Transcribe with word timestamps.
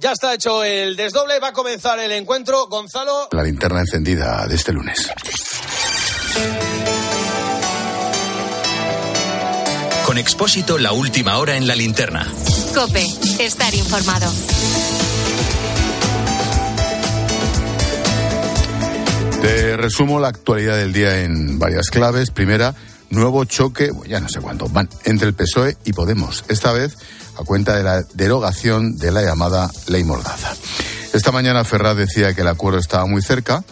Ya 0.00 0.12
está 0.12 0.32
hecho 0.32 0.64
el 0.64 0.96
desdoble, 0.96 1.38
va 1.40 1.48
a 1.48 1.52
comenzar 1.52 1.98
el 1.98 2.10
encuentro. 2.12 2.68
Gonzalo. 2.68 3.28
La 3.32 3.42
linterna 3.42 3.80
encendida 3.80 4.46
de 4.46 4.54
este 4.54 4.72
lunes. 4.72 5.10
Con 10.06 10.16
Expósito, 10.16 10.78
la 10.78 10.92
última 10.92 11.36
hora 11.36 11.54
en 11.54 11.66
la 11.66 11.74
linterna. 11.74 12.26
Cope, 12.74 13.06
estar 13.40 13.74
informado. 13.74 14.32
Te 19.42 19.76
resumo 19.76 20.18
la 20.18 20.28
actualidad 20.28 20.78
del 20.78 20.94
día 20.94 21.24
en 21.24 21.58
varias 21.58 21.90
claves. 21.90 22.30
Primera, 22.30 22.74
nuevo 23.10 23.44
choque, 23.44 23.90
ya 24.08 24.18
no 24.20 24.30
sé 24.30 24.40
cuánto, 24.40 24.66
van 24.70 24.88
entre 25.04 25.28
el 25.28 25.34
PSOE 25.34 25.76
y 25.84 25.92
Podemos. 25.92 26.46
Esta 26.48 26.72
vez 26.72 26.96
a 27.36 27.44
cuenta 27.44 27.76
de 27.76 27.82
la 27.82 28.02
derogación 28.14 28.96
de 28.96 29.12
la 29.12 29.22
llamada 29.22 29.70
Ley 29.86 30.04
Mordaza. 30.04 30.54
Esta 31.12 31.32
mañana 31.32 31.64
Ferraz 31.64 31.96
decía 31.96 32.34
que 32.34 32.42
el 32.42 32.48
acuerdo 32.48 32.78
estaba 32.78 33.06
muy 33.06 33.22
cerca, 33.22 33.64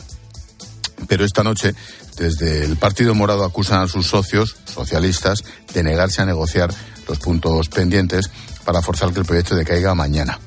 pero 1.06 1.24
esta 1.24 1.44
noche 1.44 1.74
desde 2.16 2.64
el 2.64 2.76
Partido 2.76 3.14
Morado 3.14 3.44
acusan 3.44 3.80
a 3.80 3.88
sus 3.88 4.08
socios 4.08 4.56
socialistas 4.72 5.44
de 5.72 5.82
negarse 5.82 6.20
a 6.20 6.26
negociar 6.26 6.70
los 7.06 7.18
puntos 7.18 7.68
pendientes 7.68 8.30
para 8.64 8.82
forzar 8.82 9.12
que 9.12 9.20
el 9.20 9.26
proyecto 9.26 9.54
decaiga 9.54 9.94
mañana. 9.94 10.38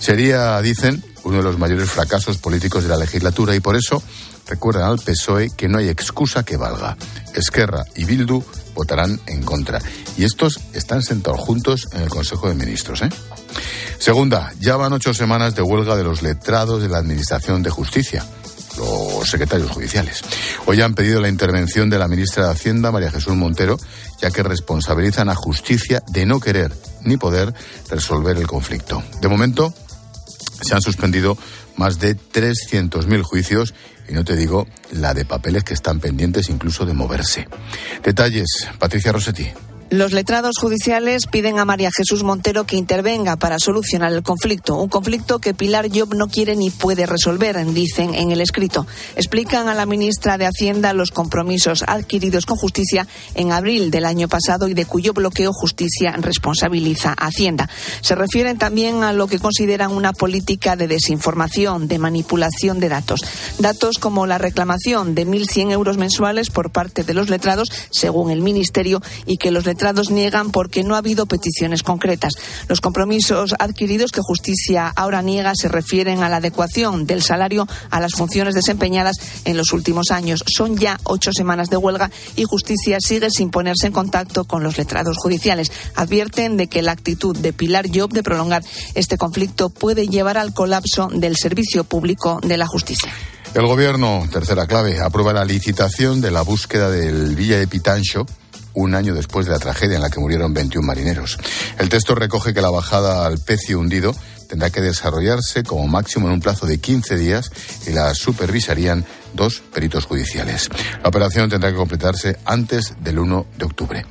Sería, 0.00 0.60
dicen, 0.60 1.02
uno 1.22 1.38
de 1.38 1.42
los 1.42 1.58
mayores 1.58 1.90
fracasos 1.90 2.38
políticos 2.38 2.82
de 2.82 2.90
la 2.90 2.96
legislatura 2.96 3.54
y 3.54 3.60
por 3.60 3.76
eso 3.76 4.02
recuerdan 4.50 4.90
al 4.90 4.98
PSOE 4.98 5.50
que 5.56 5.68
no 5.68 5.78
hay 5.78 5.88
excusa 5.88 6.42
que 6.42 6.56
valga. 6.56 6.96
Esquerra 7.34 7.84
y 7.94 8.04
Bildu 8.04 8.42
votarán 8.74 9.20
en 9.26 9.42
contra. 9.42 9.80
Y 10.18 10.24
estos 10.24 10.60
están 10.74 11.02
sentados 11.02 11.40
juntos 11.40 11.86
en 11.92 12.02
el 12.02 12.08
Consejo 12.08 12.48
de 12.48 12.54
Ministros. 12.54 13.02
¿eh? 13.02 13.08
Segunda, 13.98 14.52
ya 14.58 14.76
van 14.76 14.92
ocho 14.92 15.14
semanas 15.14 15.54
de 15.54 15.62
huelga 15.62 15.96
de 15.96 16.04
los 16.04 16.22
letrados 16.22 16.82
de 16.82 16.88
la 16.88 16.98
Administración 16.98 17.62
de 17.62 17.70
Justicia 17.70 18.24
los 18.76 19.28
secretarios 19.28 19.70
judiciales. 19.70 20.22
Hoy 20.64 20.80
han 20.80 20.94
pedido 20.94 21.20
la 21.20 21.28
intervención 21.28 21.90
de 21.90 21.98
la 21.98 22.08
ministra 22.08 22.46
de 22.46 22.52
Hacienda, 22.52 22.92
María 22.92 23.10
Jesús 23.10 23.34
Montero, 23.34 23.78
ya 24.22 24.30
que 24.30 24.42
responsabilizan 24.42 25.28
a 25.28 25.34
justicia 25.34 26.02
de 26.08 26.24
no 26.24 26.40
querer 26.40 26.72
ni 27.02 27.16
poder 27.16 27.52
resolver 27.90 28.36
el 28.36 28.46
conflicto. 28.46 29.02
De 29.20 29.28
momento, 29.28 29.74
se 30.62 30.74
han 30.74 30.82
suspendido 30.82 31.36
más 31.76 31.98
de 31.98 32.16
300.000 32.16 33.22
juicios 33.22 33.74
y 34.10 34.12
no 34.12 34.24
te 34.24 34.36
digo 34.36 34.66
la 34.92 35.14
de 35.14 35.24
papeles 35.24 35.64
que 35.64 35.74
están 35.74 36.00
pendientes 36.00 36.50
incluso 36.50 36.84
de 36.84 36.94
moverse. 36.94 37.48
Detalles, 38.02 38.68
Patricia 38.78 39.12
Rossetti. 39.12 39.50
Los 39.90 40.12
letrados 40.12 40.54
judiciales 40.56 41.26
piden 41.26 41.58
a 41.58 41.64
María 41.64 41.90
Jesús 41.92 42.22
Montero 42.22 42.64
que 42.64 42.76
intervenga 42.76 43.34
para 43.34 43.58
solucionar 43.58 44.12
el 44.12 44.22
conflicto, 44.22 44.76
un 44.76 44.88
conflicto 44.88 45.40
que 45.40 45.52
Pilar 45.52 45.88
Job 45.92 46.14
no 46.14 46.28
quiere 46.28 46.54
ni 46.54 46.70
puede 46.70 47.06
resolver, 47.06 47.56
dicen 47.74 48.14
en 48.14 48.30
el 48.30 48.40
escrito. 48.40 48.86
Explican 49.16 49.66
a 49.66 49.74
la 49.74 49.86
ministra 49.86 50.38
de 50.38 50.46
Hacienda 50.46 50.92
los 50.92 51.10
compromisos 51.10 51.82
adquiridos 51.88 52.46
con 52.46 52.56
justicia 52.56 53.08
en 53.34 53.50
abril 53.50 53.90
del 53.90 54.04
año 54.04 54.28
pasado 54.28 54.68
y 54.68 54.74
de 54.74 54.84
cuyo 54.84 55.12
bloqueo 55.12 55.52
justicia 55.52 56.12
responsabiliza 56.12 57.10
a 57.18 57.26
Hacienda. 57.26 57.68
Se 58.00 58.14
refieren 58.14 58.58
también 58.58 59.02
a 59.02 59.12
lo 59.12 59.26
que 59.26 59.40
consideran 59.40 59.90
una 59.90 60.12
política 60.12 60.76
de 60.76 60.86
desinformación, 60.86 61.88
de 61.88 61.98
manipulación 61.98 62.78
de 62.78 62.90
datos. 62.90 63.22
Datos 63.58 63.98
como 63.98 64.28
la 64.28 64.38
reclamación 64.38 65.16
de 65.16 65.26
1.100 65.26 65.72
euros 65.72 65.96
mensuales 65.98 66.48
por 66.50 66.70
parte 66.70 67.02
de 67.02 67.14
los 67.14 67.28
letrados, 67.28 67.72
según 67.90 68.30
el 68.30 68.40
Ministerio, 68.40 69.02
y 69.26 69.36
que 69.36 69.50
los 69.50 69.66
letrados 69.66 69.79
letrados 69.80 70.10
niegan 70.10 70.50
porque 70.50 70.84
no 70.84 70.94
ha 70.94 70.98
habido 70.98 71.24
peticiones 71.24 71.82
concretas. 71.82 72.34
Los 72.68 72.82
compromisos 72.82 73.54
adquiridos 73.58 74.12
que 74.12 74.20
Justicia 74.20 74.92
ahora 74.94 75.22
niega 75.22 75.52
se 75.54 75.68
refieren 75.68 76.22
a 76.22 76.28
la 76.28 76.36
adecuación 76.36 77.06
del 77.06 77.22
salario 77.22 77.66
a 77.88 77.98
las 77.98 78.12
funciones 78.12 78.54
desempeñadas 78.54 79.16
en 79.46 79.56
los 79.56 79.72
últimos 79.72 80.10
años. 80.10 80.44
Son 80.46 80.76
ya 80.76 81.00
ocho 81.04 81.32
semanas 81.32 81.70
de 81.70 81.78
huelga 81.78 82.10
y 82.36 82.44
Justicia 82.44 82.98
sigue 83.00 83.30
sin 83.30 83.50
ponerse 83.50 83.86
en 83.86 83.94
contacto 83.94 84.44
con 84.44 84.62
los 84.62 84.76
letrados 84.76 85.16
judiciales. 85.16 85.72
Advierten 85.94 86.58
de 86.58 86.66
que 86.66 86.82
la 86.82 86.92
actitud 86.92 87.34
de 87.34 87.54
Pilar 87.54 87.86
Job 87.90 88.12
de 88.12 88.22
prolongar 88.22 88.62
este 88.94 89.16
conflicto 89.16 89.70
puede 89.70 90.08
llevar 90.08 90.36
al 90.36 90.52
colapso 90.52 91.08
del 91.10 91.36
servicio 91.38 91.84
público 91.84 92.38
de 92.42 92.58
la 92.58 92.66
justicia. 92.66 93.10
El 93.54 93.66
gobierno, 93.66 94.28
tercera 94.30 94.66
clave, 94.66 95.00
aprueba 95.00 95.32
la 95.32 95.46
licitación 95.46 96.20
de 96.20 96.30
la 96.30 96.42
búsqueda 96.42 96.90
del 96.90 97.34
Villa 97.34 97.58
de 97.58 97.66
Pitancho 97.66 98.26
un 98.74 98.94
año 98.94 99.14
después 99.14 99.46
de 99.46 99.52
la 99.52 99.58
tragedia 99.58 99.96
en 99.96 100.02
la 100.02 100.10
que 100.10 100.20
murieron 100.20 100.54
21 100.54 100.86
marineros. 100.86 101.38
El 101.78 101.88
texto 101.88 102.14
recoge 102.14 102.54
que 102.54 102.60
la 102.60 102.70
bajada 102.70 103.26
al 103.26 103.38
pecio 103.38 103.78
hundido 103.78 104.14
tendrá 104.48 104.70
que 104.70 104.80
desarrollarse 104.80 105.62
como 105.62 105.86
máximo 105.86 106.26
en 106.26 106.34
un 106.34 106.40
plazo 106.40 106.66
de 106.66 106.78
15 106.78 107.16
días 107.16 107.50
y 107.86 107.90
la 107.90 108.14
supervisarían 108.14 109.04
dos 109.32 109.62
peritos 109.72 110.06
judiciales. 110.06 110.68
La 111.02 111.08
operación 111.08 111.48
tendrá 111.48 111.70
que 111.70 111.76
completarse 111.76 112.36
antes 112.44 112.94
del 113.00 113.20
1 113.20 113.46
de 113.56 113.64
octubre. 113.64 114.06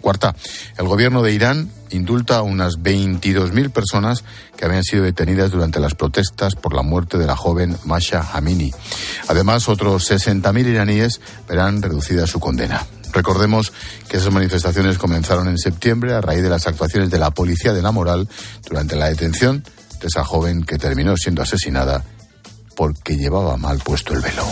Cuarta, 0.00 0.34
el 0.76 0.86
gobierno 0.86 1.22
de 1.22 1.32
Irán 1.32 1.70
indulta 1.90 2.38
a 2.38 2.42
unas 2.42 2.78
22.000 2.78 3.70
personas 3.70 4.24
que 4.56 4.64
habían 4.64 4.84
sido 4.84 5.04
detenidas 5.04 5.50
durante 5.50 5.80
las 5.80 5.94
protestas 5.94 6.54
por 6.54 6.74
la 6.74 6.82
muerte 6.82 7.18
de 7.18 7.26
la 7.26 7.36
joven 7.36 7.76
Masha 7.84 8.24
Hamini. 8.32 8.70
Además, 9.28 9.68
otros 9.68 10.10
60.000 10.10 10.66
iraníes 10.66 11.20
verán 11.48 11.82
reducida 11.82 12.26
su 12.26 12.38
condena. 12.40 12.86
Recordemos 13.12 13.72
que 14.08 14.18
esas 14.18 14.32
manifestaciones 14.32 14.98
comenzaron 14.98 15.48
en 15.48 15.58
septiembre 15.58 16.14
a 16.14 16.20
raíz 16.20 16.42
de 16.42 16.50
las 16.50 16.66
actuaciones 16.66 17.10
de 17.10 17.18
la 17.18 17.30
Policía 17.30 17.72
de 17.72 17.82
la 17.82 17.92
Moral 17.92 18.28
durante 18.68 18.96
la 18.96 19.08
detención 19.08 19.64
de 20.00 20.06
esa 20.06 20.24
joven 20.24 20.64
que 20.64 20.78
terminó 20.78 21.16
siendo 21.16 21.42
asesinada 21.42 22.04
porque 22.76 23.16
llevaba 23.16 23.56
mal 23.56 23.78
puesto 23.78 24.14
el 24.14 24.20
velo. 24.20 24.44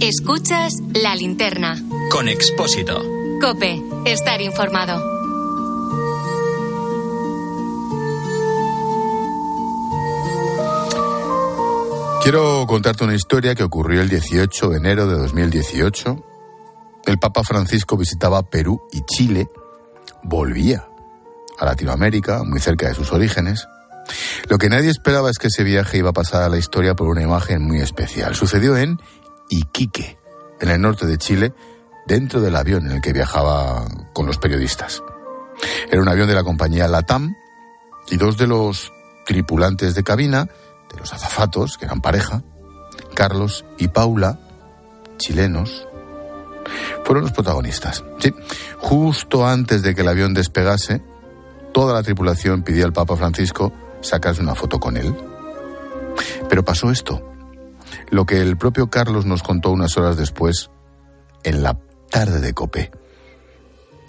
Escuchas 0.00 0.74
la 0.94 1.14
linterna. 1.14 1.80
Con 2.10 2.26
Expósito. 2.26 3.00
Cope, 3.40 3.80
estar 4.04 4.40
informado. 4.42 5.21
Quiero 12.22 12.66
contarte 12.68 13.02
una 13.02 13.16
historia 13.16 13.56
que 13.56 13.64
ocurrió 13.64 14.00
el 14.00 14.08
18 14.08 14.68
de 14.68 14.76
enero 14.76 15.08
de 15.08 15.18
2018. 15.18 16.24
El 17.06 17.18
Papa 17.18 17.42
Francisco 17.42 17.96
visitaba 17.96 18.44
Perú 18.44 18.80
y 18.92 19.00
Chile, 19.00 19.48
volvía 20.22 20.86
a 21.58 21.64
Latinoamérica, 21.64 22.44
muy 22.44 22.60
cerca 22.60 22.86
de 22.86 22.94
sus 22.94 23.12
orígenes. 23.12 23.66
Lo 24.48 24.58
que 24.58 24.68
nadie 24.68 24.88
esperaba 24.88 25.30
es 25.30 25.38
que 25.38 25.48
ese 25.48 25.64
viaje 25.64 25.98
iba 25.98 26.10
a 26.10 26.12
pasar 26.12 26.44
a 26.44 26.48
la 26.48 26.58
historia 26.58 26.94
por 26.94 27.08
una 27.08 27.22
imagen 27.22 27.60
muy 27.60 27.80
especial. 27.80 28.36
Sucedió 28.36 28.76
en 28.76 29.00
Iquique, 29.48 30.16
en 30.60 30.68
el 30.68 30.80
norte 30.80 31.06
de 31.06 31.18
Chile, 31.18 31.52
dentro 32.06 32.40
del 32.40 32.54
avión 32.54 32.86
en 32.86 32.92
el 32.92 33.00
que 33.00 33.12
viajaba 33.12 33.84
con 34.12 34.26
los 34.26 34.38
periodistas. 34.38 35.02
Era 35.90 36.00
un 36.00 36.08
avión 36.08 36.28
de 36.28 36.36
la 36.36 36.44
compañía 36.44 36.86
Latam 36.86 37.34
y 38.08 38.16
dos 38.16 38.36
de 38.38 38.46
los 38.46 38.92
tripulantes 39.26 39.96
de 39.96 40.04
cabina 40.04 40.48
de 40.92 41.00
los 41.00 41.12
azafatos, 41.12 41.78
que 41.78 41.86
eran 41.86 42.00
pareja, 42.00 42.42
Carlos 43.14 43.64
y 43.78 43.88
Paula, 43.88 44.38
chilenos, 45.16 45.86
fueron 47.04 47.24
los 47.24 47.32
protagonistas. 47.32 48.04
Sí, 48.18 48.32
justo 48.78 49.46
antes 49.46 49.82
de 49.82 49.94
que 49.94 50.02
el 50.02 50.08
avión 50.08 50.34
despegase, 50.34 51.02
toda 51.72 51.94
la 51.94 52.02
tripulación 52.02 52.62
pidió 52.62 52.84
al 52.84 52.92
Papa 52.92 53.16
Francisco 53.16 53.72
sacarse 54.00 54.42
una 54.42 54.54
foto 54.54 54.78
con 54.80 54.96
él. 54.96 55.14
Pero 56.48 56.64
pasó 56.64 56.90
esto, 56.90 57.22
lo 58.10 58.26
que 58.26 58.40
el 58.40 58.56
propio 58.56 58.90
Carlos 58.90 59.26
nos 59.26 59.42
contó 59.42 59.70
unas 59.70 59.96
horas 59.96 60.16
después, 60.16 60.70
en 61.44 61.62
la 61.62 61.78
tarde 62.10 62.40
de 62.40 62.54
Copé. 62.54 62.90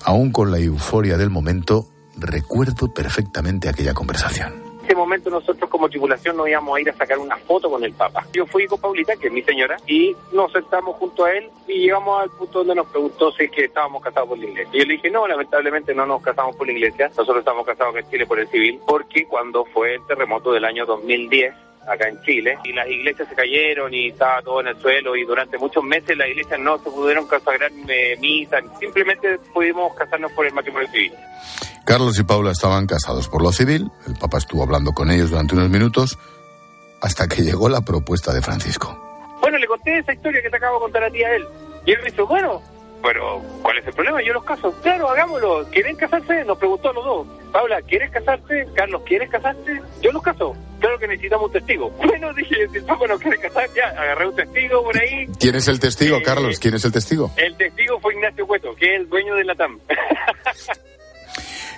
Aún 0.04 0.32
con 0.32 0.52
la 0.52 0.60
euforia 0.60 1.18
del 1.18 1.30
momento, 1.30 1.88
recuerdo 2.18 2.94
perfectamente 2.94 3.70
aquella 3.70 3.94
conversación 3.94 4.63
ese 4.84 4.96
momento 4.96 5.30
nosotros 5.30 5.70
como 5.70 5.90
tripulación 5.90 6.38
nos 6.38 6.48
íbamos 6.48 6.78
a 6.78 6.82
ir 6.82 6.90
a 6.90 6.94
sacar 6.94 7.18
una 7.18 7.38
foto 7.38 7.70
con 7.70 7.84
el 7.84 7.94
Papa. 7.94 8.26
Yo 8.34 8.46
fui 8.46 8.68
con 8.68 8.80
Paulita, 8.80 9.16
que 9.16 9.28
es 9.28 9.34
mi 9.34 9.42
señora, 9.42 9.78
y 9.88 10.16
nos 10.32 10.52
sentamos 10.52 10.96
junto 10.98 11.26
a 11.26 11.32
él 11.34 11.50
y 11.68 11.80
llegamos 11.80 12.22
al 12.22 12.30
punto 12.32 12.60
donde 12.60 12.76
nos 12.76 12.88
preguntó 12.88 13.32
si 13.32 13.44
es 13.46 13.52
que 13.52 13.66
estábamos 13.66 14.04
casados 14.04 14.30
por 14.30 14.38
la 14.38 14.46
iglesia. 14.46 14.70
Y 14.74 14.80
yo 14.80 14.86
le 14.86 14.94
dije, 14.94 15.10
no, 15.10 15.28
lamentablemente 15.28 15.94
no 15.94 16.06
nos 16.06 16.22
casamos 16.22 16.56
por 16.56 16.68
la 16.68 16.74
iglesia, 16.74 17.08
nosotros 17.10 17.40
estamos 17.40 17.66
casados 17.66 17.96
en 17.96 18.10
Chile 18.10 18.26
por 18.26 18.40
el 18.40 18.48
civil, 18.48 18.80
porque 18.86 19.26
cuando 19.26 19.66
fue 19.66 19.96
el 19.96 20.06
terremoto 20.06 20.52
del 20.52 20.66
año 20.66 20.86
2010, 20.86 21.54
acá 21.88 22.08
en 22.08 22.22
Chile 22.22 22.58
y 22.64 22.74
las 22.74 22.88
iglesias 22.88 23.28
se 23.28 23.36
cayeron 23.36 23.94
y 23.94 24.10
estaba 24.10 24.42
todo 24.42 24.62
en 24.62 24.68
el 24.68 24.82
suelo 24.82 25.16
y 25.16 25.24
durante 25.26 25.58
muchos 25.58 25.84
meses 25.84 26.18
las 26.18 26.28
iglesias 26.28 26.60
no 26.60 26.78
se 26.78 26.90
pudieron 26.90 27.28
consagrar 27.28 27.72
eh, 27.88 28.18
misa, 28.20 28.58
simplemente 28.80 29.40
pudimos 29.54 29.94
casarnos 29.96 30.32
por 30.32 30.46
el 30.46 30.54
matrimonio 30.54 30.88
civil. 30.90 31.14
Carlos 31.86 32.18
y 32.18 32.24
Paula 32.24 32.52
estaban 32.52 32.88
casados 32.88 33.28
por 33.28 33.42
lo 33.42 33.52
civil, 33.52 33.92
el 34.08 34.16
Papa 34.16 34.38
estuvo 34.38 34.64
hablando 34.64 34.94
con 34.94 35.12
ellos 35.12 35.32
durante 35.32 35.56
unos 35.56 35.70
minutos 35.70 36.18
hasta 37.02 37.28
que 37.28 37.42
llegó 37.42 37.68
la 37.68 37.82
propuesta 37.82 38.34
de 38.34 38.42
Francisco. 38.42 38.88
Bueno, 39.42 39.42
Bueno, 39.42 39.58
le 39.58 39.68
conté 39.68 39.98
esa 40.00 40.14
historia 40.14 40.42
que 40.42 40.50
te 40.50 40.56
acabo 40.56 40.78
de 40.78 40.82
contar 40.84 41.04
a 41.04 41.12
ti 41.12 41.22
a 41.22 41.36
él. 41.36 41.46
Y 41.86 41.92
él 41.92 42.00
me 42.02 42.10
dijo, 42.10 42.26
bueno, 42.26 42.62
pero 43.04 43.42
¿cuál 43.62 43.78
es 43.78 43.86
el 43.86 43.94
problema? 43.94 44.22
Yo 44.24 44.34
los 44.34 44.44
caso. 44.44 44.74
Claro, 44.82 45.10
hagámoslo. 45.10 45.68
¿Quieren 45.70 45.96
casarse? 45.98 46.46
Nos 46.46 46.58
preguntó 46.58 46.90
a 46.90 46.94
los 46.94 47.06
dos. 47.06 47.28
Paula, 47.52 47.82
¿quieres 47.82 48.10
casarte? 48.12 48.66
Carlos, 48.74 49.02
¿quieres 49.06 49.30
casarte? 49.30 49.82
Yo 50.02 50.12
los 50.12 50.24
caso. 50.24 50.56
Claro 50.80 50.98
que 50.98 51.08
necesitamos 51.08 51.48
un 51.48 51.52
testigo. 51.54 51.92
Bueno, 52.14 52.34
dije, 52.34 52.56
si 52.72 52.78
el 52.78 52.86
no 52.86 53.20
quiere 53.20 53.38
casar, 53.38 53.70
ya, 53.76 53.90
agarré 53.90 54.28
un 54.28 54.36
testigo 54.36 54.84
por 54.84 54.98
ahí. 54.98 55.28
¿Quién 55.40 55.56
es 55.56 55.68
el 55.68 55.80
testigo, 55.80 56.18
Eh, 56.18 56.24
Carlos? 56.24 56.58
¿Quién 56.60 56.76
es 56.76 56.86
el 56.86 56.92
testigo? 56.92 57.32
El 57.36 57.56
testigo 57.58 58.00
fue 58.00 58.14
Ignacio 58.14 58.48
Cueto, 58.48 58.74
que 58.76 58.96
es 58.96 59.02
el 59.02 59.10
dueño 59.10 59.36
de 59.36 59.44
la 59.44 59.56
TAM. 59.56 59.80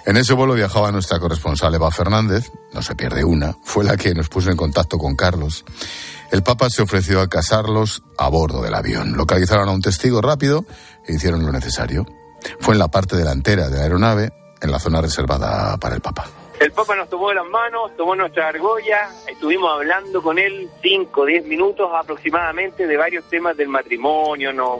En 0.07 0.17
ese 0.17 0.33
vuelo 0.35 0.53
viajaba 0.53 0.91
nuestra 0.91 1.17
corresponsal 1.17 1.73
Eva 1.73 1.89
Fernández, 1.89 2.51
no 2.73 2.83
se 2.83 2.93
pierde 2.93 3.23
una, 3.23 3.55
fue 3.63 3.83
la 3.83 3.97
que 3.97 4.13
nos 4.13 4.29
puso 4.29 4.51
en 4.51 4.55
contacto 4.57 4.99
con 4.99 5.15
Carlos. 5.15 5.65
El 6.31 6.43
Papa 6.43 6.69
se 6.69 6.81
ofreció 6.81 7.21
a 7.21 7.27
casarlos 7.27 8.03
a 8.17 8.29
bordo 8.29 8.61
del 8.61 8.73
avión. 8.73 9.15
Localizaron 9.15 9.69
a 9.69 9.71
un 9.71 9.81
testigo 9.81 10.21
rápido 10.21 10.65
e 11.05 11.13
hicieron 11.13 11.45
lo 11.45 11.51
necesario. 11.51 12.05
Fue 12.59 12.73
en 12.73 12.79
la 12.79 12.87
parte 12.87 13.15
delantera 13.15 13.69
de 13.69 13.77
la 13.77 13.83
aeronave, 13.83 14.31
en 14.61 14.71
la 14.71 14.79
zona 14.79 15.01
reservada 15.01 15.77
para 15.77 15.95
el 15.95 16.01
Papa. 16.01 16.25
El 16.59 16.71
Papa 16.71 16.95
nos 16.95 17.09
tomó 17.09 17.33
las 17.33 17.45
manos, 17.45 17.91
tomó 17.97 18.15
nuestra 18.15 18.47
argolla, 18.47 19.09
estuvimos 19.27 19.71
hablando 19.73 20.21
con 20.21 20.39
él 20.39 20.69
5 20.81 21.21
o 21.21 21.25
10 21.25 21.45
minutos 21.45 21.89
aproximadamente 21.93 22.87
de 22.87 22.97
varios 22.97 23.25
temas 23.25 23.57
del 23.57 23.67
matrimonio, 23.67 24.53
¿no? 24.53 24.79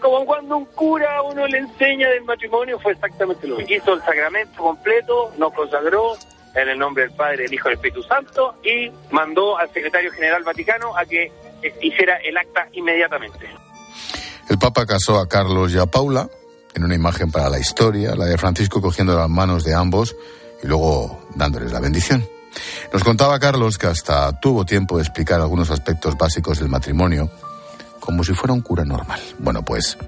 Como 0.00 0.24
cuando 0.24 0.56
un 0.56 0.66
cura 0.66 1.22
uno 1.22 1.46
le 1.46 1.58
enseña 1.58 2.08
del 2.10 2.22
matrimonio, 2.24 2.78
fue 2.78 2.92
exactamente 2.92 3.46
lo 3.46 3.56
mismo. 3.56 3.74
Hizo 3.74 3.94
el 3.94 4.02
sacramento 4.02 4.62
completo, 4.62 5.32
nos 5.36 5.52
consagró 5.52 6.16
en 6.56 6.68
el 6.68 6.78
nombre 6.78 7.04
del 7.04 7.12
Padre, 7.12 7.44
del 7.44 7.54
Hijo 7.54 7.68
y 7.68 7.70
del 7.70 7.78
Espíritu 7.78 8.02
Santo 8.02 8.54
y 8.62 8.90
mandó 9.12 9.58
al 9.58 9.72
secretario 9.72 10.10
general 10.10 10.42
Vaticano 10.42 10.96
a 10.96 11.04
que 11.04 11.30
hiciera 11.82 12.16
el 12.16 12.36
acta 12.36 12.68
inmediatamente. 12.72 13.48
El 14.48 14.58
Papa 14.58 14.86
casó 14.86 15.18
a 15.18 15.28
Carlos 15.28 15.72
y 15.72 15.78
a 15.78 15.86
Paula 15.86 16.28
en 16.74 16.84
una 16.84 16.94
imagen 16.94 17.30
para 17.30 17.48
la 17.48 17.58
historia, 17.58 18.14
la 18.14 18.26
de 18.26 18.38
Francisco 18.38 18.80
cogiendo 18.80 19.16
las 19.16 19.28
manos 19.28 19.64
de 19.64 19.74
ambos 19.74 20.14
y 20.62 20.66
luego 20.66 21.26
dándoles 21.34 21.72
la 21.72 21.80
bendición. 21.80 22.26
Nos 22.92 23.04
contaba 23.04 23.38
Carlos 23.38 23.76
que 23.76 23.86
hasta 23.86 24.38
tuvo 24.40 24.64
tiempo 24.64 24.96
de 24.96 25.02
explicar 25.02 25.40
algunos 25.40 25.70
aspectos 25.70 26.16
básicos 26.16 26.58
del 26.58 26.68
matrimonio, 26.68 27.30
como 28.00 28.24
si 28.24 28.32
fuera 28.32 28.54
un 28.54 28.62
cura 28.62 28.84
normal. 28.84 29.20
Bueno, 29.38 29.64
pues 29.64 29.98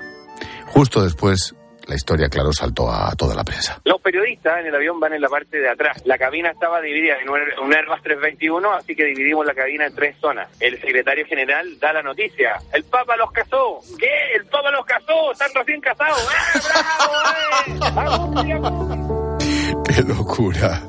justo 0.66 1.02
después 1.02 1.54
la 1.88 1.94
historia, 1.94 2.28
claro, 2.28 2.52
saltó 2.52 2.90
a 2.90 3.10
toda 3.16 3.34
la 3.34 3.42
prensa. 3.42 3.80
Los 3.84 4.00
periodistas 4.02 4.60
en 4.60 4.66
el 4.66 4.74
avión 4.74 5.00
van 5.00 5.14
en 5.14 5.22
la 5.22 5.28
parte 5.28 5.58
de 5.58 5.70
atrás. 5.70 6.02
La 6.04 6.18
cabina 6.18 6.50
estaba 6.50 6.82
dividida 6.82 7.14
en 7.22 7.30
un 7.30 7.74
Airbus 7.74 8.02
321, 8.02 8.72
así 8.74 8.94
que 8.94 9.06
dividimos 9.06 9.46
la 9.46 9.54
cabina 9.54 9.86
en 9.86 9.94
tres 9.94 10.14
zonas. 10.20 10.48
El 10.60 10.78
secretario 10.80 11.24
general 11.24 11.78
da 11.80 11.94
la 11.94 12.02
noticia. 12.02 12.60
El 12.74 12.84
Papa 12.84 13.16
los 13.16 13.32
casó. 13.32 13.80
¿Qué? 13.98 14.36
El 14.36 14.44
Papa 14.44 14.70
los 14.70 14.84
casó. 14.84 15.32
Están 15.32 15.48
recién 15.54 15.80
casados. 15.80 16.28
¡Ah, 16.74 17.90
bravo! 17.94 18.42
¡Eh! 18.46 18.58
¡Vamos, 18.60 19.84
¡Qué 19.94 20.02
locura! 20.02 20.82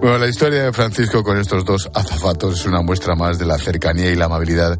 Bueno, 0.00 0.16
la 0.16 0.28
historia 0.28 0.62
de 0.62 0.72
Francisco 0.72 1.22
con 1.22 1.38
estos 1.38 1.66
dos 1.66 1.90
azafatos 1.94 2.60
es 2.60 2.66
una 2.66 2.80
muestra 2.80 3.14
más 3.14 3.38
de 3.38 3.44
la 3.44 3.58
cercanía 3.58 4.10
y 4.10 4.14
la 4.14 4.24
amabilidad 4.24 4.78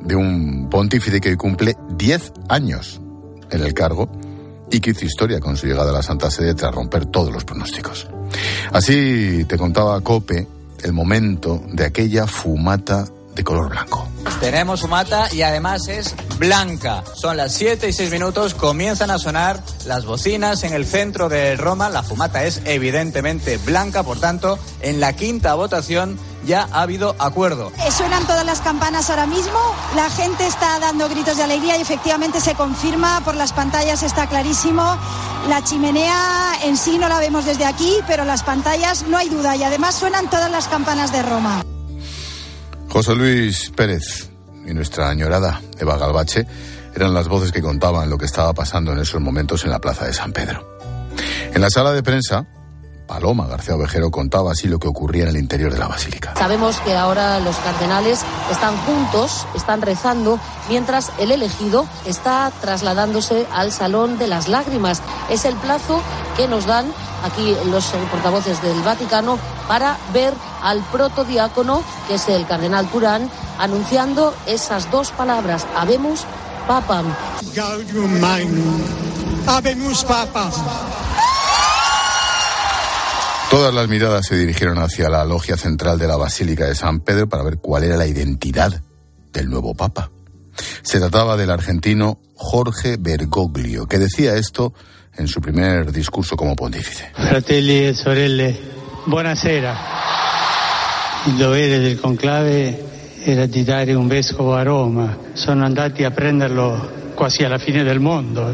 de 0.00 0.16
un 0.16 0.70
pontífice 0.70 1.20
que 1.20 1.28
hoy 1.28 1.36
cumple 1.36 1.74
10 1.90 2.32
años 2.48 3.02
en 3.50 3.62
el 3.62 3.74
cargo 3.74 4.08
y 4.70 4.80
que 4.80 4.90
hizo 4.90 5.04
historia 5.04 5.40
con 5.40 5.56
su 5.56 5.66
llegada 5.66 5.90
a 5.90 5.94
la 5.94 6.02
Santa 6.02 6.30
Sede 6.30 6.54
tras 6.54 6.74
romper 6.74 7.06
todos 7.06 7.32
los 7.32 7.44
pronósticos. 7.44 8.06
Así 8.72 9.44
te 9.44 9.56
contaba 9.56 10.00
Cope 10.00 10.46
el 10.82 10.92
momento 10.92 11.62
de 11.72 11.84
aquella 11.84 12.26
fumata 12.26 13.06
de 13.34 13.44
color 13.44 13.68
blanco. 13.68 14.08
Tenemos 14.40 14.82
fumata 14.82 15.32
y 15.32 15.42
además 15.42 15.88
es 15.88 16.14
blanca. 16.38 17.02
Son 17.14 17.36
las 17.36 17.54
7 17.54 17.88
y 17.88 17.92
6 17.92 18.10
minutos, 18.10 18.54
comienzan 18.54 19.10
a 19.10 19.18
sonar 19.18 19.62
las 19.86 20.04
bocinas 20.04 20.62
en 20.64 20.72
el 20.72 20.86
centro 20.86 21.28
de 21.28 21.56
Roma. 21.56 21.88
La 21.90 22.02
fumata 22.02 22.44
es 22.44 22.60
evidentemente 22.64 23.58
blanca, 23.58 24.02
por 24.02 24.20
tanto, 24.20 24.58
en 24.80 25.00
la 25.00 25.14
quinta 25.14 25.54
votación 25.54 26.18
ya 26.44 26.68
ha 26.72 26.82
habido 26.82 27.16
acuerdo. 27.18 27.72
Eh, 27.86 27.90
Suenan 27.90 28.26
todas 28.26 28.44
las 28.44 28.60
campanas 28.60 29.08
ahora 29.10 29.26
mismo, 29.26 29.58
la 29.96 30.10
gente 30.10 30.46
está 30.46 30.78
dando 30.78 31.08
gritos 31.08 31.36
de 31.36 31.42
alegría 31.42 31.78
y 31.78 31.80
efectivamente 31.80 32.40
se 32.40 32.54
confirma 32.54 33.22
por 33.24 33.34
las 33.34 33.52
pantallas, 33.52 34.02
está 34.02 34.26
clarísimo. 34.26 34.96
La 35.48 35.62
chimenea 35.64 36.58
en 36.64 36.76
sí 36.76 36.98
no 36.98 37.08
la 37.08 37.18
vemos 37.18 37.44
desde 37.44 37.64
aquí, 37.64 37.96
pero 38.06 38.24
las 38.24 38.42
pantallas 38.42 39.04
no 39.08 39.16
hay 39.16 39.28
duda 39.28 39.56
y 39.56 39.64
además 39.64 39.94
suenan 39.94 40.28
todas 40.28 40.50
las 40.50 40.68
campanas 40.68 41.12
de 41.12 41.22
Roma. 41.22 41.64
José 42.94 43.16
Luis 43.16 43.72
Pérez 43.74 44.30
y 44.64 44.72
nuestra 44.72 45.08
añorada 45.08 45.60
Eva 45.80 45.98
Galbache 45.98 46.46
eran 46.94 47.12
las 47.12 47.26
voces 47.26 47.50
que 47.50 47.60
contaban 47.60 48.08
lo 48.08 48.16
que 48.16 48.24
estaba 48.24 48.54
pasando 48.54 48.92
en 48.92 49.00
esos 49.00 49.20
momentos 49.20 49.64
en 49.64 49.72
la 49.72 49.80
plaza 49.80 50.06
de 50.06 50.12
San 50.12 50.32
Pedro. 50.32 50.78
En 51.52 51.60
la 51.60 51.70
sala 51.70 51.90
de 51.90 52.04
prensa, 52.04 52.46
Paloma 53.06 53.46
García 53.46 53.74
Ovejero 53.74 54.10
contaba 54.10 54.52
así 54.52 54.68
lo 54.68 54.78
que 54.78 54.88
ocurría 54.88 55.24
en 55.24 55.30
el 55.30 55.36
interior 55.36 55.72
de 55.72 55.78
la 55.78 55.88
basílica. 55.88 56.34
Sabemos 56.36 56.78
que 56.80 56.96
ahora 56.96 57.38
los 57.40 57.56
cardenales 57.56 58.24
están 58.50 58.76
juntos, 58.78 59.46
están 59.54 59.82
rezando, 59.82 60.38
mientras 60.68 61.12
el 61.18 61.30
elegido 61.30 61.86
está 62.06 62.50
trasladándose 62.60 63.46
al 63.52 63.72
Salón 63.72 64.18
de 64.18 64.26
las 64.26 64.48
Lágrimas. 64.48 65.02
Es 65.30 65.44
el 65.44 65.54
plazo 65.56 66.00
que 66.36 66.48
nos 66.48 66.66
dan 66.66 66.86
aquí 67.24 67.54
los 67.66 67.86
portavoces 68.10 68.62
del 68.62 68.80
Vaticano 68.82 69.38
para 69.68 69.98
ver 70.12 70.32
al 70.62 70.82
protodiácono, 70.84 71.82
que 72.08 72.14
es 72.14 72.28
el 72.28 72.46
cardenal 72.46 72.88
Turán, 72.88 73.30
anunciando 73.58 74.34
esas 74.46 74.90
dos 74.90 75.10
palabras, 75.10 75.66
Habemus 75.76 76.24
Papam. 76.66 77.06
Gaudium 77.54 78.20
Magnum. 78.20 78.82
Todas 83.54 83.72
las 83.72 83.86
miradas 83.86 84.26
se 84.26 84.36
dirigieron 84.36 84.78
hacia 84.78 85.08
la 85.08 85.24
logia 85.24 85.56
central 85.56 85.96
de 85.96 86.08
la 86.08 86.16
Basílica 86.16 86.66
de 86.66 86.74
San 86.74 86.98
Pedro 86.98 87.28
para 87.28 87.44
ver 87.44 87.58
cuál 87.58 87.84
era 87.84 87.96
la 87.96 88.04
identidad 88.04 88.82
del 89.32 89.48
nuevo 89.48 89.76
Papa. 89.76 90.10
Se 90.82 90.98
trataba 90.98 91.36
del 91.36 91.50
argentino 91.50 92.18
Jorge 92.34 92.96
Bergoglio, 92.98 93.86
que 93.86 94.00
decía 94.00 94.34
esto 94.34 94.74
en 95.16 95.28
su 95.28 95.40
primer 95.40 95.92
discurso 95.92 96.34
como 96.34 96.56
pontífice. 96.56 97.12
Fratelli 97.14 97.86
e 97.86 97.94
sorelle, 97.94 98.58
buonasera. 99.04 99.78
Il 101.26 101.36
dovere 101.36 101.78
del 101.78 102.00
conclave 102.00 103.20
era 103.22 103.46
di 103.46 103.62
dare 103.62 103.94
un 103.94 104.08
vescovo 104.08 104.56
a 104.56 104.64
Roma. 104.64 105.16
Sono 105.34 105.64
andati 105.64 106.02
a 106.02 106.10
prenderlo 106.10 107.12
quasi 107.14 107.44
alla 107.44 107.58
fine 107.58 107.84
del 107.84 108.00
mondo. 108.00 108.50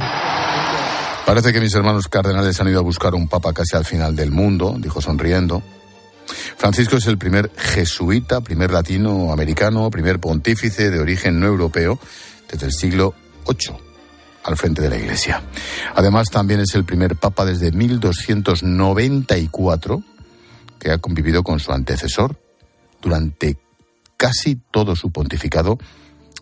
Parece 1.31 1.53
que 1.53 1.61
mis 1.61 1.75
hermanos 1.77 2.09
cardenales 2.09 2.61
han 2.61 2.71
ido 2.71 2.81
a 2.81 2.83
buscar 2.83 3.15
un 3.15 3.29
papa 3.29 3.53
casi 3.53 3.77
al 3.77 3.85
final 3.85 4.17
del 4.17 4.33
mundo, 4.33 4.75
dijo 4.77 5.01
sonriendo. 5.01 5.63
Francisco 6.57 6.97
es 6.97 7.07
el 7.07 7.19
primer 7.19 7.53
jesuita, 7.57 8.41
primer 8.41 8.73
latinoamericano, 8.73 9.89
primer 9.91 10.19
pontífice 10.19 10.91
de 10.91 10.99
origen 10.99 11.39
no 11.39 11.47
europeo 11.47 12.01
desde 12.51 12.67
el 12.67 12.73
siglo 12.73 13.15
VIII 13.47 13.77
al 14.43 14.57
frente 14.57 14.83
de 14.83 14.91
la 14.91 14.97
Iglesia. 14.97 15.41
Además, 15.95 16.31
también 16.31 16.59
es 16.59 16.75
el 16.75 16.85
primer 16.85 17.15
papa 17.15 17.45
desde 17.45 17.71
1294 17.71 20.03
que 20.81 20.91
ha 20.91 20.99
convivido 20.99 21.45
con 21.45 21.61
su 21.61 21.71
antecesor 21.71 22.35
durante 23.01 23.57
casi 24.17 24.59
todo 24.73 24.97
su 24.97 25.13
pontificado 25.13 25.79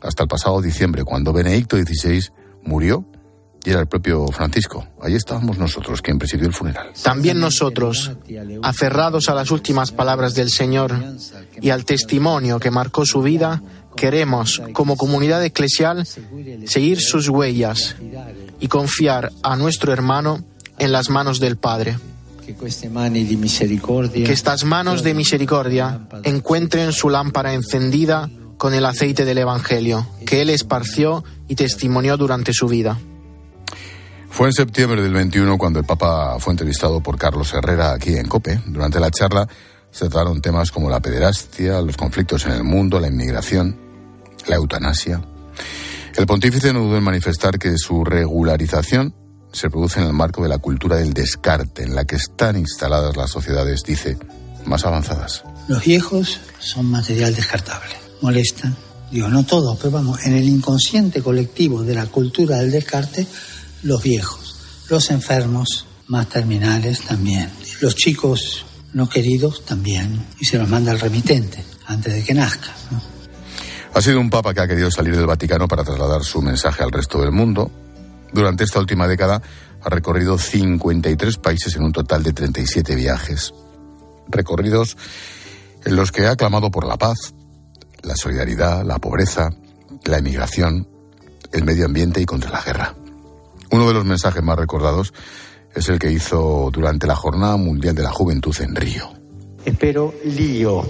hasta 0.01 0.23
el 0.23 0.31
pasado 0.31 0.63
diciembre, 0.63 1.05
cuando 1.05 1.35
Benedicto 1.35 1.77
XVI 1.77 2.31
murió 2.63 3.05
y 3.65 3.71
era 3.71 3.81
el 3.81 3.87
propio 3.87 4.27
Francisco. 4.29 4.87
Allí 5.03 5.17
estábamos 5.17 5.59
nosotros, 5.59 6.01
quien 6.01 6.19
presidió 6.19 6.47
el 6.47 6.53
funeral. 6.53 6.91
También 7.03 7.41
nosotros, 7.41 8.13
aferrados 8.63 9.29
a 9.29 9.35
las 9.35 9.51
últimas 9.51 9.91
palabras 9.91 10.35
del 10.35 10.51
Señor 10.51 10.95
y 11.61 11.71
al 11.71 11.85
testimonio 11.85 12.61
que 12.61 12.71
marcó 12.71 13.05
su 13.05 13.23
vida, 13.23 13.63
queremos, 13.97 14.63
como 14.73 14.97
comunidad 14.97 15.45
eclesial, 15.45 16.07
seguir 16.67 17.01
sus 17.01 17.29
huellas 17.29 17.97
y 18.61 18.69
confiar 18.69 19.33
a 19.43 19.57
nuestro 19.57 19.93
hermano 19.93 20.45
en 20.79 20.93
las 20.93 21.11
manos 21.11 21.41
del 21.41 21.57
Padre. 21.57 21.99
Que 22.47 24.33
estas 24.33 24.65
manos 24.65 25.03
de 25.03 25.15
misericordia 25.15 26.01
encuentren 26.23 26.93
su 26.93 27.11
lámpara 27.11 27.53
encendida 27.53 28.31
con 28.57 28.73
el 28.73 28.87
aceite 28.87 29.25
del 29.25 29.39
Evangelio, 29.39 30.07
que 30.25 30.41
Él 30.43 30.51
esparció 30.51 31.25
y 31.47 31.57
testimonió 31.57 32.17
durante 32.17 32.53
su 32.55 32.67
vida. 32.67 32.99
Fue 34.39 34.47
en 34.47 34.53
septiembre 34.53 35.03
del 35.03 35.15
21 35.15 35.59
cuando 35.59 35.81
el 35.81 35.85
Papa 35.85 36.39
fue 36.39 36.53
entrevistado 36.53 37.01
por 37.01 37.19
Carlos 37.19 37.53
Herrera 37.53 37.91
aquí 37.91 38.15
en 38.15 38.29
COPE. 38.29 38.61
Durante 38.67 39.01
la 39.01 39.11
charla 39.11 39.49
se 39.91 40.09
trataron 40.09 40.41
temas 40.41 40.71
como 40.71 40.89
la 40.89 41.01
pederastia, 41.01 41.81
los 41.81 41.97
conflictos 41.97 42.47
en 42.47 42.53
el 42.53 42.63
mundo, 42.63 43.01
la 43.01 43.09
inmigración, 43.09 43.77
la 44.47 44.55
eutanasia. 44.55 45.21
El 46.17 46.25
pontífice 46.27 46.73
no 46.73 46.85
dudó 46.85 46.99
en 46.99 47.03
manifestar 47.03 47.59
que 47.59 47.77
su 47.79 48.05
regularización 48.05 49.13
se 49.53 49.71
produce 49.71 49.99
en 49.99 50.07
el 50.07 50.13
marco 50.13 50.41
de 50.45 50.51
la 50.51 50.59
cultura 50.59 50.95
del 50.95 51.15
descarte, 51.15 51.83
en 51.83 51.97
la 51.97 52.05
que 52.05 52.15
están 52.15 52.57
instaladas 52.57 53.17
las 53.17 53.31
sociedades, 53.31 53.83
dice, 53.85 54.19
más 54.67 54.87
avanzadas. 54.87 55.43
Los 55.67 55.85
viejos 55.85 56.39
son 56.61 56.87
material 56.87 57.35
descartable. 57.35 57.97
Molestan, 58.23 58.77
digo, 59.11 59.31
no 59.31 59.45
todos, 59.45 59.77
pero 59.79 59.91
vamos, 59.91 60.25
en 60.27 60.35
el 60.35 60.49
inconsciente 60.49 61.23
colectivo 61.23 61.83
de 61.83 61.97
la 61.97 62.07
cultura 62.07 62.59
del 62.59 62.71
descarte, 62.71 63.27
los 63.83 64.03
viejos, 64.03 64.57
los 64.89 65.11
enfermos 65.11 65.87
más 66.07 66.29
terminales 66.29 67.03
también, 67.03 67.51
los 67.81 67.95
chicos 67.95 68.65
no 68.93 69.09
queridos 69.09 69.65
también, 69.65 70.27
y 70.41 70.47
se 70.47 70.59
los 70.59 70.69
manda 70.69 70.93
al 70.93 71.01
remitente 71.01 71.65
antes 71.87 72.15
de 72.15 72.25
que 72.25 72.35
nazca. 72.35 72.73
Ha 73.95 74.01
sido 74.01 74.21
un 74.21 74.31
papa 74.31 74.55
que 74.55 74.61
ha 74.61 74.69
querido 74.69 74.91
salir 74.91 75.17
del 75.17 75.27
Vaticano 75.27 75.67
para 75.67 75.85
trasladar 75.85 76.23
su 76.23 76.43
mensaje 76.43 76.83
al 76.83 76.93
resto 76.93 77.21
del 77.21 77.33
mundo. 77.33 77.71
Durante 78.33 78.65
esta 78.65 78.79
última 78.79 79.09
década 79.09 79.43
ha 79.83 79.89
recorrido 79.89 80.39
53 80.39 81.37
países 81.39 81.77
en 81.77 81.83
un 81.83 81.93
total 81.93 82.23
de 82.23 82.33
37 82.33 82.95
viajes. 82.95 83.53
Recorridos 84.29 84.97
en 85.85 85.97
los 85.97 86.13
que 86.13 86.27
ha 86.27 86.37
clamado 86.37 86.71
por 86.71 86.87
la 86.87 86.97
paz, 86.97 87.35
la 88.03 88.15
solidaridad, 88.15 88.85
la 88.85 88.99
pobreza, 88.99 89.51
la 90.05 90.19
emigración, 90.19 90.87
el 91.53 91.65
medio 91.65 91.87
ambiente 91.87 92.21
y 92.21 92.27
contra 92.27 92.51
la 92.51 92.63
guerra. 92.63 92.95
Uno 93.71 93.89
de 93.89 93.95
los 93.95 94.05
mensajes 94.05 94.43
más 94.43 94.59
recordados 94.59 95.13
es 95.75 95.89
el 95.89 95.99
que 95.99 96.11
hizo 96.11 96.71
durante 96.73 97.07
la 97.07 97.17
Jornada 97.17 97.57
Mundial 97.57 97.95
de 97.95 98.03
la 98.03 98.11
Juventud 98.11 98.55
en 98.61 98.75
Río. 98.75 99.11
Espero 99.65 100.15
lío. 100.25 100.83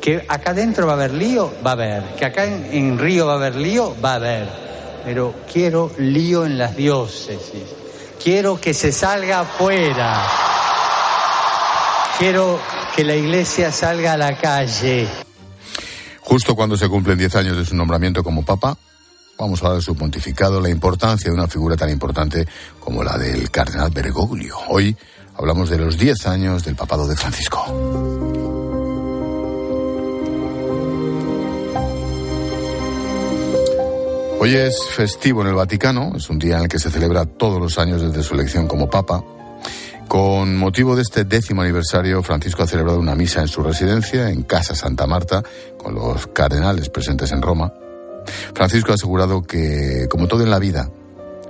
Que 0.00 0.24
acá 0.28 0.50
adentro 0.50 0.86
va 0.86 0.92
a 0.92 0.96
haber 0.96 1.12
lío, 1.12 1.50
va 1.66 1.70
a 1.70 1.74
haber. 1.74 2.02
Que 2.16 2.26
acá 2.26 2.44
en, 2.44 2.66
en 2.72 2.98
Río 2.98 3.26
va 3.26 3.32
a 3.32 3.36
haber 3.36 3.56
lío, 3.56 3.96
va 4.02 4.12
a 4.12 4.16
haber. 4.16 4.48
Pero 5.04 5.34
quiero 5.52 5.90
lío 5.98 6.44
en 6.44 6.58
las 6.58 6.76
diócesis. 6.76 7.64
Quiero 8.22 8.60
que 8.60 8.72
se 8.72 8.92
salga 8.92 9.40
afuera. 9.40 10.22
Quiero 12.18 12.60
que 12.94 13.04
la 13.04 13.16
iglesia 13.16 13.72
salga 13.72 14.12
a 14.12 14.16
la 14.16 14.36
calle. 14.36 15.08
Justo 16.20 16.54
cuando 16.54 16.76
se 16.76 16.88
cumplen 16.88 17.18
10 17.18 17.36
años 17.36 17.56
de 17.56 17.64
su 17.66 17.74
nombramiento 17.74 18.22
como 18.22 18.44
papa, 18.44 18.78
vamos 19.38 19.62
a 19.62 19.74
de 19.74 19.80
su 19.80 19.94
pontificado, 19.94 20.60
la 20.60 20.68
importancia 20.68 21.30
de 21.30 21.36
una 21.36 21.48
figura 21.48 21.76
tan 21.76 21.90
importante 21.90 22.46
como 22.80 23.02
la 23.02 23.16
del 23.18 23.50
cardenal 23.50 23.90
Bergoglio. 23.90 24.56
Hoy 24.68 24.96
hablamos 25.36 25.70
de 25.70 25.78
los 25.78 25.98
10 25.98 26.26
años 26.26 26.64
del 26.64 26.76
papado 26.76 27.06
de 27.06 27.16
Francisco. 27.16 27.64
Hoy 34.40 34.54
es 34.54 34.76
festivo 34.90 35.40
en 35.40 35.48
el 35.48 35.54
Vaticano, 35.54 36.12
es 36.16 36.28
un 36.28 36.38
día 36.38 36.56
en 36.56 36.64
el 36.64 36.68
que 36.68 36.78
se 36.78 36.90
celebra 36.90 37.24
todos 37.24 37.60
los 37.60 37.78
años 37.78 38.02
desde 38.02 38.22
su 38.22 38.34
elección 38.34 38.66
como 38.66 38.90
papa. 38.90 39.24
Con 40.06 40.56
motivo 40.56 40.94
de 40.94 41.02
este 41.02 41.24
décimo 41.24 41.62
aniversario, 41.62 42.22
Francisco 42.22 42.62
ha 42.62 42.66
celebrado 42.66 43.00
una 43.00 43.14
misa 43.14 43.40
en 43.40 43.48
su 43.48 43.62
residencia, 43.62 44.28
en 44.28 44.42
Casa 44.42 44.74
Santa 44.74 45.06
Marta, 45.06 45.42
con 45.78 45.94
los 45.94 46.26
cardenales 46.26 46.90
presentes 46.90 47.32
en 47.32 47.40
Roma. 47.40 47.72
Francisco 48.54 48.92
ha 48.92 48.94
asegurado 48.94 49.42
que, 49.42 50.06
como 50.10 50.28
todo 50.28 50.42
en 50.42 50.50
la 50.50 50.58
vida, 50.58 50.90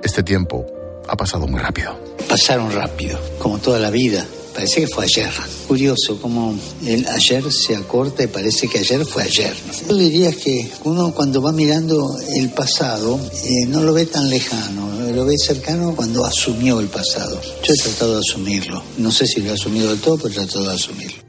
este 0.03 0.23
tiempo 0.23 0.67
ha 1.09 1.17
pasado 1.17 1.47
muy 1.47 1.61
rápido. 1.61 1.99
Pasaron 2.29 2.73
rápido, 2.73 3.19
como 3.39 3.59
toda 3.59 3.79
la 3.79 3.91
vida. 3.91 4.27
Parece 4.55 4.83
que 4.83 4.87
fue 4.87 5.05
ayer. 5.05 5.31
Curioso 5.67 6.21
como 6.21 6.57
el 6.87 7.05
ayer 7.09 7.43
se 7.53 7.75
acorta 7.75 8.23
y 8.23 8.29
parece 8.29 8.69
que 8.69 8.79
ayer 8.79 9.05
fue 9.05 9.25
ayer. 9.25 9.53
Yo 9.89 9.97
diría 9.97 10.31
que 10.31 10.71
uno 10.85 11.13
cuando 11.13 11.43
va 11.43 11.51
mirando 11.51 12.17
el 12.37 12.51
pasado 12.51 13.19
eh, 13.33 13.67
no 13.67 13.83
lo 13.83 13.93
ve 13.93 14.07
tan 14.07 14.31
lejano, 14.31 15.11
lo 15.13 15.25
ve 15.25 15.37
cercano 15.39 15.95
cuando 15.97 16.25
asumió 16.25 16.79
el 16.79 16.87
pasado. 16.87 17.41
Yo 17.65 17.75
he 17.75 17.77
tratado 17.77 18.15
de 18.15 18.21
asumirlo. 18.21 18.81
No 18.99 19.11
sé 19.11 19.27
si 19.27 19.41
lo 19.41 19.51
he 19.51 19.55
asumido 19.55 19.91
del 19.91 20.01
todo, 20.01 20.19
pero 20.19 20.29
he 20.29 20.33
tratado 20.35 20.69
de 20.69 20.75
asumirlo. 20.75 21.23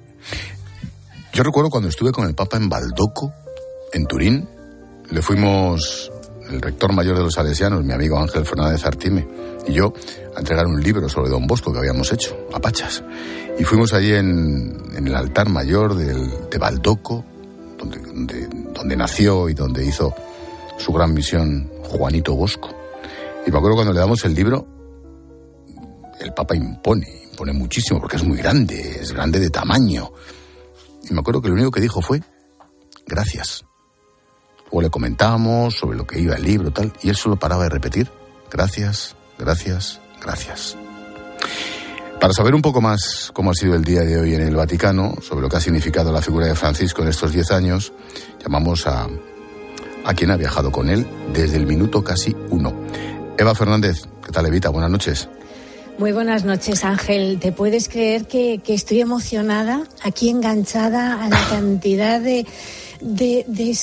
Yo 1.34 1.44
recuerdo 1.44 1.72
cuando 1.72 1.90
estuve 1.90 2.12
con 2.12 2.28
el 2.28 2.36
Papa 2.36 2.58
en 2.58 2.70
Baldoco, 2.70 3.34
en 3.92 4.06
Turín, 4.06 4.48
le 5.10 5.22
fuimos 5.22 6.12
el 6.50 6.62
rector 6.62 6.94
mayor 6.94 7.18
de 7.18 7.24
los 7.24 7.34
salesianos, 7.34 7.84
mi 7.84 7.94
amigo 7.94 8.20
Ángel 8.20 8.46
Fernández 8.46 8.86
Artime, 8.86 9.28
y 9.68 9.74
yo 9.74 9.94
a 10.36 10.40
entregar 10.40 10.68
un 10.68 10.82
libro 10.82 11.10
sobre 11.10 11.30
Don 11.30 11.48
Bosco 11.48 11.72
que 11.72 11.80
habíamos 11.80 12.12
hecho, 12.12 12.48
a 12.54 12.60
Pachas. 12.60 13.04
Y 13.58 13.64
fuimos 13.64 13.94
allí 13.94 14.14
en, 14.14 14.76
el 14.96 15.16
altar 15.16 15.50
mayor 15.50 15.96
del, 15.96 16.50
de 16.50 16.58
Baldoco, 16.58 17.26
donde, 17.78 18.00
donde, 18.00 18.48
donde 18.74 18.96
nació 18.96 19.50
y 19.50 19.54
donde 19.54 19.86
hizo 19.86 20.14
su 20.78 20.92
gran 20.94 21.14
misión 21.14 21.70
Juanito 21.84 22.36
Bosco. 22.36 22.70
Y 23.46 23.52
me 23.52 23.58
acuerdo 23.58 23.76
cuando 23.76 23.94
le 23.94 24.00
damos 24.00 24.24
el 24.26 24.34
libro, 24.34 24.68
el 26.20 26.34
Papa 26.34 26.56
impone, 26.56 27.24
impone 27.32 27.54
muchísimo 27.54 28.00
porque 28.00 28.18
es 28.18 28.24
muy 28.24 28.38
grande, 28.38 29.00
es 29.02 29.12
grande 29.12 29.40
de 29.40 29.50
tamaño. 29.50 30.12
Y 31.10 31.14
me 31.14 31.20
acuerdo 31.20 31.42
que 31.42 31.50
lo 31.50 31.54
único 31.56 31.72
que 31.72 31.82
dijo 31.82 32.02
fue, 32.02 32.22
gracias. 33.06 33.65
Luego 34.66 34.82
le 34.82 34.90
comentábamos 34.90 35.76
sobre 35.76 35.98
lo 35.98 36.06
que 36.06 36.20
iba 36.20 36.36
el 36.36 36.44
libro 36.44 36.72
tal, 36.72 36.92
y 37.02 37.10
él 37.10 37.16
solo 37.16 37.38
paraba 37.38 37.64
de 37.64 37.70
repetir, 37.70 38.12
gracias, 38.52 39.16
gracias, 39.38 40.02
gracias. 40.22 40.78
Para 42.20 42.34
saber 42.34 42.56
un 42.56 42.62
poco 42.62 42.82
más 42.82 43.30
cómo 43.34 43.52
ha 43.52 43.54
sido 43.54 43.76
el 43.76 43.84
día 43.84 44.02
de 44.02 44.20
hoy 44.20 44.34
en 44.34 44.42
el 44.42 44.56
Vaticano, 44.56 45.16
sobre 45.22 45.42
lo 45.42 45.50
que 45.50 45.58
ha 45.58 45.62
significado 45.62 46.12
la 46.12 46.22
figura 46.22 46.48
de 46.48 46.56
Francisco 46.56 47.02
en 47.02 47.10
estos 47.10 47.32
diez 47.32 47.52
años, 47.52 47.94
llamamos 48.42 48.88
a, 48.88 49.08
a 50.06 50.14
quien 50.14 50.32
ha 50.32 50.38
viajado 50.38 50.72
con 50.72 50.90
él 50.90 51.06
desde 51.34 51.58
el 51.58 51.68
minuto 51.68 52.04
casi 52.04 52.36
uno. 52.50 52.74
Eva 53.38 53.54
Fernández, 53.54 54.08
¿qué 54.24 54.32
tal 54.32 54.46
Evita? 54.46 54.70
Buenas 54.70 54.90
noches. 54.90 55.30
Muy 55.98 56.12
buenas 56.12 56.44
noches, 56.44 56.84
Ángel. 56.84 57.40
¿Te 57.40 57.54
puedes 57.54 57.88
creer 57.88 58.28
que, 58.28 58.60
que 58.62 58.74
estoy 58.74 59.00
emocionada, 59.00 59.84
aquí 60.04 60.30
enganchada 60.30 61.24
a 61.24 61.30
la 61.30 61.48
cantidad 61.50 62.20
de, 62.20 62.46
de, 63.00 63.46
de, 63.48 63.74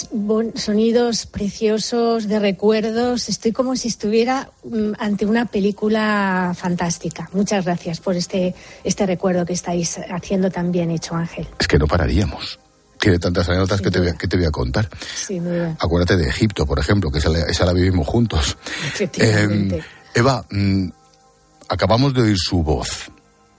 sonidos 0.55 1.25
preciosos, 1.25 2.29
de 2.29 2.39
recuerdos? 2.39 3.31
Estoy 3.31 3.53
como 3.53 3.77
si 3.77 3.89
estuviera 3.89 4.51
um, 4.63 4.93
ante 4.99 5.25
una 5.25 5.47
película 5.47 6.55
fantástica. 6.55 7.31
Muchas 7.33 7.65
gracias 7.65 8.01
por 8.01 8.15
este, 8.15 8.55
este 8.85 9.07
recuerdo 9.07 9.47
que 9.47 9.55
estáis 9.55 9.99
haciendo 10.11 10.51
tan 10.51 10.71
bien 10.71 10.91
hecho, 10.91 11.15
Ángel. 11.15 11.49
Es 11.59 11.67
que 11.67 11.79
no 11.79 11.87
pararíamos. 11.87 12.59
Tiene 13.01 13.19
tantas 13.19 13.49
anécdotas 13.49 13.81
que 13.81 13.91
te, 13.91 13.99
voy 13.99 14.09
a, 14.09 14.15
que 14.15 14.29
te 14.29 14.37
voy 14.37 14.47
a 14.47 14.51
contar. 14.51 14.89
Sin 15.17 15.45
duda. 15.45 15.77
Acuérdate 15.81 16.19
de 16.19 16.29
Egipto, 16.29 16.67
por 16.67 16.79
ejemplo, 16.79 17.11
que 17.11 17.21
esa 17.21 17.31
la, 17.31 17.47
esa 17.47 17.65
la 17.65 17.73
vivimos 17.73 18.07
juntos. 18.07 18.59
Efectivamente. 18.87 19.79
Eh, 19.79 19.83
Eva, 20.15 20.45
mmm, 20.51 20.89
acabamos 21.73 22.13
de 22.13 22.21
oír 22.21 22.37
su 22.39 22.63
voz 22.63 23.11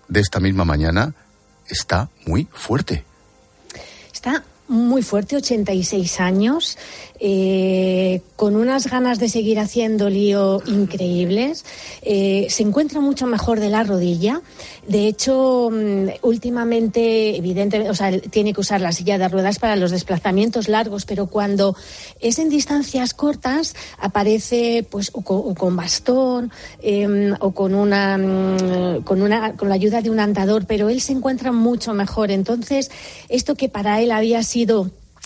de 0.08 0.20
esta 0.20 0.40
misma 0.40 0.64
mañana. 0.64 1.16
Está 1.68 2.10
muy 2.28 2.48
fuerte. 2.54 3.04
Está 4.14 4.44
muy 4.68 5.02
fuerte, 5.02 5.36
86 5.36 6.20
años, 6.20 6.78
eh, 7.20 8.22
con 8.36 8.56
unas 8.56 8.90
ganas 8.90 9.20
de 9.20 9.30
seguir 9.30 9.60
haciendo 9.60 10.10
lío 10.10 10.62
increíbles. 10.66 11.66
Eh, 12.02 12.48
se 12.50 12.64
encuentra 12.64 13.00
mucho 13.02 13.28
mejor 13.28 13.60
de 13.60 13.70
la 13.70 13.84
rodilla. 13.84 14.42
De 14.88 15.08
hecho, 15.08 15.70
mm, 15.72 16.08
últimamente, 16.22 17.38
evidentemente, 17.38 17.90
o 17.90 17.96
sea, 17.96 18.18
tiene 18.20 18.54
que 18.54 18.62
usar 18.62 18.82
la 18.82 18.92
silla 18.92 19.18
de 19.18 19.28
ruedas 19.28 19.60
para 19.60 19.76
los 19.76 19.92
desplazamientos 19.92 20.68
largos, 20.68 21.06
pero 21.06 21.28
cuando 21.28 21.76
es 22.20 22.40
en 22.40 22.50
distancias 22.50 23.14
cortas, 23.14 23.76
aparece 24.00 24.86
pues 24.90 25.12
o 25.14 25.22
con, 25.56 25.76
bastón 25.76 26.52
eh, 26.82 27.34
o 27.40 27.52
con 27.52 27.76
una, 27.76 28.18
mm, 28.18 29.04
con 29.04 29.22
una, 29.22 29.56
con 29.56 29.70
la 29.70 29.76
ayuda 29.76 30.02
de 30.02 30.10
un 30.10 30.20
andador, 30.20 30.66
pero 30.66 30.90
él 30.90 31.02
se 31.02 31.14
encuentra 31.14 31.52
mucho 31.52 31.94
mejor. 31.94 32.32
Entonces, 32.32 32.92
esto 33.30 33.56
que 33.56 33.70
para 33.70 34.02
él 34.02 34.12
había 34.12 34.44
sido 34.44 34.63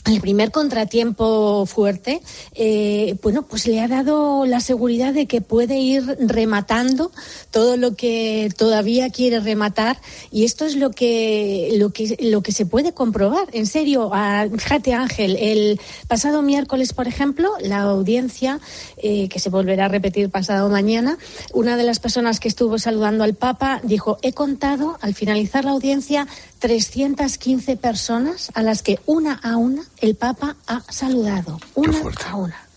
el 0.07 0.21
primer 0.21 0.51
contratiempo 0.51 1.65
fuerte, 1.65 2.21
eh, 2.55 3.15
bueno, 3.21 3.43
pues 3.43 3.67
le 3.67 3.81
ha 3.81 3.87
dado 3.87 4.45
la 4.45 4.61
seguridad 4.61 5.13
de 5.13 5.25
que 5.25 5.41
puede 5.41 5.79
ir 5.79 6.03
rematando 6.19 7.11
todo 7.51 7.75
lo 7.75 7.95
que 7.95 8.49
todavía 8.57 9.09
quiere 9.09 9.39
rematar 9.39 9.97
y 10.31 10.45
esto 10.45 10.65
es 10.65 10.75
lo 10.75 10.91
que 10.91 11.75
lo 11.77 11.89
que 11.91 12.17
lo 12.21 12.41
que 12.41 12.51
se 12.51 12.65
puede 12.65 12.93
comprobar. 12.93 13.47
En 13.51 13.65
serio, 13.65 14.11
fíjate 14.57 14.93
Ángel, 14.93 15.35
el 15.35 15.79
pasado 16.07 16.41
miércoles, 16.41 16.93
por 16.93 17.07
ejemplo, 17.07 17.51
la 17.61 17.81
audiencia 17.81 18.59
eh, 18.97 19.27
que 19.27 19.39
se 19.39 19.49
volverá 19.49 19.85
a 19.85 19.89
repetir 19.89 20.29
pasado 20.29 20.69
mañana, 20.69 21.17
una 21.53 21.75
de 21.75 21.83
las 21.83 21.99
personas 21.99 22.39
que 22.39 22.47
estuvo 22.47 22.79
saludando 22.79 23.23
al 23.23 23.33
Papa 23.33 23.81
dijo: 23.83 24.19
he 24.21 24.31
contado 24.31 24.97
al 25.01 25.13
finalizar 25.13 25.65
la 25.65 25.71
audiencia 25.71 26.27
315 26.59 27.77
personas 27.77 28.51
a 28.53 28.63
las 28.63 28.81
que 28.81 28.99
una 29.05 29.33
a 29.33 29.57
una 29.57 29.83
el 29.99 30.15
Papa 30.15 30.55
ha 30.67 30.81
saludado. 30.89 31.59
Una 31.75 31.97
a 32.25 32.35
una. 32.35 32.67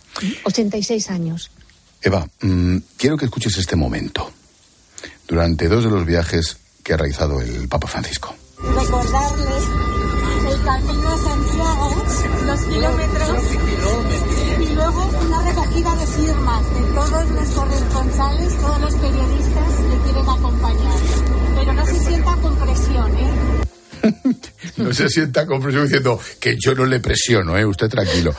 86 0.45 1.11
años. 1.11 1.51
Eva, 2.03 2.29
mmm, 2.41 2.79
quiero 2.97 3.17
que 3.17 3.27
escuches 3.27 3.57
este 3.59 3.77
momento. 3.77 4.31
Durante 5.29 5.69
dos 5.69 5.85
de 5.85 5.91
los 5.91 6.05
viajes 6.05 6.57
que 6.83 6.95
ha 6.95 6.97
realizado 6.97 7.41
el 7.41 7.69
Papa 7.69 7.87
Francisco. 7.87 8.35
Recordarle 8.59 9.57
el 10.51 10.63
camino 10.65 11.09
a 11.09 11.19
Santiago, 11.19 12.05
los 12.47 12.61
kilómetros, 12.61 13.45
y 14.61 14.75
luego 14.75 15.11
una 15.27 15.43
recogida 15.43 15.95
de 15.97 16.07
firmas 16.07 16.75
de 16.75 16.83
todos 16.95 17.31
los 17.31 17.49
corresponsales, 17.51 18.61
todos 18.61 18.81
los 18.81 18.95
periodistas 18.95 19.75
que 19.77 19.99
quieren 20.05 20.29
acompañar. 20.29 21.20
Pero 22.05 22.17
no 22.17 22.25
se 22.25 22.29
sienta 22.29 22.37
con 22.37 22.57
presión, 22.57 23.19
¿eh? 23.19 23.31
no 24.77 24.95
se 24.95 25.09
sienta 25.09 25.47
con 25.47 25.63
presión 25.63 25.85
diciendo 25.85 26.21
que 26.39 26.57
yo 26.59 26.75
no 26.75 26.87
le 26.87 27.01
presiono, 27.01 27.57
¿eh? 27.57 27.65
usted 27.65 27.89
tranquilo. 27.89 28.35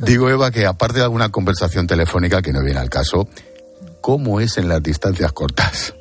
Digo, 0.00 0.30
Eva, 0.30 0.50
que 0.50 0.66
aparte 0.66 0.98
de 0.98 1.04
alguna 1.04 1.30
conversación 1.30 1.86
telefónica 1.86 2.42
que 2.42 2.52
no 2.52 2.62
viene 2.62 2.80
al 2.80 2.90
caso, 2.90 3.28
¿cómo 4.00 4.40
es 4.40 4.58
en 4.58 4.68
las 4.68 4.82
distancias 4.82 5.32
cortas? 5.32 5.94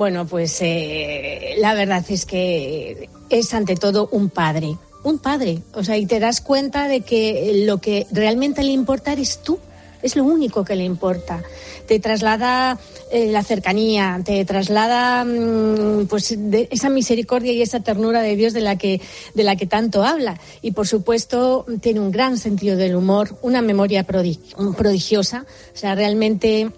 Bueno, 0.00 0.26
pues 0.26 0.56
eh, 0.62 1.56
la 1.58 1.74
verdad 1.74 2.04
es 2.08 2.24
que 2.24 3.10
es 3.28 3.52
ante 3.52 3.76
todo 3.76 4.08
un 4.12 4.30
padre, 4.30 4.76
un 5.02 5.18
padre. 5.18 5.62
O 5.74 5.84
sea, 5.84 5.98
y 5.98 6.06
te 6.06 6.20
das 6.20 6.40
cuenta 6.40 6.88
de 6.88 7.02
que 7.02 7.64
lo 7.66 7.78
que 7.78 8.06
realmente 8.10 8.62
le 8.62 8.72
importa 8.72 9.12
eres 9.12 9.42
tú. 9.42 9.58
Es 10.02 10.16
lo 10.16 10.24
único 10.24 10.64
que 10.64 10.76
le 10.76 10.84
importa. 10.84 11.42
Te 11.86 11.98
traslada 11.98 12.78
eh, 13.10 13.30
la 13.30 13.42
cercanía, 13.42 14.20
te 14.24 14.44
traslada 14.44 15.24
mm, 15.24 16.06
pues 16.08 16.36
esa 16.70 16.88
misericordia 16.88 17.52
y 17.52 17.62
esa 17.62 17.80
ternura 17.80 18.22
de 18.22 18.36
Dios 18.36 18.52
de 18.52 18.60
la 18.60 18.76
que 18.76 19.00
de 19.34 19.42
la 19.44 19.56
que 19.56 19.66
tanto 19.66 20.04
habla. 20.04 20.38
Y 20.62 20.72
por 20.72 20.86
supuesto 20.86 21.66
tiene 21.80 22.00
un 22.00 22.10
gran 22.10 22.38
sentido 22.38 22.76
del 22.76 22.96
humor, 22.96 23.36
una 23.42 23.62
memoria 23.62 24.04
prodigiosa. 24.04 25.46
O 25.74 25.76
sea, 25.76 25.94
realmente 25.94 26.70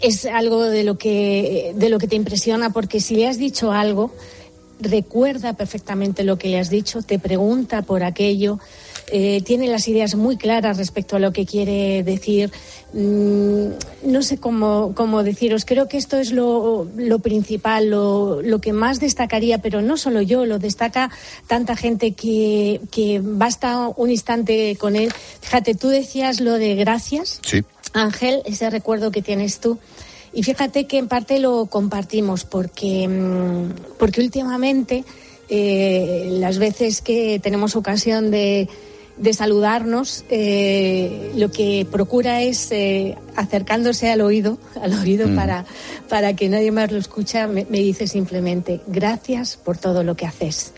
es 0.00 0.26
algo 0.26 0.62
de 0.64 0.84
lo 0.84 0.98
que 0.98 1.72
de 1.76 1.88
lo 1.88 1.98
que 1.98 2.06
te 2.06 2.16
impresiona 2.16 2.70
porque 2.70 3.00
si 3.00 3.16
le 3.16 3.28
has 3.28 3.38
dicho 3.38 3.72
algo 3.72 4.12
recuerda 4.80 5.54
perfectamente 5.54 6.24
lo 6.24 6.38
que 6.38 6.48
le 6.48 6.58
has 6.58 6.70
dicho, 6.70 7.02
te 7.02 7.18
pregunta 7.18 7.82
por 7.82 8.02
aquello, 8.02 8.58
eh, 9.08 9.40
tiene 9.42 9.68
las 9.68 9.86
ideas 9.86 10.16
muy 10.16 10.36
claras 10.36 10.78
respecto 10.78 11.16
a 11.16 11.18
lo 11.18 11.32
que 11.32 11.46
quiere 11.46 12.02
decir. 12.02 12.50
Mm, 12.92 13.68
no 14.04 14.22
sé 14.22 14.38
cómo, 14.38 14.92
cómo, 14.94 15.22
deciros, 15.22 15.64
creo 15.64 15.86
que 15.86 15.96
esto 15.96 16.16
es 16.18 16.32
lo, 16.32 16.88
lo 16.96 17.18
principal, 17.18 17.90
lo, 17.90 18.42
lo, 18.42 18.60
que 18.60 18.72
más 18.72 19.00
destacaría, 19.00 19.58
pero 19.58 19.82
no 19.82 19.96
solo 19.96 20.22
yo, 20.22 20.44
lo 20.46 20.58
destaca 20.58 21.10
tanta 21.46 21.76
gente 21.76 22.12
que, 22.12 22.80
que 22.90 23.20
basta 23.22 23.88
un 23.96 24.10
instante 24.10 24.76
con 24.76 24.96
él. 24.96 25.12
Fíjate, 25.40 25.74
tú 25.74 25.88
decías 25.88 26.40
lo 26.40 26.54
de 26.54 26.74
gracias. 26.74 27.40
Sí. 27.42 27.64
Ángel, 27.92 28.42
ese 28.44 28.70
recuerdo 28.70 29.10
que 29.10 29.22
tienes 29.22 29.60
tú. 29.60 29.78
Y 30.32 30.42
fíjate 30.42 30.86
que 30.86 30.98
en 30.98 31.08
parte 31.08 31.38
lo 31.38 31.66
compartimos 31.66 32.44
porque, 32.44 33.08
mm, 33.08 33.96
porque 33.98 34.20
últimamente 34.20 35.04
eh, 35.48 36.28
las 36.32 36.58
veces 36.58 37.00
que 37.00 37.38
tenemos 37.42 37.76
ocasión 37.76 38.30
de, 38.30 38.68
de 39.16 39.32
saludarnos, 39.32 40.24
eh, 40.28 41.32
lo 41.36 41.50
que 41.50 41.86
procura 41.90 42.42
es 42.42 42.70
eh, 42.70 43.16
acercándose 43.34 44.10
al 44.10 44.20
oído, 44.20 44.58
al 44.80 44.92
oído 44.92 45.28
mm. 45.28 45.36
para, 45.36 45.64
para 46.08 46.34
que 46.36 46.48
nadie 46.48 46.70
más 46.72 46.92
lo 46.92 46.98
escucha, 46.98 47.46
me, 47.46 47.64
dice 47.64 48.06
simplemente 48.06 48.80
gracias 48.86 49.56
por 49.56 49.78
todo 49.78 50.02
lo 50.02 50.16
que 50.16 50.26
haces. 50.26 50.72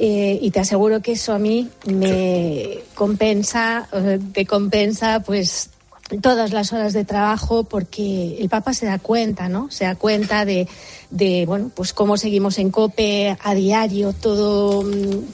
y 0.00 0.50
te 0.52 0.60
aseguro 0.60 1.00
que 1.00 1.12
eso 1.12 1.32
a 1.32 1.38
mí 1.38 1.68
me 1.86 2.80
compensa, 2.94 3.88
te 4.32 4.46
compensa 4.46 5.20
pues 5.20 5.70
todas 6.22 6.52
las 6.52 6.72
horas 6.72 6.92
de 6.92 7.04
trabajo 7.04 7.64
porque 7.64 8.38
el 8.40 8.48
Papa 8.48 8.72
se 8.72 8.86
da 8.86 8.98
cuenta, 8.98 9.48
¿no? 9.48 9.70
Se 9.70 9.84
da 9.84 9.94
cuenta 9.94 10.44
de, 10.44 10.66
de 11.10 11.44
bueno, 11.46 11.70
pues 11.74 11.92
cómo 11.92 12.16
seguimos 12.16 12.58
en 12.58 12.70
COPE 12.70 13.36
a 13.40 13.54
diario, 13.54 14.12
todo, 14.12 14.84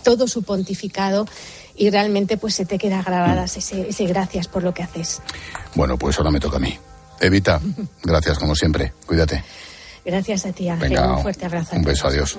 todo 0.03 0.27
su 0.27 0.43
pontificado 0.43 1.27
y 1.77 1.91
realmente 1.91 2.37
pues 2.37 2.55
se 2.55 2.65
te 2.65 2.79
queda 2.79 3.03
grabadas 3.03 3.57
ese, 3.57 3.89
ese 3.89 4.07
gracias 4.07 4.49
por 4.49 4.63
lo 4.63 4.73
que 4.73 4.83
haces. 4.83 5.21
Bueno, 5.75 5.99
pues 5.99 6.19
ahora 6.19 6.31
me 6.31 6.41
toca 6.41 6.57
a 6.57 6.61
mí. 6.61 6.79
Evita, 7.21 7.61
gracias 8.03 8.39
como 8.39 8.55
siempre. 8.55 8.93
Cuídate. 9.07 9.43
Gracias 10.05 10.45
a 10.47 10.53
ti, 10.53 10.69
Ángel. 10.69 10.99
un 10.99 11.23
fuerte 11.23 11.47
abrazo. 11.47 11.77
Un 11.77 11.83
beso, 11.83 12.09
adiós. 12.09 12.37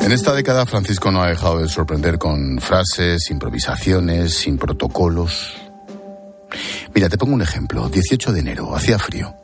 En 0.00 0.12
esta 0.12 0.34
década 0.34 0.66
Francisco 0.66 1.10
no 1.10 1.22
ha 1.22 1.28
dejado 1.28 1.58
de 1.58 1.68
sorprender 1.68 2.18
con 2.18 2.58
frases, 2.60 3.30
improvisaciones, 3.30 4.34
sin 4.34 4.58
protocolos. 4.58 5.54
Mira, 6.94 7.08
te 7.08 7.18
pongo 7.18 7.34
un 7.34 7.42
ejemplo. 7.42 7.88
18 7.88 8.32
de 8.32 8.40
enero, 8.40 8.74
hacía 8.74 8.98
frío. 8.98 9.34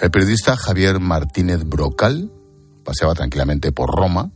El 0.00 0.10
periodista 0.10 0.56
Javier 0.56 1.00
Martínez 1.00 1.64
Brocal 1.64 2.30
paseaba 2.84 3.14
tranquilamente 3.14 3.72
por 3.72 3.90
Roma, 3.90 4.30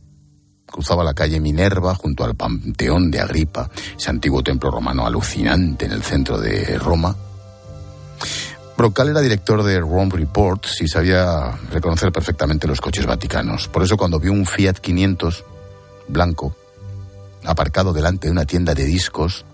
cruzaba 0.69 1.03
la 1.03 1.13
calle 1.13 1.39
Minerva 1.39 1.95
junto 1.95 2.23
al 2.23 2.35
Panteón 2.35 3.09
de 3.09 3.19
Agripa, 3.19 3.69
ese 3.97 4.09
antiguo 4.09 4.43
templo 4.43 4.69
romano 4.69 5.05
alucinante 5.05 5.85
en 5.85 5.93
el 5.93 6.03
centro 6.03 6.37
de 6.39 6.77
Roma. 6.77 7.15
Brocal 8.77 9.09
era 9.09 9.21
director 9.21 9.63
de 9.63 9.79
Rome 9.79 10.11
Reports 10.11 10.81
y 10.81 10.87
sabía 10.87 11.51
reconocer 11.71 12.11
perfectamente 12.11 12.67
los 12.67 12.79
coches 12.79 13.07
vaticanos. 13.07 13.67
Por 13.67 13.81
eso 13.81 13.97
cuando 13.97 14.19
vio 14.19 14.31
un 14.31 14.45
Fiat 14.45 14.77
500 14.77 15.43
blanco 16.07 16.55
aparcado 17.43 17.91
delante 17.93 18.27
de 18.27 18.33
una 18.33 18.45
tienda 18.45 18.75
de 18.75 18.85
discos, 18.85 19.45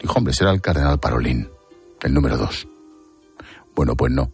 dijo, 0.00 0.18
hombre, 0.18 0.34
será 0.34 0.50
el 0.50 0.60
cardenal 0.60 0.98
Parolín, 0.98 1.48
el 2.02 2.12
número 2.12 2.36
dos. 2.36 2.68
Bueno, 3.74 3.96
pues 3.96 4.12
no. 4.12 4.30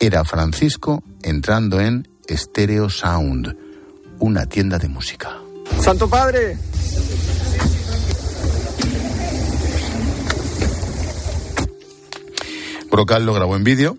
Era 0.00 0.24
Francisco 0.24 1.04
entrando 1.22 1.80
en 1.80 2.08
Stereo 2.28 2.88
Sound, 2.88 3.56
una 4.20 4.46
tienda 4.46 4.78
de 4.78 4.88
música. 4.88 5.36
Santo 5.80 6.08
Padre, 6.08 6.56
Brocal 12.90 13.24
lo 13.24 13.34
grabó 13.34 13.56
en 13.56 13.64
vídeo, 13.64 13.96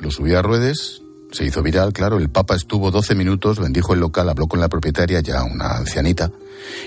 lo 0.00 0.10
subió 0.10 0.38
a 0.38 0.42
redes, 0.42 1.02
se 1.32 1.44
hizo 1.44 1.62
viral, 1.62 1.92
claro, 1.92 2.18
el 2.18 2.28
Papa 2.30 2.54
estuvo 2.54 2.90
12 2.90 3.14
minutos, 3.14 3.58
bendijo 3.58 3.94
el 3.94 4.00
local, 4.00 4.28
habló 4.28 4.46
con 4.46 4.60
la 4.60 4.68
propietaria, 4.68 5.20
ya 5.20 5.42
una 5.42 5.76
ancianita, 5.76 6.30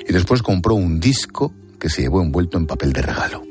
y 0.07 0.13
después 0.13 0.41
compró 0.41 0.75
un 0.75 0.99
disco 0.99 1.51
que 1.79 1.89
se 1.89 2.03
llevó 2.03 2.21
envuelto 2.21 2.57
en 2.57 2.67
papel 2.67 2.93
de 2.93 3.01
regalo. 3.01 3.43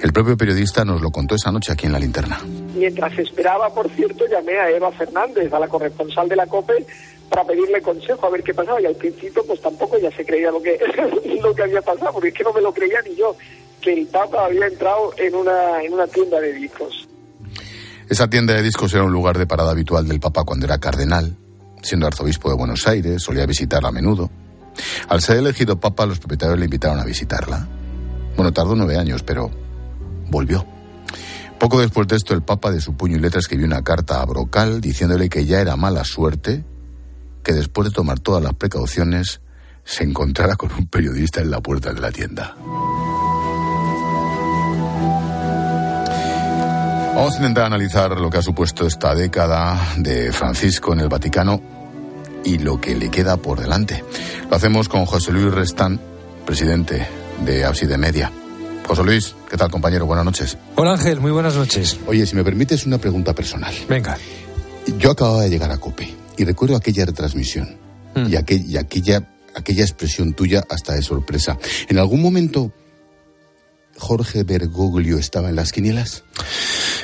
El 0.00 0.12
propio 0.12 0.36
periodista 0.36 0.84
nos 0.84 1.00
lo 1.00 1.10
contó 1.10 1.34
esa 1.34 1.50
noche 1.50 1.72
aquí 1.72 1.86
en 1.86 1.92
la 1.92 1.98
linterna. 1.98 2.40
Mientras 2.76 3.18
esperaba, 3.18 3.72
por 3.74 3.90
cierto, 3.90 4.24
llamé 4.30 4.58
a 4.58 4.70
Eva 4.70 4.92
Fernández, 4.92 5.52
a 5.52 5.58
la 5.58 5.68
corresponsal 5.68 6.28
de 6.28 6.36
la 6.36 6.46
COPE, 6.46 6.86
para 7.28 7.44
pedirle 7.44 7.82
consejo 7.82 8.26
a 8.26 8.30
ver 8.30 8.42
qué 8.42 8.54
pasaba. 8.54 8.80
Y 8.80 8.86
al 8.86 8.94
principio, 8.94 9.44
pues 9.46 9.60
tampoco 9.60 9.98
ya 9.98 10.10
se 10.10 10.24
creía 10.24 10.50
lo 10.50 10.62
que, 10.62 10.78
lo 11.42 11.54
que 11.54 11.62
había 11.62 11.82
pasado, 11.82 12.12
porque 12.12 12.28
es 12.28 12.34
que 12.34 12.44
no 12.44 12.52
me 12.52 12.60
lo 12.60 12.72
creía 12.72 13.00
ni 13.02 13.16
yo, 13.16 13.36
que 13.80 13.92
el 13.92 14.06
Papa 14.06 14.46
había 14.46 14.66
entrado 14.66 15.12
en 15.16 15.34
una, 15.34 15.82
en 15.82 15.92
una 15.92 16.06
tienda 16.06 16.40
de 16.40 16.52
discos. 16.52 17.08
Esa 18.08 18.28
tienda 18.28 18.54
de 18.54 18.62
discos 18.62 18.94
era 18.94 19.02
un 19.02 19.12
lugar 19.12 19.36
de 19.36 19.46
parada 19.46 19.72
habitual 19.72 20.06
del 20.06 20.20
Papa 20.20 20.44
cuando 20.44 20.66
era 20.66 20.78
cardenal. 20.78 21.36
Siendo 21.82 22.06
arzobispo 22.06 22.48
de 22.48 22.56
Buenos 22.56 22.86
Aires, 22.86 23.22
solía 23.22 23.46
visitarla 23.46 23.88
a 23.88 23.92
menudo. 23.92 24.30
Al 25.08 25.20
ser 25.20 25.38
elegido 25.38 25.78
Papa, 25.78 26.06
los 26.06 26.18
propietarios 26.18 26.58
le 26.58 26.66
invitaron 26.66 27.00
a 27.00 27.04
visitarla. 27.04 27.66
Bueno, 28.36 28.52
tardó 28.52 28.74
nueve 28.74 28.96
años, 28.96 29.22
pero 29.22 29.50
volvió. 30.28 30.66
Poco 31.58 31.80
después 31.80 32.06
de 32.06 32.16
esto, 32.16 32.34
el 32.34 32.42
Papa 32.42 32.70
de 32.70 32.80
su 32.80 32.94
puño 32.94 33.16
y 33.16 33.20
letra 33.20 33.40
escribió 33.40 33.66
una 33.66 33.82
carta 33.82 34.20
a 34.20 34.26
Brocal 34.26 34.80
diciéndole 34.80 35.28
que 35.28 35.46
ya 35.46 35.60
era 35.60 35.76
mala 35.76 36.04
suerte 36.04 36.64
que 37.46 37.52
después 37.52 37.88
de 37.88 37.94
tomar 37.94 38.18
todas 38.18 38.42
las 38.42 38.54
precauciones 38.54 39.40
se 39.84 40.02
encontrara 40.02 40.56
con 40.56 40.72
un 40.72 40.88
periodista 40.88 41.40
en 41.40 41.52
la 41.52 41.60
puerta 41.60 41.92
de 41.92 42.00
la 42.00 42.10
tienda. 42.10 42.56
Vamos 47.14 47.34
a 47.34 47.36
intentar 47.36 47.66
analizar 47.66 48.18
lo 48.18 48.30
que 48.30 48.38
ha 48.38 48.42
supuesto 48.42 48.84
esta 48.84 49.14
década 49.14 49.80
de 49.96 50.32
Francisco 50.32 50.92
en 50.92 50.98
el 50.98 51.08
Vaticano 51.08 51.62
y 52.44 52.58
lo 52.58 52.80
que 52.80 52.96
le 52.96 53.12
queda 53.12 53.36
por 53.36 53.60
delante. 53.60 54.02
Lo 54.50 54.56
hacemos 54.56 54.88
con 54.88 55.06
José 55.06 55.30
Luis 55.30 55.54
Restán, 55.54 56.00
presidente 56.44 57.06
de 57.44 57.64
Abside 57.64 57.96
Media. 57.96 58.32
José 58.84 59.04
Luis, 59.04 59.36
¿qué 59.48 59.56
tal 59.56 59.70
compañero? 59.70 60.04
Buenas 60.04 60.24
noches. 60.24 60.58
Hola 60.74 60.94
Ángel, 60.94 61.20
muy 61.20 61.30
buenas 61.30 61.54
noches. 61.54 61.96
Oye, 62.08 62.26
si 62.26 62.34
me 62.34 62.42
permites 62.42 62.86
una 62.86 62.98
pregunta 62.98 63.32
personal. 63.34 63.72
Venga. 63.88 64.18
Yo 64.98 65.12
acababa 65.12 65.42
de 65.42 65.50
llegar 65.50 65.70
a 65.70 65.78
COPE 65.78 66.25
y 66.36 66.44
recuerdo 66.44 66.76
aquella 66.76 67.04
retransmisión 67.04 67.76
mm. 68.14 68.26
y, 68.26 68.72
y 68.72 68.76
aquella, 68.76 69.28
aquella 69.54 69.82
expresión 69.82 70.34
tuya 70.34 70.64
hasta 70.68 70.94
de 70.94 71.02
sorpresa. 71.02 71.58
¿En 71.88 71.98
algún 71.98 72.22
momento 72.22 72.72
Jorge 73.98 74.44
Bergoglio 74.44 75.18
estaba 75.18 75.48
en 75.48 75.56
las 75.56 75.72
quinielas? 75.72 76.24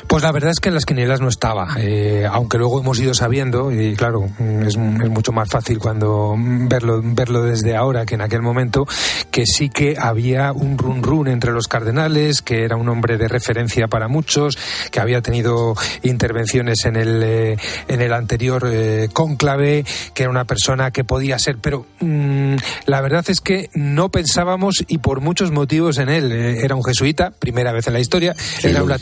Pues 0.06 0.22
la 0.22 0.32
verdad 0.32 0.50
es 0.50 0.60
que 0.60 0.68
en 0.68 0.74
las 0.74 0.84
quinielas 0.84 1.20
no 1.20 1.28
estaba, 1.28 1.76
eh, 1.78 2.26
aunque 2.30 2.58
luego 2.58 2.80
hemos 2.80 2.98
ido 2.98 3.14
sabiendo, 3.14 3.72
y 3.72 3.94
claro, 3.94 4.28
es, 4.66 4.76
mucho 4.76 5.32
más 5.32 5.48
fácil 5.48 5.78
cuando 5.78 6.34
verlo, 6.38 7.00
verlo 7.02 7.42
desde 7.42 7.76
ahora 7.76 8.04
que 8.04 8.14
en 8.14 8.20
aquel 8.20 8.42
momento, 8.42 8.86
que 9.30 9.46
sí 9.46 9.70
que 9.70 9.96
había 9.98 10.52
un 10.52 10.76
run 10.76 11.02
run 11.02 11.28
entre 11.28 11.52
los 11.52 11.68
cardenales, 11.68 12.42
que 12.42 12.64
era 12.64 12.76
un 12.76 12.88
hombre 12.88 13.16
de 13.16 13.28
referencia 13.28 13.88
para 13.88 14.08
muchos, 14.08 14.58
que 14.90 15.00
había 15.00 15.22
tenido 15.22 15.74
intervenciones 16.02 16.84
en 16.84 16.96
el, 16.96 17.22
eh, 17.22 17.56
en 17.88 18.00
el 18.00 18.12
anterior 18.12 18.68
eh, 18.70 19.08
cónclave, 19.12 19.84
que 20.14 20.24
era 20.24 20.30
una 20.30 20.44
persona 20.44 20.90
que 20.90 21.04
podía 21.04 21.38
ser, 21.38 21.58
pero 21.58 21.86
mm, 22.00 22.56
la 22.86 23.00
verdad 23.00 23.24
es 23.28 23.40
que 23.40 23.70
no 23.74 24.10
pensábamos 24.10 24.84
y 24.88 24.98
por 24.98 25.20
muchos 25.20 25.52
motivos 25.52 25.98
en 25.98 26.08
él. 26.08 26.32
era 26.32 26.74
un 26.74 26.84
jesuita, 26.84 27.30
primera 27.30 27.72
vez 27.72 27.86
en 27.86 27.94
la 27.94 28.00
historia, 28.00 28.34
era, 28.62 28.82
una, 28.82 28.96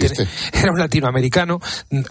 era 0.53 0.73
una 0.73 0.89
latinoamericano, 0.91 1.61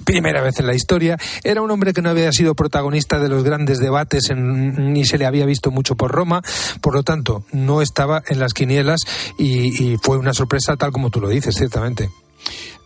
primera 0.06 0.42
vez 0.42 0.60
en 0.60 0.68
la 0.68 0.74
historia. 0.74 1.18
Era 1.44 1.62
un 1.62 1.70
hombre 1.70 1.92
que 1.92 2.02
no 2.02 2.10
había 2.10 2.32
sido 2.32 2.56
protagonista 2.56 3.20
de 3.20 3.28
los 3.28 3.44
grandes 3.44 3.80
debates 3.80 4.32
ni 4.34 5.04
se 5.04 5.18
le 5.18 5.26
había 5.26 5.46
visto 5.46 5.70
mucho 5.70 5.96
por 5.96 6.12
Roma, 6.12 6.42
por 6.80 6.94
lo 6.94 7.04
tanto, 7.04 7.44
no 7.52 7.82
estaba 7.82 8.24
en 8.30 8.39
las 8.39 8.54
quinielas 8.54 9.02
y, 9.38 9.98
fue 10.02 10.18
una 10.18 10.34
sorpresa 10.34 10.78
tal 10.78 10.92
como 10.92 11.10
tú 11.10 11.20
lo 11.20 11.28
dices, 11.28 11.56
ciertamente. 11.56 12.10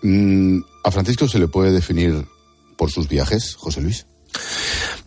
Mm, 0.01 0.61
¿A 0.83 0.91
Francisco 0.91 1.27
se 1.27 1.37
le 1.37 1.47
puede 1.47 1.71
definir 1.71 2.25
por 2.75 2.89
sus 2.89 3.07
viajes, 3.07 3.55
José 3.55 3.81
Luis? 3.81 4.07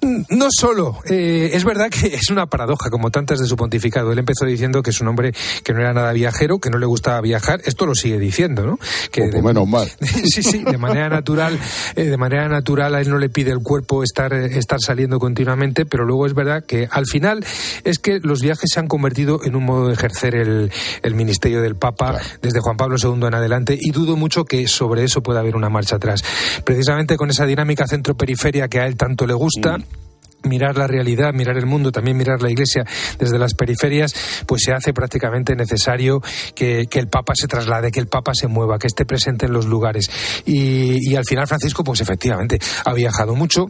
No 0.02 0.48
solo, 0.50 0.98
eh, 1.08 1.50
es 1.54 1.64
verdad 1.64 1.88
que 1.90 2.14
es 2.14 2.30
una 2.30 2.46
paradoja, 2.46 2.90
como 2.90 3.10
tantas 3.10 3.40
de 3.40 3.46
su 3.46 3.56
pontificado. 3.56 4.12
Él 4.12 4.18
empezó 4.18 4.44
diciendo 4.44 4.82
que 4.82 4.90
es 4.90 5.00
un 5.00 5.08
hombre 5.08 5.32
que 5.64 5.72
no 5.72 5.80
era 5.80 5.92
nada 5.94 6.12
viajero, 6.12 6.58
que 6.58 6.70
no 6.70 6.78
le 6.78 6.86
gustaba 6.86 7.20
viajar. 7.20 7.60
Esto 7.64 7.86
lo 7.86 7.94
sigue 7.94 8.18
diciendo, 8.18 8.66
¿no? 8.66 8.78
Que 9.10 9.28
de, 9.28 9.42
menos 9.42 9.66
mal. 9.68 9.90
sí, 10.00 10.42
sí, 10.42 10.64
de 10.64 10.78
manera 10.78 11.08
natural, 11.08 11.58
eh, 11.94 12.04
de 12.04 12.16
manera 12.16 12.48
natural 12.48 12.94
a 12.94 13.00
él 13.00 13.08
no 13.08 13.18
le 13.18 13.28
pide 13.30 13.50
el 13.50 13.60
cuerpo 13.60 14.02
estar, 14.02 14.32
estar 14.34 14.80
saliendo 14.80 15.18
continuamente, 15.18 15.86
pero 15.86 16.04
luego 16.04 16.26
es 16.26 16.34
verdad 16.34 16.64
que 16.64 16.88
al 16.90 17.06
final 17.06 17.44
es 17.84 17.98
que 17.98 18.20
los 18.20 18.40
viajes 18.40 18.70
se 18.72 18.80
han 18.80 18.88
convertido 18.88 19.40
en 19.44 19.56
un 19.56 19.64
modo 19.64 19.88
de 19.88 19.94
ejercer 19.94 20.34
el, 20.34 20.70
el 21.02 21.14
ministerio 21.14 21.62
del 21.62 21.76
Papa 21.76 22.20
desde 22.42 22.60
Juan 22.60 22.76
Pablo 22.76 22.96
II 23.02 23.26
en 23.26 23.34
adelante 23.34 23.78
y 23.80 23.90
dudo 23.90 24.16
mucho 24.16 24.44
que 24.44 24.68
sobre 24.68 25.04
eso 25.04 25.22
pueda 25.22 25.40
haber 25.40 25.56
una 25.56 25.70
marcha 25.70 25.96
atrás. 25.96 26.22
Precisamente 26.64 27.16
con 27.16 27.30
esa 27.30 27.46
dinámica 27.46 27.86
centro-periferia 27.86 28.68
que 28.68 28.80
a 28.80 28.86
él 28.86 28.96
tanto 28.96 29.26
le 29.26 29.34
gusta. 29.34 29.78
Mm 29.78 29.95
mirar 30.42 30.76
la 30.76 30.86
realidad, 30.86 31.32
mirar 31.32 31.56
el 31.56 31.66
mundo, 31.66 31.92
también 31.92 32.16
mirar 32.16 32.42
la 32.42 32.50
Iglesia 32.50 32.84
desde 33.18 33.38
las 33.38 33.54
periferias, 33.54 34.14
pues 34.46 34.62
se 34.64 34.72
hace 34.72 34.92
prácticamente 34.92 35.54
necesario 35.54 36.22
que, 36.54 36.88
el 36.90 37.08
Papa 37.08 37.34
se 37.36 37.46
traslade, 37.46 37.90
que 37.90 38.00
el 38.00 38.08
Papa 38.08 38.32
se 38.34 38.46
mueva, 38.46 38.78
que 38.78 38.86
esté 38.86 39.04
presente 39.04 39.46
en 39.46 39.52
los 39.52 39.66
lugares. 39.66 40.10
Y, 40.44 41.14
al 41.14 41.24
final 41.24 41.46
Francisco, 41.46 41.84
pues 41.84 42.00
efectivamente, 42.00 42.58
ha 42.84 42.92
viajado 42.94 43.34
mucho, 43.34 43.66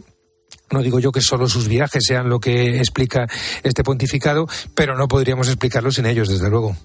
no 0.71 0.81
digo 0.81 0.99
yo 0.99 1.11
que 1.11 1.21
solo 1.21 1.47
sus 1.47 1.67
viajes 1.67 2.03
sean 2.05 2.29
lo 2.29 2.39
que 2.39 2.77
explica 2.77 3.27
este 3.63 3.83
pontificado, 3.83 4.47
pero 4.75 4.97
no 4.97 5.07
podríamos 5.07 5.47
explicarlo 5.47 5.91
sin 5.91 6.05
ellos, 6.05 6.29
desde 6.29 6.49
luego. 6.49 6.75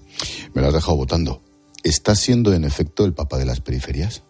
Me 0.53 0.61
lo 0.61 0.67
has 0.67 0.73
dejado 0.73 0.97
votando. 0.97 1.41
¿Está 1.83 2.15
siendo 2.15 2.53
en 2.53 2.63
efecto 2.63 3.03
el 3.05 3.13
Papa 3.13 3.37
de 3.37 3.45
las 3.45 3.59
periferias? 3.59 4.23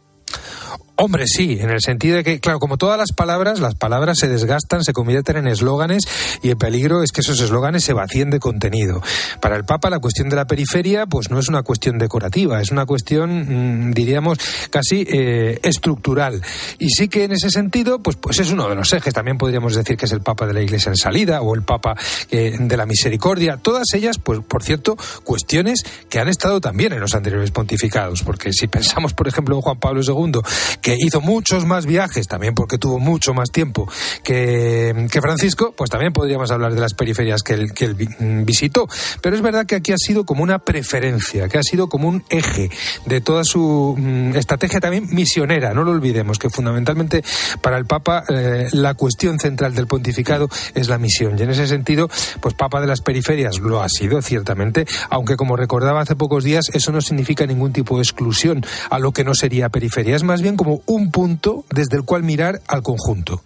Hombre, 0.96 1.26
sí, 1.26 1.58
en 1.60 1.72
el 1.72 1.82
sentido 1.82 2.18
de 2.18 2.24
que, 2.24 2.40
claro, 2.40 2.60
como 2.60 2.78
todas 2.78 3.00
las 3.00 3.14
palabras, 3.14 3.60
las 3.60 3.74
palabras 3.74 4.20
se 4.20 4.28
desgastan, 4.28 4.84
se 4.84 4.94
convierten 4.94 5.38
en 5.38 5.48
eslóganes 5.48 6.04
y 6.44 6.50
el 6.50 6.58
peligro 6.58 7.02
es 7.02 7.12
que 7.12 7.22
esos 7.22 7.40
eslóganes 7.40 7.84
se 7.84 7.94
vacíen 7.94 8.30
de 8.30 8.40
contenido. 8.40 9.02
Para 9.42 9.56
el 9.56 9.66
Papa 9.66 9.90
la 9.90 9.98
cuestión 9.98 10.30
de 10.30 10.36
la 10.36 10.46
periferia 10.46 11.08
pues 11.08 11.32
no 11.32 11.40
es 11.40 11.50
una 11.50 11.64
cuestión 11.64 11.98
decorativa, 11.98 12.62
es 12.62 12.72
una 12.72 12.86
cuestión, 12.86 13.88
mm, 13.88 13.94
diríamos, 13.94 14.38
casi 14.70 15.06
eh, 15.10 15.60
estructural. 15.64 16.42
Y 16.78 16.90
sí 16.90 17.08
que 17.08 17.24
en 17.24 17.32
ese 17.32 17.50
sentido, 17.50 18.00
pues, 18.00 18.16
pues 18.16 18.40
es 18.40 18.52
uno 18.52 18.70
de 18.70 18.76
los 18.76 18.94
ejes. 18.94 19.14
También 19.14 19.40
podríamos 19.40 19.76
decir 19.76 19.98
que 19.98 20.06
es 20.06 20.12
el 20.12 20.22
Papa 20.22 20.46
de 20.46 20.54
la 20.54 20.62
Iglesia 20.62 20.90
en 20.90 20.98
salida 20.98 21.42
o 21.42 21.56
el 21.56 21.64
Papa 21.64 21.96
eh, 22.30 22.56
de 22.60 22.78
la 22.78 22.86
Misericordia. 22.86 23.58
Todas 23.58 23.94
ellas, 23.94 24.20
pues 24.20 24.42
por 24.48 24.64
cierto, 24.64 24.96
cuestiones 25.24 25.84
que 26.10 26.20
han 26.20 26.28
estado 26.28 26.62
también 26.62 26.94
en 26.94 27.00
los 27.00 27.16
anteriores 27.16 27.50
pontificados. 27.50 28.22
Porque 28.22 28.54
si 28.54 28.68
pensamos, 28.68 29.14
por 29.14 29.28
ejemplo, 29.28 29.56
en 29.56 29.62
Juan 29.62 29.80
Pablo 29.80 30.02
II, 30.06 30.42
que 30.82 30.93
hizo 31.00 31.22
muchos 31.22 31.66
más 31.66 31.86
viajes, 31.86 32.28
también 32.28 32.54
porque 32.54 32.78
tuvo 32.78 33.00
mucho 33.00 33.34
más 33.34 33.52
tiempo 33.52 33.90
que, 34.24 35.08
Francisco, 35.22 35.74
pues 35.76 35.90
también 35.90 36.14
podríamos 36.14 36.52
hablar 36.52 36.74
de 36.74 36.82
las 36.82 36.94
periferias 36.94 37.44
que 37.44 37.54
él, 37.54 37.74
que 37.74 37.86
él 37.86 37.96
mm, 37.96 38.46
visitó. 38.46 38.88
Pero 39.22 39.36
es 39.36 39.42
verdad 39.42 39.66
que 39.66 39.76
aquí 39.76 39.92
ha 39.92 39.98
sido 39.98 40.26
como 40.26 40.44
una 40.44 40.60
preferencia, 40.60 41.48
que 41.48 41.58
ha 41.58 41.64
sido 41.64 41.88
como 41.88 42.08
un 42.08 42.24
eje 42.30 42.70
de 43.06 43.22
toda 43.22 43.44
su 43.44 43.96
mm, 43.98 44.36
estrategia 44.36 44.80
también 44.80 45.08
misionera. 45.12 45.74
No 45.74 45.84
lo 45.84 45.92
olvidemos, 45.92 46.40
que 46.40 46.50
fundamentalmente 46.50 47.24
para 47.62 47.78
el 47.78 47.86
Papa 47.86 48.24
eh, 48.30 48.68
la 48.72 48.94
cuestión 48.94 49.40
central 49.40 49.76
del 49.76 49.88
pontificado 49.88 50.50
es 50.76 50.90
la 50.90 50.98
misión. 50.98 51.38
Y 51.38 51.44
en 51.44 51.50
ese 51.50 51.68
sentido, 51.68 52.10
pues 52.40 52.54
Papa 52.54 52.82
de 52.82 52.88
las 52.88 53.02
periferias 53.02 53.60
lo 53.60 53.82
ha 53.82 53.90
sido, 53.90 54.22
ciertamente, 54.22 54.86
aunque 55.10 55.36
como 55.36 55.56
recordaba 55.56 56.02
hace 56.02 56.16
pocos 56.16 56.44
días, 56.44 56.66
eso 56.74 56.92
no 56.92 57.02
significa 57.02 57.46
ningún 57.46 57.74
tipo 57.74 57.98
de 57.98 58.04
exclusión 58.04 58.66
a 58.90 59.00
lo 59.00 59.12
que 59.12 59.24
no 59.24 59.34
sería 59.34 59.70
periferia. 59.70 60.16
Es 60.16 60.24
más 60.24 60.42
bien 60.42 60.56
como 60.56 60.73
un 60.86 61.12
punto 61.12 61.66
desde 61.74 61.98
el 61.98 62.04
cual 62.04 62.24
mirar 62.24 62.62
al 62.68 62.82
conjunto. 62.82 63.44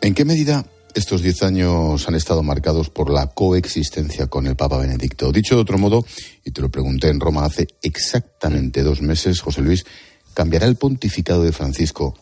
¿En 0.00 0.14
qué 0.14 0.24
medida 0.24 0.64
estos 0.94 1.22
diez 1.22 1.42
años 1.42 2.08
han 2.08 2.14
estado 2.14 2.42
marcados 2.42 2.90
por 2.90 3.10
la 3.10 3.28
coexistencia 3.28 4.26
con 4.26 4.46
el 4.46 4.56
Papa 4.56 4.78
Benedicto? 4.78 5.32
Dicho 5.32 5.54
de 5.54 5.60
otro 5.60 5.78
modo, 5.78 6.04
y 6.44 6.50
te 6.50 6.60
lo 6.60 6.70
pregunté 6.70 7.08
en 7.08 7.20
Roma 7.20 7.44
hace 7.44 7.68
exactamente 7.82 8.82
dos 8.82 9.02
meses, 9.02 9.40
José 9.40 9.62
Luis, 9.62 9.84
¿cambiará 10.34 10.66
el 10.66 10.76
pontificado 10.76 11.42
de 11.42 11.52
Francisco 11.52 12.14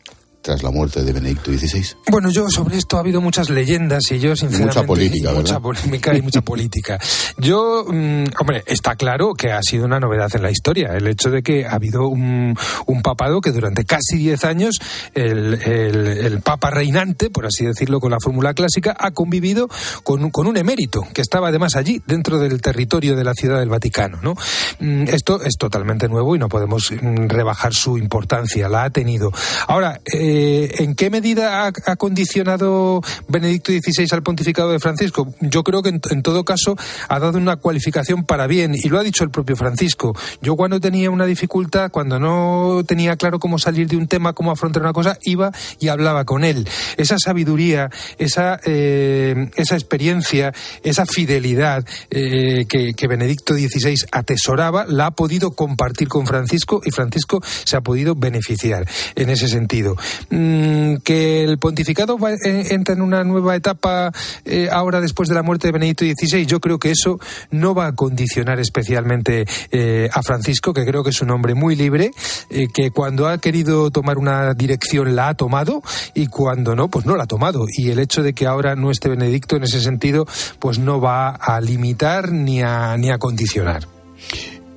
tras 0.47 0.63
la 0.63 0.71
muerte 0.71 1.03
de 1.03 1.13
Benedicto 1.13 1.51
XVI? 1.51 1.97
Bueno, 2.09 2.31
yo 2.31 2.49
sobre 2.49 2.77
esto 2.77 2.97
ha 2.97 3.01
habido 3.01 3.21
muchas 3.21 3.51
leyendas 3.51 4.05
y 4.13 4.21
yo 4.21 4.37
sinceramente... 4.37 4.79
Mucha 4.79 4.87
política, 4.87 5.29
¿verdad? 5.31 5.43
Mucha 5.43 5.61
polémica 5.61 6.17
y 6.17 6.23
mucha 6.23 6.41
política. 6.41 7.01
Yo, 7.37 7.85
mm, 7.89 8.27
hombre, 8.39 8.63
está 8.67 8.95
claro 8.95 9.35
que 9.35 9.51
ha 9.51 9.61
sido 9.61 9.87
una 9.87 9.99
novedad 9.99 10.31
en 10.35 10.43
la 10.43 10.53
historia 10.53 10.97
el 10.97 11.09
hecho 11.09 11.31
de 11.31 11.43
que 11.43 11.67
ha 11.67 11.73
habido 11.73 12.07
un, 12.07 12.57
papado 13.03 13.41
que 13.41 13.51
durante 13.51 13.85
casi 13.85 14.19
diez 14.19 14.45
años 14.45 14.79
el, 15.15 15.55
el, 15.55 16.41
papa 16.41 16.71
reinante, 16.71 17.29
por 17.31 17.47
así 17.47 17.65
decirlo 17.65 17.99
con 18.01 18.13
la 18.13 18.19
fórmula 18.21 18.55
clásica, 18.55 18.97
ha 18.99 19.11
convivido 19.11 19.69
con, 20.05 20.31
con 20.31 20.47
un 20.47 20.57
emérito 20.57 21.03
que 21.13 21.23
estaba 21.23 21.49
además 21.49 21.75
allí, 21.75 22.01
dentro 22.07 22.39
del 22.39 22.61
territorio 22.61 23.17
de 23.17 23.25
la 23.25 23.35
ciudad 23.35 23.59
del 23.59 23.69
Vaticano, 23.69 24.19
¿no? 24.23 24.35
Mm, 24.79 25.09
esto 25.09 25.43
es 25.43 25.57
totalmente 25.57 26.09
nuevo 26.09 26.37
y 26.37 26.39
no 26.39 26.49
podemos 26.49 26.93
mm, 26.93 27.29
rebajar 27.29 27.75
su 27.75 27.99
importancia, 27.99 28.69
la 28.69 28.85
ha 28.85 28.91
tenido. 28.91 29.33
Ahora, 29.69 30.01
eh, 30.05 30.36
eh, 30.39 30.83
¿En 30.83 30.95
qué 30.95 31.09
medida 31.09 31.67
ha, 31.67 31.97
condicionado 31.97 33.01
Benedicto 33.27 33.73
XVI 33.73 34.07
al 34.11 34.23
pontificado 34.23 34.71
de 34.71 34.79
Francisco? 34.79 35.33
Yo 35.41 35.65
creo 35.65 35.83
que 35.83 35.89
en, 35.89 36.23
todo 36.23 36.45
caso 36.45 36.77
ha 37.09 37.19
dado 37.19 37.39
una 37.39 37.57
cualificación 37.57 38.25
para 38.25 38.47
bien 38.47 38.75
y 38.75 38.91
lo 38.91 38.99
ha 38.99 39.03
dicho 39.03 39.25
el 39.25 39.31
propio 39.31 39.57
Francisco. 39.57 40.15
Yo 40.43 40.57
cuando 40.57 40.79
tenía 40.79 41.11
una 41.11 41.25
dificultad, 41.25 41.91
cuando 41.91 42.19
no 42.19 42.83
tenía 42.87 43.17
claro 43.17 43.39
cómo 43.39 43.59
salir 43.59 43.89
de 43.89 43.97
un 43.97 44.09
tema, 44.09 44.35
cómo 44.35 44.51
afrontar 44.51 44.83
una 44.83 44.93
cosa, 44.93 45.17
iba 45.23 45.53
y 45.81 45.89
hablaba 45.89 46.27
con 46.27 46.45
él. 46.45 46.69
Esa 46.99 47.19
sabiduría, 47.19 47.89
esa, 48.19 48.61
eh, 48.67 49.51
esa 49.57 49.75
experiencia, 49.75 50.53
esa 50.83 51.07
fidelidad 51.07 51.83
eh, 52.11 52.67
que, 52.69 52.93
que 52.93 53.09
Benedicto 53.09 53.55
XVI 53.55 54.05
atesoraba, 54.13 54.85
la 54.87 55.07
ha 55.07 55.11
podido 55.13 55.53
compartir 55.53 56.09
con 56.09 56.27
Francisco 56.27 56.83
y 56.85 56.91
Francisco 56.91 57.41
se 57.65 57.79
ha 57.79 57.81
podido 57.81 58.15
beneficiar 58.15 58.87
en 59.15 59.31
ese 59.31 59.49
sentido. 59.49 59.97
Mm, 60.29 60.97
que 61.05 61.45
el 61.45 61.59
pontificado 61.59 62.19
entra 62.43 62.95
en 62.95 63.01
una 63.01 63.23
nueva 63.23 63.55
etapa 63.55 64.13
eh, 64.45 64.69
ahora 64.73 65.01
después 65.01 65.29
de 65.29 65.35
la 65.37 65.43
muerte 65.43 65.69
de 65.69 65.73
Benedicto 65.73 66.05
XVI. 66.05 66.47
Yo 66.47 66.61
creo 66.61 66.79
que 66.79 66.91
eso 66.91 67.21
no 67.51 67.75
va 67.75 67.87
a 67.87 67.93
condicionar 67.95 68.59
especialmente 68.59 69.45
eh, 69.71 70.09
a 70.13 70.23
Francisco, 70.23 70.73
que 70.73 70.85
creo 70.85 71.05
que 71.05 71.11
es 71.11 71.23
un 71.23 71.31
hombre 71.31 71.55
muy 71.55 71.77
libre, 71.77 72.11
eh, 72.51 72.67
que 72.73 72.91
cuando 72.91 73.29
ha 73.29 73.39
querido 73.39 73.91
tomar 73.91 74.19
una 74.19 74.55
dirección 74.55 75.15
la 75.15 75.29
ha 75.29 75.35
tomado 75.35 75.83
y 76.15 76.27
cuando 76.27 76.75
no, 76.75 76.89
pues 76.89 77.07
no 77.07 77.17
la 77.17 77.25
ha 77.25 77.29
tomado. 77.29 77.67
Y 77.69 77.91
el 77.91 78.01
hecho 78.01 78.23
de 78.23 78.33
que 78.33 78.47
ahora 78.47 78.75
no 78.75 78.91
esté 78.91 79.09
Benedicto 79.09 79.57
en 79.57 79.63
ese 79.63 79.81
sentido, 79.81 80.27
pues 80.59 80.79
no 80.79 81.01
va 81.01 81.31
a 81.31 81.61
limitar 81.61 82.33
ni 82.33 82.63
a, 82.63 82.97
ni 82.97 83.11
a 83.11 83.19
condicionar. 83.19 83.87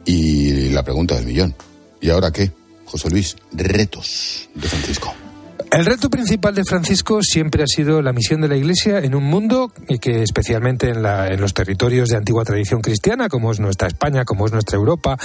Y 0.06 0.70
la 0.70 0.84
pregunta 0.84 1.16
del 1.16 1.26
millón. 1.26 1.56
¿Y 2.02 2.10
ahora 2.10 2.32
qué? 2.32 2.52
José 2.86 3.10
Luis, 3.10 3.36
retos 3.52 4.50
de 4.56 4.68
Francisco. 4.68 5.14
El 5.72 5.86
reto 5.86 6.10
principal 6.10 6.56
de 6.56 6.64
Francisco 6.64 7.20
siempre 7.22 7.62
ha 7.62 7.68
sido 7.68 8.02
la 8.02 8.12
misión 8.12 8.42
de 8.42 8.48
la 8.48 8.56
Iglesia 8.56 8.98
en 9.00 9.14
un 9.14 9.24
mundo 9.24 9.72
que 10.02 10.24
especialmente 10.24 10.90
en, 10.90 11.04
los 11.40 11.54
territorios 11.54 12.10
de 12.10 12.18
antigua 12.18 12.44
tradición 12.44 12.82
cristiana, 12.82 13.30
como 13.30 13.52
es 13.52 13.60
nuestra 13.60 13.88
España, 13.88 14.26
como 14.26 14.48
es 14.48 14.52
nuestra 14.52 14.78
Europa, 14.78 15.16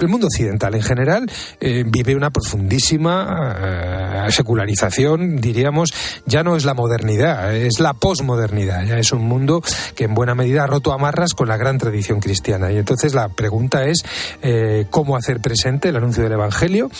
el 0.00 0.08
mundo 0.08 0.28
occidental 0.28 0.74
en 0.74 0.82
general, 0.82 1.30
eh, 1.60 1.84
vive 1.86 2.16
una 2.16 2.30
profundísima 2.30 3.56
eh, 3.60 4.32
secularización, 4.32 5.36
diríamos, 5.36 5.92
ya 6.24 6.42
no 6.42 6.56
es 6.56 6.64
la 6.64 6.72
modernidad, 6.72 7.54
es 7.54 7.78
la 7.78 7.92
posmodernidad, 7.92 8.86
ya 8.86 8.98
es 8.98 9.12
un 9.12 9.22
mundo 9.22 9.62
que 9.94 10.04
en 10.04 10.14
buena 10.14 10.34
medida 10.34 10.64
ha 10.64 10.66
roto 10.66 10.94
amarras 10.94 11.34
con 11.34 11.46
la 11.46 11.58
gran 11.58 11.76
tradición 11.76 12.20
cristiana. 12.20 12.72
Y 12.72 12.78
entonces 12.78 13.14
la 13.14 13.28
pregunta 13.28 13.84
es 13.84 14.02
eh, 14.40 14.86
cómo 14.88 15.14
hacer 15.14 15.40
presente 15.40 15.90
el 15.90 15.96
anuncio 15.96 16.22
del 16.22 16.32
Evangelio 16.32 16.90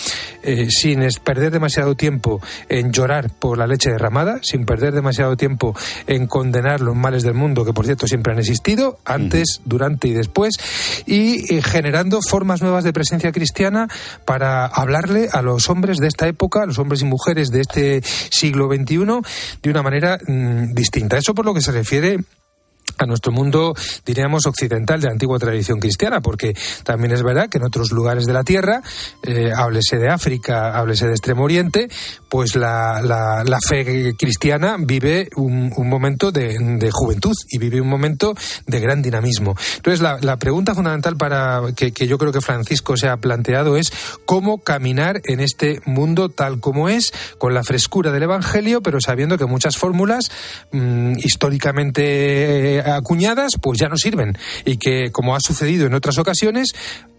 sin 0.69 1.07
perder 1.23 1.51
demasiado 1.51 1.95
tiempo 1.95 2.41
en 2.69 2.90
llorar 2.91 3.31
por 3.37 3.57
la 3.57 3.67
leche 3.67 3.91
derramada, 3.91 4.39
sin 4.41 4.65
perder 4.65 4.93
demasiado 4.93 5.37
tiempo 5.37 5.75
en 6.07 6.27
condenar 6.27 6.81
los 6.81 6.95
males 6.95 7.23
del 7.23 7.33
mundo, 7.33 7.65
que 7.65 7.73
por 7.73 7.85
cierto 7.85 8.07
siempre 8.07 8.33
han 8.33 8.39
existido, 8.39 8.99
antes, 9.05 9.61
durante 9.65 10.07
y 10.07 10.13
después, 10.13 10.55
y 11.05 11.53
eh, 11.53 11.61
generando 11.61 12.19
formas 12.21 12.61
nuevas 12.61 12.83
de 12.83 12.93
presencia 12.93 13.31
cristiana 13.31 13.87
para 14.25 14.65
hablarle 14.65 15.29
a 15.31 15.41
los 15.41 15.69
hombres 15.69 15.97
de 15.97 16.07
esta 16.07 16.27
época, 16.27 16.63
a 16.63 16.65
los 16.65 16.79
hombres 16.79 17.01
y 17.01 17.05
mujeres 17.05 17.49
de 17.49 17.61
este 17.61 18.01
siglo 18.03 18.67
XXI, 18.67 19.21
de 19.61 19.69
una 19.69 19.83
manera 19.83 20.17
mm, 20.27 20.73
distinta. 20.73 21.17
Eso 21.17 21.33
por 21.33 21.45
lo 21.45 21.53
que 21.53 21.61
se 21.61 21.71
refiere 21.71 22.19
a 23.01 23.05
nuestro 23.05 23.31
mundo, 23.31 23.73
diríamos, 24.05 24.45
occidental 24.45 25.01
de 25.01 25.09
antigua 25.09 25.39
tradición 25.39 25.79
cristiana, 25.79 26.21
porque 26.21 26.55
también 26.83 27.11
es 27.11 27.23
verdad 27.23 27.49
que 27.49 27.57
en 27.57 27.63
otros 27.63 27.91
lugares 27.91 28.25
de 28.25 28.33
la 28.33 28.43
Tierra, 28.43 28.81
eh, 29.23 29.51
háblese 29.55 29.97
de 29.97 30.09
África, 30.09 30.77
háblese 30.77 31.07
de 31.07 31.13
Extremo 31.13 31.43
Oriente, 31.43 31.89
pues 32.29 32.55
la, 32.55 33.01
la, 33.01 33.59
fe 33.67 34.15
cristiana 34.17 34.77
vive 34.79 35.29
un, 35.35 35.71
momento 35.89 36.31
de, 36.31 36.89
juventud 36.91 37.33
y 37.49 37.57
vive 37.57 37.81
un 37.81 37.89
momento 37.89 38.35
de 38.67 38.79
gran 38.79 39.01
dinamismo. 39.01 39.55
Entonces, 39.77 40.01
la, 40.01 40.37
pregunta 40.37 40.73
fundamental 40.73 41.17
para 41.17 41.61
que, 41.75 41.91
yo 41.91 42.17
creo 42.17 42.31
que 42.31 42.41
Francisco 42.41 42.95
se 42.97 43.09
ha 43.09 43.17
planteado 43.17 43.77
es 43.77 43.91
cómo 44.25 44.59
caminar 44.59 45.21
en 45.25 45.39
este 45.39 45.81
mundo 45.85 46.29
tal 46.29 46.59
como 46.59 46.87
es, 46.87 47.11
con 47.37 47.53
la 47.53 47.63
frescura 47.63 48.11
del 48.11 48.23
Evangelio, 48.23 48.81
pero 48.81 49.01
sabiendo 49.01 49.37
que 49.37 49.45
muchas 49.45 49.77
fórmulas 49.77 50.31
mm, 50.71 51.17
históricamente 51.17 52.70
acuñadas 52.79 53.53
pues 53.61 53.79
ya 53.79 53.89
no 53.89 53.97
sirven. 53.97 54.37
Y 54.65 54.77
que, 54.77 55.11
como 55.11 55.35
ha 55.35 55.39
sucedido 55.39 55.87
en 55.87 55.93
otras 55.93 56.17
ocasiones, 56.17 56.69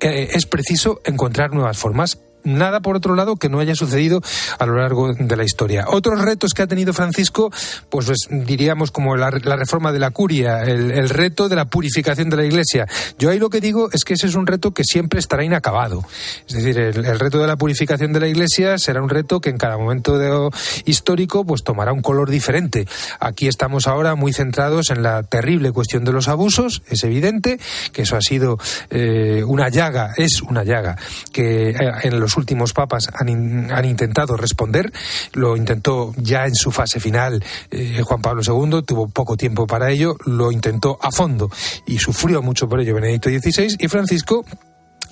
es 0.01 0.47
preciso 0.47 1.01
encontrar 1.05 1.53
nuevas 1.53 1.79
formas 1.79 2.19
nada 2.45 2.81
por 2.81 2.97
otro 2.97 3.15
lado 3.15 3.37
que 3.37 3.49
no 3.49 3.59
haya 3.59 3.75
sucedido 3.75 4.21
a 4.59 4.67
lo 4.67 4.77
largo 4.77 5.15
de 5.15 5.37
la 5.37 5.45
historia. 5.45 5.87
Otros 5.89 6.21
retos 6.21 6.53
que 6.55 6.63
ha 6.63 6.67
tenido 6.67 6.93
Francisco, 6.93 7.51
pues, 7.89 8.07
pues 8.07 8.29
diríamos 8.31 8.91
como 8.91 9.17
la, 9.17 9.31
reforma 9.31 9.93
de 9.93 9.99
la 9.99 10.11
curia, 10.11 10.63
el, 10.65 11.09
reto 11.09 11.49
de 11.49 11.57
la 11.57 11.67
purificación 11.67 12.31
de 12.31 12.37
la 12.37 12.45
Iglesia. 12.45 12.87
Yo 13.19 13.31
ahí 13.31 13.39
lo 13.39 13.49
que 13.49 13.61
digo 13.61 13.89
es 13.93 14.05
que 14.05 14.15
ese 14.15 14.27
es 14.27 14.35
un 14.35 14.47
reto 14.47 14.73
que 14.73 14.85
siempre 14.85 15.21
estará 15.21 15.45
inacabado. 15.45 16.05
Es 16.49 16.55
decir, 16.55 16.79
el, 16.79 17.19
reto 17.19 17.39
de 17.39 17.47
la 17.47 17.57
purificación 17.57 18.13
de 18.13 18.21
la 18.21 18.29
Iglesia 18.29 18.79
será 18.79 19.03
un 19.03 19.09
reto 19.09 19.41
que 19.41 19.51
en 19.51 19.59
cada 19.59 19.79
momento 19.79 20.51
histórico 20.85 21.45
pues 21.45 21.63
tomará 21.63 21.93
un 21.93 22.03
color 22.03 22.31
diferente. 22.31 22.87
Aquí 23.21 23.47
estamos 23.47 23.87
ahora 23.87 24.15
muy 24.15 24.33
centrados 24.33 24.91
en 24.91 25.03
la 25.03 25.23
terrible 25.23 25.73
cuestión 25.73 26.05
de 26.05 26.13
los 26.13 26.29
abusos, 26.29 26.83
es 26.89 27.05
evidente 27.05 27.59
que 27.93 28.03
eso 28.03 28.17
ha 28.17 28.21
sido 28.21 28.59
eh, 28.91 29.45
una 29.47 29.69
llaga, 29.69 30.13
es 30.17 30.43
una 30.43 30.65
llaga 30.65 30.97
que 31.33 31.71
eh, 31.71 31.77
en 32.03 32.21
los 32.21 32.32
últimos 32.37 32.73
papas 32.73 33.09
han, 33.13 33.71
han, 33.71 33.85
intentado 33.85 34.37
responder. 34.37 34.93
Lo 35.33 35.57
intentó 35.57 36.13
ya 36.17 36.47
en 36.47 36.55
su 36.55 36.71
fase 36.71 37.01
final 37.01 37.43
eh, 37.71 38.01
Juan 38.03 38.23
Pablo 38.23 38.43
II, 38.45 38.83
tuvo 38.83 39.09
poco 39.09 39.37
tiempo 39.37 39.67
para 39.67 39.91
ello, 39.91 40.17
lo 40.27 40.53
intentó 40.53 40.99
a 41.01 41.11
fondo 41.11 41.51
y 41.87 41.99
sufrió 41.99 42.43
mucho 42.43 42.69
por 42.69 42.81
ello 42.81 42.95
Benedicto 42.95 43.29
XVI 43.29 43.77
y 43.79 43.89
Francisco 43.89 44.45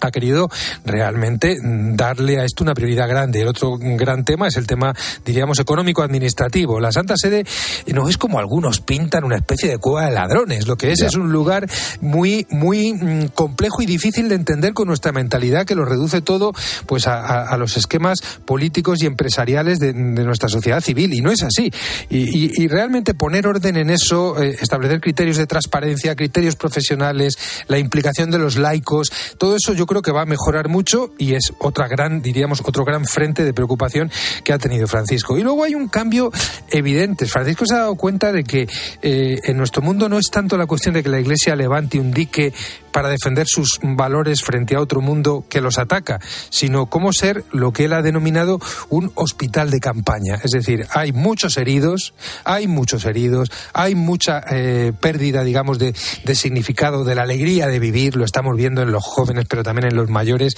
ha 0.01 0.11
querido 0.11 0.49
realmente 0.85 1.57
darle 1.63 2.41
a 2.41 2.45
esto 2.45 2.65
una 2.65 2.75
prioridad 2.75 3.09
grande. 3.09 3.43
El 3.43 3.49
otro 3.49 3.77
gran 3.79 4.25
tema 4.25 4.49
es 4.49 4.57
el 4.57 4.67
tema, 4.67 4.95
diríamos, 5.25 5.59
económico-administrativo. 5.59 6.81
La 6.81 6.93
Santa 6.93 7.17
Sede 7.17 7.45
no 7.87 8.09
es 8.09 8.17
como 8.17 8.39
algunos 8.39 8.81
pintan 8.81 9.25
una 9.25 9.37
especie 9.37 9.69
de 9.69 9.79
cueva 9.79 10.07
de 10.07 10.13
ladrones. 10.13 10.67
Lo 10.67 10.77
que 10.77 10.93
es 10.93 11.01
es 11.03 11.15
un 11.15 11.33
lugar 11.33 11.69
muy, 12.01 12.47
muy 12.51 12.93
mm, 12.93 13.29
complejo 13.35 13.83
y 13.83 13.87
difícil 13.87 14.29
de 14.29 14.35
entender 14.35 14.73
con 14.73 14.89
nuestra 14.89 15.13
mentalidad 15.13 15.67
que 15.67 15.75
lo 15.75 15.85
reduce 15.85 16.21
todo 16.21 16.53
pues 16.87 17.07
a, 17.07 17.57
los 17.57 17.77
esquemas 17.77 18.21
políticos 18.45 19.03
y 19.03 19.07
empresariales 19.07 19.79
de, 19.79 19.93
nuestra 19.93 20.49
sociedad 20.49 20.81
civil. 20.81 21.13
Y 21.15 21.21
no 21.21 21.31
es 21.31 21.43
así. 21.43 21.71
Y, 22.09 22.69
realmente 22.71 23.15
poner 23.15 23.49
orden 23.49 23.77
en 23.77 23.91
eso, 23.91 24.41
eh, 24.41 24.57
establecer 24.61 25.01
criterios 25.01 25.37
de 25.37 25.47
transparencia, 25.47 26.15
criterios 26.15 26.55
profesionales, 26.55 27.37
la 27.67 27.79
implicación 27.79 28.31
de 28.31 28.39
los 28.39 28.57
laicos, 28.57 29.11
todo 29.39 29.57
eso 29.57 29.73
yo 29.73 29.87
creo 29.91 30.03
que 30.03 30.13
va 30.13 30.23
a 30.23 30.27
mejorar 30.27 30.69
mucho 30.69 31.11
y 31.19 31.35
es 31.35 31.53
otra 31.59 31.89
gran, 31.89 32.23
diríamos, 32.23 32.63
otro 32.65 32.85
gran 32.85 33.07
frente 33.07 33.43
de 33.43 33.53
preocupación 33.53 34.09
que 34.45 34.53
ha 34.53 34.59
tenido 34.59 34.87
Francisco. 34.87 35.37
Y 35.37 35.43
luego 35.43 35.65
hay 35.65 35.75
un 35.75 35.89
cambio 35.89 36.31
evidente. 36.69 37.27
Francisco 37.27 37.67
se 37.67 37.75
ha 37.75 37.79
dado 37.79 37.97
cuenta 37.97 38.31
de 38.31 38.45
que 38.45 38.69
eh, 39.03 39.41
en 39.43 39.57
nuestro 39.57 39.83
mundo 39.83 40.09
no 40.09 40.17
es 40.17 40.31
tanto 40.31 40.57
la 40.57 40.67
cuestión 40.67 40.95
de 40.95 41.03
que 41.03 41.09
la 41.09 41.19
Iglesia 41.19 41.57
levante 41.57 41.99
un 41.99 42.13
dique 42.13 42.53
para 42.93 43.09
defender 43.09 43.47
sus 43.47 43.79
valores 43.83 44.43
frente 44.43 44.75
a 44.75 44.81
otro 44.81 45.01
mundo 45.01 45.45
que 45.49 45.61
los 45.61 45.79
ataca, 45.79 46.21
sino 46.51 46.87
cómo 46.87 47.13
ser 47.13 47.45
lo 47.53 47.73
que 47.73 47.85
él 47.85 47.93
ha 47.93 48.03
denominado 48.03 48.61
un 48.89 49.13
hospital 49.15 49.71
de 49.71 49.81
campaña. 49.81 50.39
Es 50.43 50.51
decir, 50.53 50.87
hay 50.93 51.13
muchos 51.13 51.57
heridos, 51.57 52.15
hay 52.45 52.67
muchos 52.67 53.05
heridos, 53.05 53.51
hay 53.73 53.95
mucha 53.95 54.43
eh, 54.51 54.93
pérdida, 55.01 55.45
digamos, 55.45 55.79
de, 55.79 55.95
significado, 56.35 57.05
de 57.05 57.15
la 57.15 57.23
alegría 57.23 57.67
de 57.67 57.79
vivir, 57.79 58.17
lo 58.17 58.25
estamos 58.25 58.57
viendo 58.57 58.83
en 58.83 58.93
los 58.93 59.05
jóvenes, 59.05 59.47
pero 59.49 59.63
también 59.63 59.89
en 59.89 59.97
los 59.97 60.09
mayores. 60.09 60.55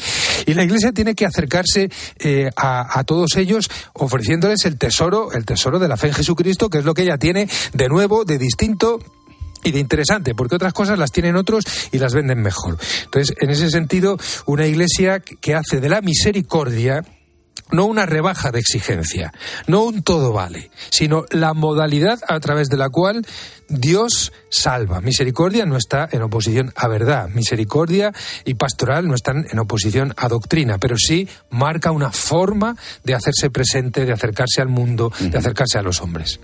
Y 0.47 0.55
la 0.55 0.65
Iglesia 0.65 0.93
tiene 0.93 1.15
que 1.15 1.27
acercarse 1.27 1.91
eh, 2.19 2.51
a, 2.57 2.99
a 2.99 3.05
todos 3.05 3.37
ellos 3.37 3.71
ofreciéndoles 3.95 4.65
el 4.65 4.79
tesoro, 4.79 5.33
el 5.33 5.45
tesoro 5.45 5.79
de 5.79 5.89
la 5.89 5.97
fe 5.97 6.09
en 6.09 6.15
Jesucristo, 6.15 6.71
que 6.71 6.79
es 6.79 6.85
lo 6.85 6.95
que 6.95 7.03
ella 7.03 7.19
tiene 7.19 7.49
de 7.73 7.89
nuevo, 7.89 8.25
de 8.25 8.39
distinto 8.39 9.01
y 9.63 9.73
de 9.73 9.79
interesante, 9.79 10.35
porque 10.35 10.57
otras 10.57 10.73
cosas 10.73 10.99
las 10.99 11.13
tienen 11.13 11.37
otros 11.37 11.65
y 11.93 11.99
las 11.99 12.15
venden 12.15 12.43
mejor. 12.43 12.79
Entonces, 13.05 13.35
en 13.41 13.51
ese 13.51 13.71
sentido, 13.71 14.19
una 14.47 14.67
iglesia 14.67 15.21
que 15.21 15.55
hace 15.55 15.81
de 15.81 15.89
la 15.89 16.01
misericordia 16.01 17.05
no 17.73 17.87
una 17.87 18.07
rebaja 18.07 18.51
de 18.51 18.61
exigencia, 18.61 19.33
no 19.67 19.85
un 19.85 20.03
todo 20.03 20.33
vale, 20.33 20.71
sino 20.91 21.25
la 21.31 21.55
modalidad 21.55 22.21
a 22.29 22.39
través 22.39 22.69
de 22.69 22.77
la 22.77 22.91
cual 22.91 23.27
Dios 23.69 24.33
salva. 24.51 25.01
Misericordia 25.01 25.65
no 25.65 25.77
está 25.77 26.09
en 26.13 26.23
oposición 26.23 26.73
a 26.77 26.89
verdad. 26.89 27.29
Misericordia 27.31 28.13
y 28.45 28.55
pastoral 28.55 29.09
no 29.09 29.15
están 29.15 29.47
en 29.51 29.59
oposición 29.59 30.13
a 30.17 30.29
doctrina, 30.29 30.79
pero 30.79 30.97
sí 30.99 31.29
marca 31.51 31.91
una 31.91 32.13
forma 32.13 32.77
de 33.05 33.15
hacerse 33.15 33.51
presente, 33.51 34.05
de 34.05 34.13
acercarse 34.13 34.61
al 34.61 34.69
mundo, 34.69 35.11
de 35.19 35.39
acercarse 35.39 35.79
a 35.79 35.83
los 35.83 36.03
hombres. 36.03 36.41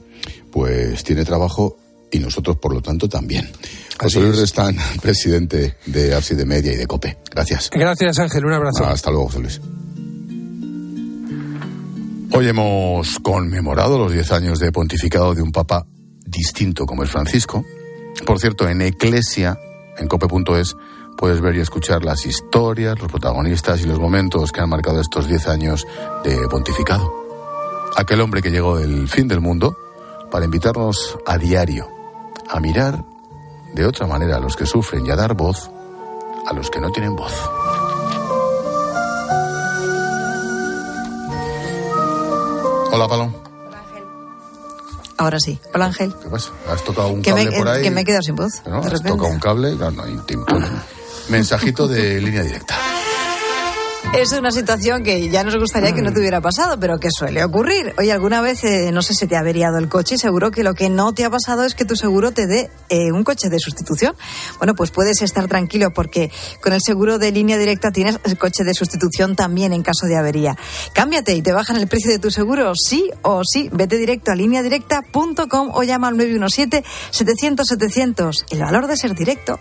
Pues 0.51 1.05
tiene 1.05 1.25
trabajo 1.25 1.77
y 2.11 2.19
nosotros, 2.19 2.57
por 2.57 2.73
lo 2.73 2.81
tanto, 2.81 3.09
también. 3.09 3.51
José 3.99 4.21
Luis 4.21 4.39
Restán, 4.39 4.77
presidente 5.03 5.77
de 5.87 6.15
Arsi 6.15 6.35
de 6.35 6.45
Media 6.45 6.73
y 6.73 6.77
de 6.77 6.87
COPE. 6.87 7.19
Gracias. 7.31 7.71
Gracias, 7.73 8.19
Ángel. 8.19 8.47
Un 8.47 8.53
abrazo. 8.53 8.85
Hasta 8.85 9.11
luego, 9.11 9.27
José 9.27 9.41
Luis. 9.41 9.61
Hoy 12.31 12.47
hemos 12.47 13.19
conmemorado 13.21 13.99
los 13.99 14.13
10 14.13 14.33
años 14.33 14.59
de 14.59 14.71
pontificado 14.71 15.35
de 15.35 15.43
un 15.43 15.51
papa 15.51 15.87
distinto 16.25 16.87
como 16.87 17.03
es 17.03 17.11
Francisco. 17.11 17.65
Por 18.25 18.39
cierto, 18.39 18.69
en 18.69 18.83
Eclesia, 18.83 19.59
en 19.97 20.07
cope.es, 20.09 20.77
puedes 21.17 21.41
ver 21.41 21.57
y 21.57 21.61
escuchar 21.61 22.05
las 22.05 22.27
historias, 22.27 22.99
los 23.01 23.11
protagonistas 23.11 23.81
y 23.81 23.87
los 23.87 23.99
momentos 23.99 24.53
que 24.53 24.61
han 24.61 24.69
marcado 24.69 25.01
estos 25.01 25.27
10 25.27 25.49
años 25.49 25.87
de 26.23 26.37
pontificado. 26.49 27.13
Aquel 27.97 28.21
hombre 28.21 28.43
que 28.43 28.51
llegó 28.51 28.77
del 28.77 29.09
fin 29.09 29.27
del 29.27 29.41
mundo 29.41 29.77
para 30.31 30.45
invitarnos 30.45 31.19
a 31.27 31.39
diario 31.39 31.98
a 32.49 32.61
mirar 32.61 33.05
de 33.75 33.87
otra 33.87 34.07
manera 34.07 34.37
a 34.37 34.41
los 34.41 34.57
que 34.57 34.67
sufren 34.67 35.07
y 35.07 35.11
a 35.11 35.17
dar 35.17 35.35
voz 35.35 35.71
a 36.47 36.53
los 36.53 36.71
que 36.71 36.81
no 36.81 36.91
tienen 36.91 37.15
voz. 37.15 37.33
Hola, 42.91 43.07
Palón. 43.07 43.37
Hola, 43.67 43.79
Ángel. 43.79 44.05
Ahora 45.19 45.41
sí. 45.41 45.59
Hola, 45.75 45.85
Ángel. 45.87 46.15
¿Qué 46.23 46.29
pasa? 46.29 46.51
¿Has 46.71 46.83
tocado 46.85 47.09
un 47.09 47.23
cable 47.23 47.53
por 47.53 47.69
ahí? 47.69 47.83
Que 47.83 47.91
me 47.91 48.01
he 48.01 48.05
quedado 48.05 48.23
sin 48.23 48.35
voz. 48.35 48.63
¿No? 48.67 48.79
¿Has 48.79 49.03
tocado 49.03 49.29
un 49.29 49.39
cable? 49.39 49.75
No, 49.75 49.91
no, 49.91 50.05
Mensajito 51.29 51.87
de 51.87 52.21
línea 52.21 52.43
directa. 52.43 52.75
Es 54.15 54.33
una 54.33 54.51
situación 54.51 55.05
que 55.05 55.29
ya 55.29 55.45
nos 55.45 55.57
gustaría 55.57 55.93
que 55.93 56.03
no 56.03 56.13
te 56.13 56.19
hubiera 56.19 56.41
pasado, 56.41 56.81
pero 56.81 56.99
que 56.99 57.09
suele 57.11 57.45
ocurrir. 57.45 57.95
Oye, 57.99 58.11
alguna 58.11 58.41
vez, 58.41 58.65
eh, 58.65 58.91
no 58.91 59.03
sé, 59.03 59.15
si 59.15 59.27
te 59.27 59.37
ha 59.37 59.41
averiado 59.41 59.79
el 59.79 59.89
coche 59.89 60.17
y 60.17 60.19
seguro 60.19 60.51
que 60.51 60.65
lo 60.65 60.75
que 60.75 60.89
no 60.89 61.13
te 61.13 61.25
ha 61.25 61.31
pasado 61.31 61.65
es 61.65 61.75
que 61.75 61.85
tu 61.85 61.95
seguro 61.95 62.33
te 62.33 62.47
dé 62.47 62.71
eh, 62.89 63.13
un 63.13 63.23
coche 63.23 63.49
de 63.49 63.59
sustitución. 63.61 64.17
Bueno, 64.59 64.75
pues 64.75 64.91
puedes 64.91 65.23
estar 65.23 65.47
tranquilo 65.47 65.93
porque 65.93 66.33
con 66.63 66.73
el 66.73 66.81
seguro 66.81 67.19
de 67.19 67.33
línea 67.33 67.59
directa 67.59 67.93
tienes 67.93 68.19
el 68.25 68.39
coche 68.39 68.65
de 68.65 68.75
sustitución 68.75 69.37
también 69.37 69.73
en 69.73 69.83
caso 69.83 70.07
de 70.07 70.17
avería. 70.17 70.57
Cámbiate 70.95 71.35
y 71.35 71.43
te 71.43 71.53
bajan 71.53 71.77
el 71.77 71.87
precio 71.87 72.11
de 72.11 72.19
tu 72.19 72.31
seguro, 72.31 72.73
sí 72.75 73.11
o 73.23 73.43
sí. 73.45 73.69
Vete 73.73 73.99
directo 73.99 74.33
a 74.33 74.37
lineadirecta.com 74.37 75.71
o 75.73 75.83
llama 75.83 76.09
al 76.09 76.17
917-700-700. 76.17 78.47
El 78.51 78.61
valor 78.61 78.87
de 78.87 78.97
ser 78.97 79.15
directo. 79.15 79.61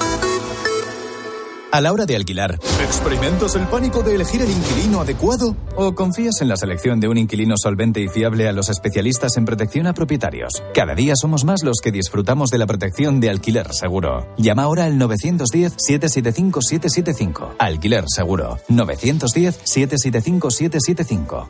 A 1.73 1.79
la 1.79 1.93
hora 1.93 2.05
de 2.05 2.17
alquilar, 2.17 2.55
¿experimentas 2.83 3.55
el 3.55 3.65
pánico 3.67 4.03
de 4.03 4.15
elegir 4.15 4.41
el 4.41 4.51
inquilino 4.51 4.99
adecuado? 4.99 5.55
¿O 5.77 5.95
confías 5.95 6.41
en 6.41 6.49
la 6.49 6.57
selección 6.57 6.99
de 6.99 7.07
un 7.07 7.17
inquilino 7.17 7.55
solvente 7.55 8.01
y 8.01 8.09
fiable 8.09 8.49
a 8.49 8.51
los 8.51 8.67
especialistas 8.67 9.37
en 9.37 9.45
protección 9.45 9.87
a 9.87 9.93
propietarios? 9.93 10.51
Cada 10.73 10.95
día 10.95 11.13
somos 11.15 11.45
más 11.45 11.63
los 11.63 11.77
que 11.81 11.93
disfrutamos 11.93 12.49
de 12.49 12.57
la 12.57 12.67
protección 12.67 13.21
de 13.21 13.29
alquiler 13.29 13.73
seguro. 13.73 14.27
Llama 14.37 14.63
ahora 14.63 14.83
al 14.83 14.99
910-775-775. 14.99 17.55
Alquiler 17.57 18.03
seguro. 18.07 18.57
910-775-775. 18.67 21.47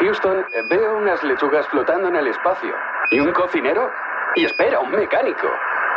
Houston, 0.00 0.36
veo 0.68 0.98
unas 0.98 1.22
lechugas 1.22 1.64
flotando 1.70 2.08
en 2.08 2.16
el 2.16 2.26
espacio. 2.26 2.70
¿Y 3.12 3.20
un 3.20 3.32
cocinero? 3.32 3.82
Y 4.34 4.46
espera, 4.46 4.80
un 4.80 4.90
mecánico. 4.90 5.46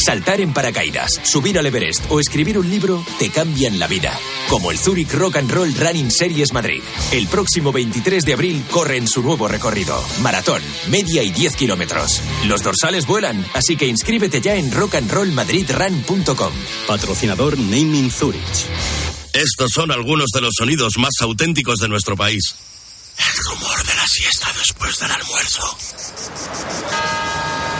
Saltar 0.00 0.40
en 0.40 0.54
paracaídas, 0.54 1.20
subir 1.24 1.58
al 1.58 1.66
Everest 1.66 2.06
o 2.08 2.20
escribir 2.20 2.56
un 2.58 2.70
libro 2.70 3.04
te 3.18 3.28
cambian 3.28 3.78
la 3.78 3.86
vida. 3.86 4.18
Como 4.48 4.70
el 4.70 4.78
Zurich 4.78 5.12
Rock 5.12 5.36
and 5.36 5.50
Roll 5.50 5.74
Running 5.74 6.10
Series 6.10 6.54
Madrid. 6.54 6.82
El 7.12 7.26
próximo 7.28 7.70
23 7.70 8.24
de 8.24 8.32
abril 8.32 8.64
corre 8.70 8.96
en 8.96 9.06
su 9.06 9.22
nuevo 9.22 9.46
recorrido. 9.46 10.02
Maratón, 10.22 10.62
media 10.88 11.22
y 11.22 11.30
10 11.30 11.54
kilómetros. 11.54 12.22
Los 12.46 12.62
dorsales 12.62 13.06
vuelan, 13.06 13.44
así 13.52 13.76
que 13.76 13.86
inscríbete 13.86 14.40
ya 14.40 14.54
en 14.54 14.72
rockandrollmadridrun.com. 14.72 16.52
Patrocinador 16.86 17.58
Naming 17.58 18.10
Zurich. 18.10 18.40
Estos 19.34 19.70
son 19.70 19.92
algunos 19.92 20.30
de 20.32 20.40
los 20.40 20.54
sonidos 20.56 20.94
más 20.96 21.12
auténticos 21.20 21.78
de 21.78 21.88
nuestro 21.88 22.16
país. 22.16 22.54
El 23.18 23.44
rumor 23.44 23.86
de 23.86 23.94
la 23.94 24.06
siesta 24.06 24.48
después 24.58 24.98
del 24.98 25.10
almuerzo. 25.10 25.76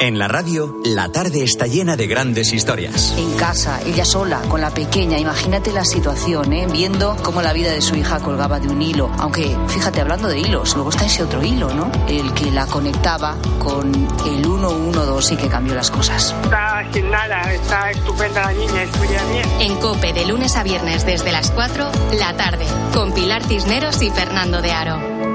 En 0.00 0.18
la 0.18 0.28
radio, 0.28 0.74
la 0.84 1.10
tarde 1.12 1.44
está 1.44 1.66
llena 1.66 1.96
de 1.96 2.06
grandes 2.06 2.52
historias. 2.52 3.14
En 3.16 3.32
casa, 3.36 3.80
ella 3.86 4.04
sola, 4.04 4.40
con 4.48 4.60
la 4.60 4.70
pequeña. 4.70 5.18
Imagínate 5.18 5.72
la 5.72 5.84
situación, 5.84 6.52
¿eh? 6.52 6.66
Viendo 6.70 7.16
cómo 7.22 7.40
la 7.42 7.52
vida 7.52 7.72
de 7.72 7.80
su 7.80 7.94
hija 7.94 8.20
colgaba 8.20 8.58
de 8.58 8.68
un 8.68 8.82
hilo. 8.82 9.10
Aunque, 9.18 9.56
fíjate, 9.68 10.00
hablando 10.00 10.28
de 10.28 10.40
hilos, 10.40 10.74
luego 10.74 10.90
está 10.90 11.06
ese 11.06 11.22
otro 11.22 11.42
hilo, 11.42 11.72
¿no? 11.72 11.90
El 12.08 12.34
que 12.34 12.50
la 12.50 12.66
conectaba 12.66 13.36
con 13.58 13.94
el 14.26 14.44
112 14.44 15.34
y 15.34 15.36
que 15.36 15.48
cambió 15.48 15.74
las 15.74 15.90
cosas. 15.90 16.34
Está 16.42 16.84
sin 16.92 17.10
nada, 17.10 17.52
está 17.52 17.90
estupenda 17.90 18.42
la 18.42 18.52
niña, 18.52 18.82
estudia 18.82 19.22
bien. 19.24 19.48
En 19.60 19.76
Cope, 19.76 20.12
de 20.12 20.26
lunes 20.26 20.56
a 20.56 20.64
viernes 20.64 21.06
desde 21.06 21.30
las 21.32 21.50
4, 21.52 21.90
la 22.18 22.36
tarde, 22.36 22.66
con 22.92 23.12
Pilar 23.12 23.44
Cisneros 23.44 24.02
y 24.02 24.10
Fernando 24.10 24.60
de 24.60 24.72
Aro. 24.72 25.33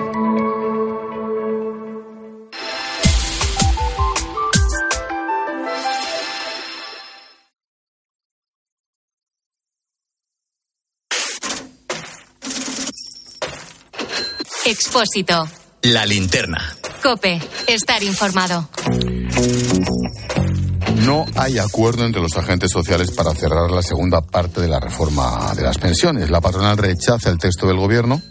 Expósito. 14.69 15.49
La 15.81 16.05
linterna. 16.05 16.75
Cope, 17.01 17.41
estar 17.65 18.03
informado. 18.03 18.69
No 21.07 21.25
hay 21.35 21.57
acuerdo 21.57 22.05
entre 22.05 22.21
los 22.21 22.37
agentes 22.37 22.69
sociales 22.69 23.09
para 23.09 23.33
cerrar 23.33 23.71
la 23.71 23.81
segunda 23.81 24.21
parte 24.21 24.61
de 24.61 24.67
la 24.67 24.79
reforma 24.79 25.55
de 25.55 25.63
las 25.63 25.79
pensiones. 25.79 26.29
La 26.29 26.39
patronal 26.39 26.77
rechaza 26.77 27.31
el 27.31 27.39
texto 27.39 27.65
del 27.65 27.77
gobierno 27.77 28.21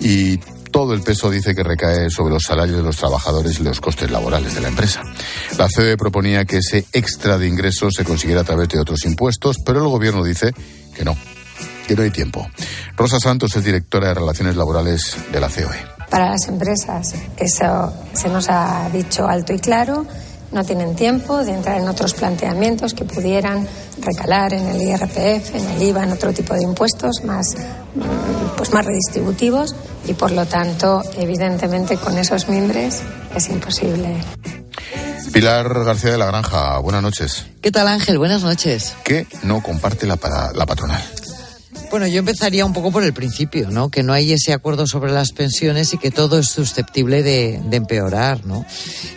y 0.00 0.38
todo 0.72 0.94
el 0.94 1.02
peso 1.02 1.30
dice 1.30 1.54
que 1.54 1.62
recae 1.62 2.08
sobre 2.08 2.32
los 2.32 2.44
salarios 2.44 2.78
de 2.78 2.84
los 2.84 2.96
trabajadores 2.96 3.60
y 3.60 3.62
los 3.62 3.78
costes 3.78 4.10
laborales 4.10 4.54
de 4.54 4.62
la 4.62 4.68
empresa. 4.68 5.02
La 5.58 5.68
COE 5.68 5.98
proponía 5.98 6.46
que 6.46 6.58
ese 6.58 6.86
extra 6.94 7.36
de 7.36 7.46
ingresos 7.46 7.92
se 7.94 8.04
consiguiera 8.04 8.40
a 8.40 8.44
través 8.44 8.70
de 8.70 8.80
otros 8.80 9.04
impuestos, 9.04 9.58
pero 9.66 9.82
el 9.82 9.88
gobierno 9.88 10.24
dice 10.24 10.50
que 10.96 11.04
no, 11.04 11.14
que 11.88 11.96
no 11.96 12.02
hay 12.02 12.10
tiempo. 12.10 12.46
Rosa 12.96 13.18
Santos 13.18 13.56
es 13.56 13.64
directora 13.64 14.08
de 14.08 14.14
Relaciones 14.14 14.54
Laborales 14.56 15.16
de 15.32 15.40
la 15.40 15.48
COE. 15.48 15.98
Para 16.08 16.30
las 16.30 16.46
empresas, 16.46 17.14
eso 17.36 17.92
se 18.12 18.28
nos 18.28 18.48
ha 18.48 18.88
dicho 18.92 19.26
alto 19.26 19.52
y 19.52 19.58
claro, 19.58 20.06
no 20.52 20.64
tienen 20.64 20.94
tiempo 20.96 21.44
de 21.44 21.52
entrar 21.52 21.78
en 21.78 21.88
otros 21.88 22.14
planteamientos 22.14 22.94
que 22.94 23.04
pudieran 23.04 23.66
recalar 24.00 24.54
en 24.54 24.66
el 24.68 24.80
IRPF, 24.80 25.54
en 25.54 25.66
el 25.70 25.82
IVA, 25.82 26.04
en 26.04 26.12
otro 26.12 26.32
tipo 26.32 26.54
de 26.54 26.62
impuestos 26.62 27.22
más, 27.24 27.54
mm, 27.94 28.56
pues 28.56 28.72
más 28.72 28.86
redistributivos 28.86 29.74
y 30.06 30.14
por 30.14 30.30
lo 30.30 30.46
tanto, 30.46 31.02
evidentemente, 31.18 31.96
con 31.98 32.16
esos 32.16 32.48
mimbres 32.48 33.00
es 33.34 33.48
imposible. 33.50 34.16
Pilar 35.32 35.84
García 35.84 36.12
de 36.12 36.18
la 36.18 36.26
Granja, 36.26 36.78
buenas 36.78 37.02
noches. 37.02 37.44
¿Qué 37.60 37.70
tal 37.70 37.86
Ángel? 37.86 38.16
Buenas 38.18 38.42
noches. 38.42 38.94
¿Qué 39.04 39.26
no 39.42 39.62
comparte 39.62 40.06
la, 40.06 40.16
para- 40.16 40.52
la 40.54 40.64
patronal? 40.64 41.02
Bueno, 41.90 42.06
yo 42.06 42.18
empezaría 42.18 42.66
un 42.66 42.74
poco 42.74 42.92
por 42.92 43.02
el 43.02 43.14
principio, 43.14 43.70
¿no? 43.70 43.88
Que 43.88 44.02
no 44.02 44.12
hay 44.12 44.32
ese 44.32 44.52
acuerdo 44.52 44.86
sobre 44.86 45.10
las 45.10 45.32
pensiones 45.32 45.94
y 45.94 45.98
que 45.98 46.10
todo 46.10 46.38
es 46.38 46.48
susceptible 46.48 47.22
de, 47.22 47.62
de 47.64 47.76
empeorar, 47.78 48.44
¿no? 48.44 48.66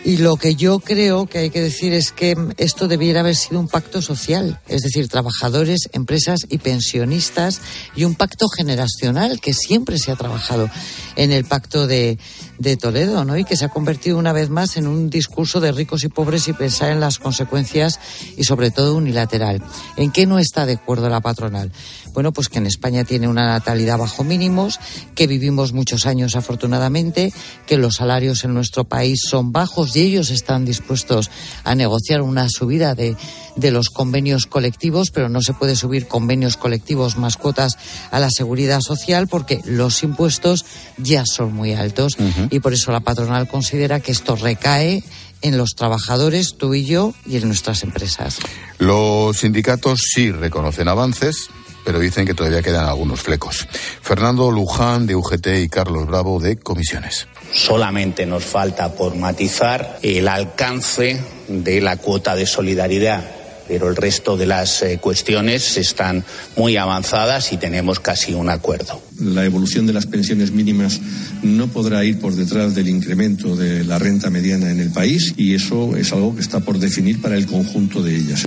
Y 0.06 0.16
lo 0.16 0.36
que 0.36 0.54
yo 0.54 0.78
creo 0.78 1.26
que 1.26 1.38
hay 1.38 1.50
que 1.50 1.60
decir 1.60 1.92
es 1.92 2.12
que 2.12 2.34
esto 2.56 2.88
debiera 2.88 3.20
haber 3.20 3.36
sido 3.36 3.60
un 3.60 3.68
pacto 3.68 4.00
social, 4.00 4.58
es 4.68 4.80
decir, 4.80 5.08
trabajadores, 5.08 5.90
empresas 5.92 6.46
y 6.48 6.58
pensionistas 6.58 7.60
y 7.94 8.04
un 8.04 8.14
pacto 8.14 8.48
generacional 8.48 9.38
que 9.38 9.52
siempre 9.52 9.98
se 9.98 10.10
ha 10.10 10.16
trabajado 10.16 10.70
en 11.16 11.30
el 11.30 11.44
pacto 11.44 11.86
de, 11.86 12.18
de 12.58 12.76
Toledo, 12.76 13.24
¿no? 13.24 13.36
Y 13.36 13.44
que 13.44 13.56
se 13.56 13.64
ha 13.64 13.68
convertido 13.68 14.16
una 14.16 14.32
vez 14.32 14.48
más 14.48 14.76
en 14.76 14.86
un 14.86 15.10
discurso 15.10 15.60
de 15.60 15.72
ricos 15.72 16.04
y 16.04 16.08
pobres 16.08 16.48
y 16.48 16.52
pensar 16.52 16.90
en 16.90 17.00
las 17.00 17.18
consecuencias 17.18 17.98
y 18.36 18.44
sobre 18.44 18.70
todo 18.70 18.94
unilateral. 18.94 19.62
¿En 19.96 20.10
qué 20.10 20.26
no 20.26 20.38
está 20.38 20.64
de 20.64 20.74
acuerdo 20.74 21.08
la 21.08 21.20
patronal? 21.20 21.72
Bueno, 22.12 22.32
pues 22.32 22.48
que 22.48 22.58
en 22.58 22.66
España 22.66 23.04
tiene 23.04 23.28
una 23.28 23.46
natalidad 23.46 23.98
bajo 23.98 24.24
mínimos, 24.24 24.78
que 25.14 25.26
vivimos 25.26 25.72
muchos 25.72 26.06
años 26.06 26.36
afortunadamente, 26.36 27.32
que 27.66 27.76
los 27.76 27.96
salarios 27.96 28.44
en 28.44 28.54
nuestro 28.54 28.84
país 28.84 29.20
son 29.28 29.52
bajos 29.52 29.96
y 29.96 30.00
ellos 30.00 30.30
están 30.30 30.64
dispuestos 30.64 31.30
a 31.64 31.74
negociar 31.74 32.22
una 32.22 32.48
subida 32.48 32.94
de, 32.94 33.16
de 33.56 33.70
los 33.70 33.88
convenios 33.88 34.46
colectivos, 34.46 35.10
pero 35.10 35.28
no 35.28 35.42
se 35.42 35.54
puede 35.54 35.76
subir 35.76 36.06
convenios 36.06 36.56
colectivos 36.56 37.16
más 37.16 37.36
cuotas 37.36 37.76
a 38.10 38.18
la 38.18 38.30
seguridad 38.30 38.80
social 38.80 39.28
porque 39.28 39.60
los 39.64 40.02
impuestos 40.02 40.64
ya 40.98 41.24
son 41.26 41.54
muy 41.54 41.72
altos 41.72 42.16
y 42.50 42.60
por 42.60 42.72
eso 42.72 42.92
la 42.92 43.00
patronal 43.00 43.48
considera 43.48 44.00
que 44.00 44.12
esto 44.12 44.36
recae 44.36 45.02
en 45.42 45.58
los 45.58 45.74
trabajadores, 45.74 46.54
tú 46.56 46.72
y 46.74 46.84
yo, 46.84 47.14
y 47.26 47.36
en 47.36 47.48
nuestras 47.48 47.82
empresas. 47.82 48.38
Los 48.78 49.38
sindicatos 49.38 50.00
sí 50.14 50.30
reconocen 50.30 50.88
avances, 50.88 51.48
pero 51.84 52.00
dicen 52.00 52.26
que 52.26 52.34
todavía 52.34 52.62
quedan 52.62 52.86
algunos 52.86 53.20
flecos. 53.20 53.66
Fernando 54.00 54.50
Luján 54.50 55.06
de 55.06 55.16
UGT 55.16 55.46
y 55.62 55.68
Carlos 55.68 56.06
Bravo 56.06 56.40
de 56.40 56.56
Comisiones. 56.56 57.26
Solamente 57.52 58.26
nos 58.26 58.44
falta 58.44 58.94
por 58.94 59.14
matizar 59.14 59.98
el 60.02 60.28
alcance 60.28 61.20
de 61.48 61.80
la 61.80 61.96
cuota 61.96 62.34
de 62.34 62.46
solidaridad, 62.46 63.22
pero 63.68 63.88
el 63.88 63.96
resto 63.96 64.36
de 64.36 64.46
las 64.46 64.82
eh, 64.82 64.98
cuestiones 64.98 65.76
están 65.76 66.24
muy 66.56 66.76
avanzadas 66.76 67.52
y 67.52 67.58
tenemos 67.58 68.00
casi 68.00 68.32
un 68.32 68.48
acuerdo. 68.48 69.02
La 69.20 69.44
evolución 69.44 69.86
de 69.86 69.92
las 69.92 70.06
pensiones 70.06 70.50
mínimas 70.50 71.00
no 71.42 71.68
podrá 71.68 72.04
ir 72.04 72.18
por 72.20 72.34
detrás 72.34 72.74
del 72.74 72.88
incremento 72.88 73.54
de 73.54 73.84
la 73.84 73.98
renta 73.98 74.30
mediana 74.30 74.70
en 74.70 74.80
el 74.80 74.90
país 74.90 75.34
y 75.36 75.54
eso 75.54 75.96
es 75.96 76.12
algo 76.12 76.34
que 76.34 76.40
está 76.40 76.60
por 76.60 76.78
definir 76.78 77.20
para 77.20 77.36
el 77.36 77.46
conjunto 77.46 78.02
de 78.02 78.16
ellas. 78.16 78.46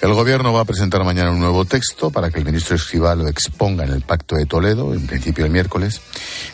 El 0.00 0.12
Gobierno 0.12 0.52
va 0.52 0.60
a 0.60 0.64
presentar 0.64 1.04
mañana 1.04 1.30
un 1.30 1.40
nuevo 1.40 1.64
texto 1.64 2.10
para 2.10 2.30
que 2.30 2.38
el 2.38 2.44
ministro 2.44 2.76
Escribá 2.76 3.14
lo 3.14 3.28
exponga 3.28 3.84
en 3.84 3.92
el 3.92 4.02
Pacto 4.02 4.36
de 4.36 4.44
Toledo, 4.44 4.92
en 4.92 5.06
principio 5.06 5.44
el 5.44 5.50
miércoles. 5.50 6.00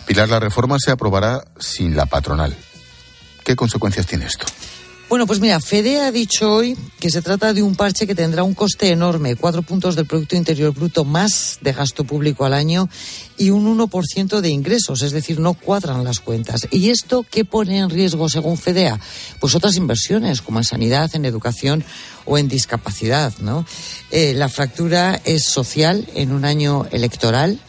Pilar, 0.07 0.28
la 0.28 0.38
reforma 0.38 0.76
se 0.78 0.93
aprobará 0.93 1.45
sin 1.59 1.97
la 1.97 2.07
patronal. 2.07 2.57
¿Qué 3.45 3.57
consecuencias 3.57 4.07
tiene 4.07 4.26
esto? 4.26 4.47
Bueno, 5.12 5.26
pues 5.26 5.40
mira, 5.40 5.60
Fede 5.60 6.00
ha 6.00 6.10
dicho 6.10 6.50
hoy 6.50 6.74
que 6.98 7.10
se 7.10 7.20
trata 7.20 7.52
de 7.52 7.62
un 7.62 7.76
parche 7.76 8.06
que 8.06 8.14
tendrá 8.14 8.44
un 8.44 8.54
coste 8.54 8.88
enorme, 8.88 9.36
cuatro 9.36 9.60
puntos 9.60 9.94
del 9.94 10.06
Producto 10.06 10.36
Interior 10.36 10.72
Bruto 10.72 11.04
más 11.04 11.58
de 11.60 11.74
gasto 11.74 12.04
público 12.04 12.46
al 12.46 12.54
año 12.54 12.88
y 13.36 13.50
un 13.50 13.78
1% 13.78 14.40
de 14.40 14.48
ingresos, 14.48 15.02
es 15.02 15.12
decir, 15.12 15.38
no 15.38 15.52
cuadran 15.52 16.02
las 16.02 16.20
cuentas. 16.20 16.66
¿Y 16.70 16.88
esto 16.88 17.26
qué 17.30 17.44
pone 17.44 17.76
en 17.76 17.90
riesgo 17.90 18.30
según 18.30 18.56
FEDEA? 18.56 18.98
Pues 19.38 19.54
otras 19.54 19.76
inversiones, 19.76 20.40
como 20.40 20.60
en 20.60 20.64
sanidad, 20.64 21.10
en 21.12 21.26
educación 21.26 21.84
o 22.24 22.38
en 22.38 22.48
discapacidad, 22.48 23.34
¿no? 23.40 23.66
Eh, 24.10 24.32
la 24.34 24.48
fractura 24.48 25.20
es 25.26 25.44
social 25.44 26.08
en 26.14 26.32
un 26.32 26.46
año 26.46 26.86
electoral 26.90 27.60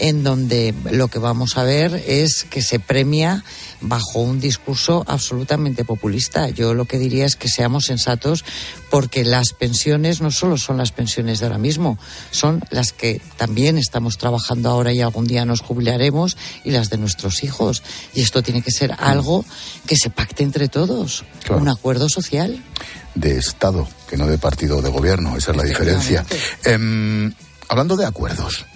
en 0.00 0.22
donde 0.24 0.74
lo 0.90 1.08
que 1.08 1.18
vamos 1.18 1.56
a 1.56 1.62
ver 1.62 2.02
es 2.06 2.44
que 2.48 2.62
se 2.62 2.80
premia 2.80 3.44
bajo 3.82 4.20
un 4.20 4.40
discurso 4.40 5.04
absolutamente 5.06 5.84
populista. 5.84 6.48
Yo 6.48 6.74
lo 6.74 6.86
que 6.86 6.98
diría 6.98 7.26
es 7.26 7.36
que 7.36 7.48
seamos 7.48 7.84
sensatos 7.84 8.44
porque 8.90 9.24
las 9.24 9.52
pensiones 9.52 10.20
no 10.20 10.30
solo 10.30 10.56
son 10.56 10.78
las 10.78 10.90
pensiones 10.90 11.38
de 11.38 11.46
ahora 11.46 11.58
mismo, 11.58 11.98
son 12.30 12.62
las 12.70 12.92
que 12.92 13.20
también 13.36 13.76
estamos 13.78 14.16
trabajando 14.16 14.70
ahora 14.70 14.92
y 14.92 15.02
algún 15.02 15.26
día 15.26 15.44
nos 15.44 15.60
jubilaremos 15.60 16.36
y 16.64 16.70
las 16.70 16.88
de 16.88 16.96
nuestros 16.96 17.44
hijos. 17.44 17.82
Y 18.14 18.22
esto 18.22 18.42
tiene 18.42 18.62
que 18.62 18.72
ser 18.72 18.94
algo 18.98 19.44
que 19.86 19.96
se 19.96 20.08
pacte 20.08 20.42
entre 20.42 20.68
todos, 20.68 21.24
un 21.50 21.68
acuerdo 21.68 22.08
social. 22.08 22.64
De 23.14 23.36
Estado, 23.36 23.86
que 24.08 24.16
no 24.16 24.26
de 24.26 24.38
partido 24.38 24.80
de 24.80 24.88
gobierno, 24.88 25.36
esa 25.36 25.50
es 25.50 25.56
la 25.56 25.64
diferencia. 25.64 26.24
Em, 26.64 27.32
hablando 27.70 27.96
de 27.96 28.04
acuerdos, 28.04 28.66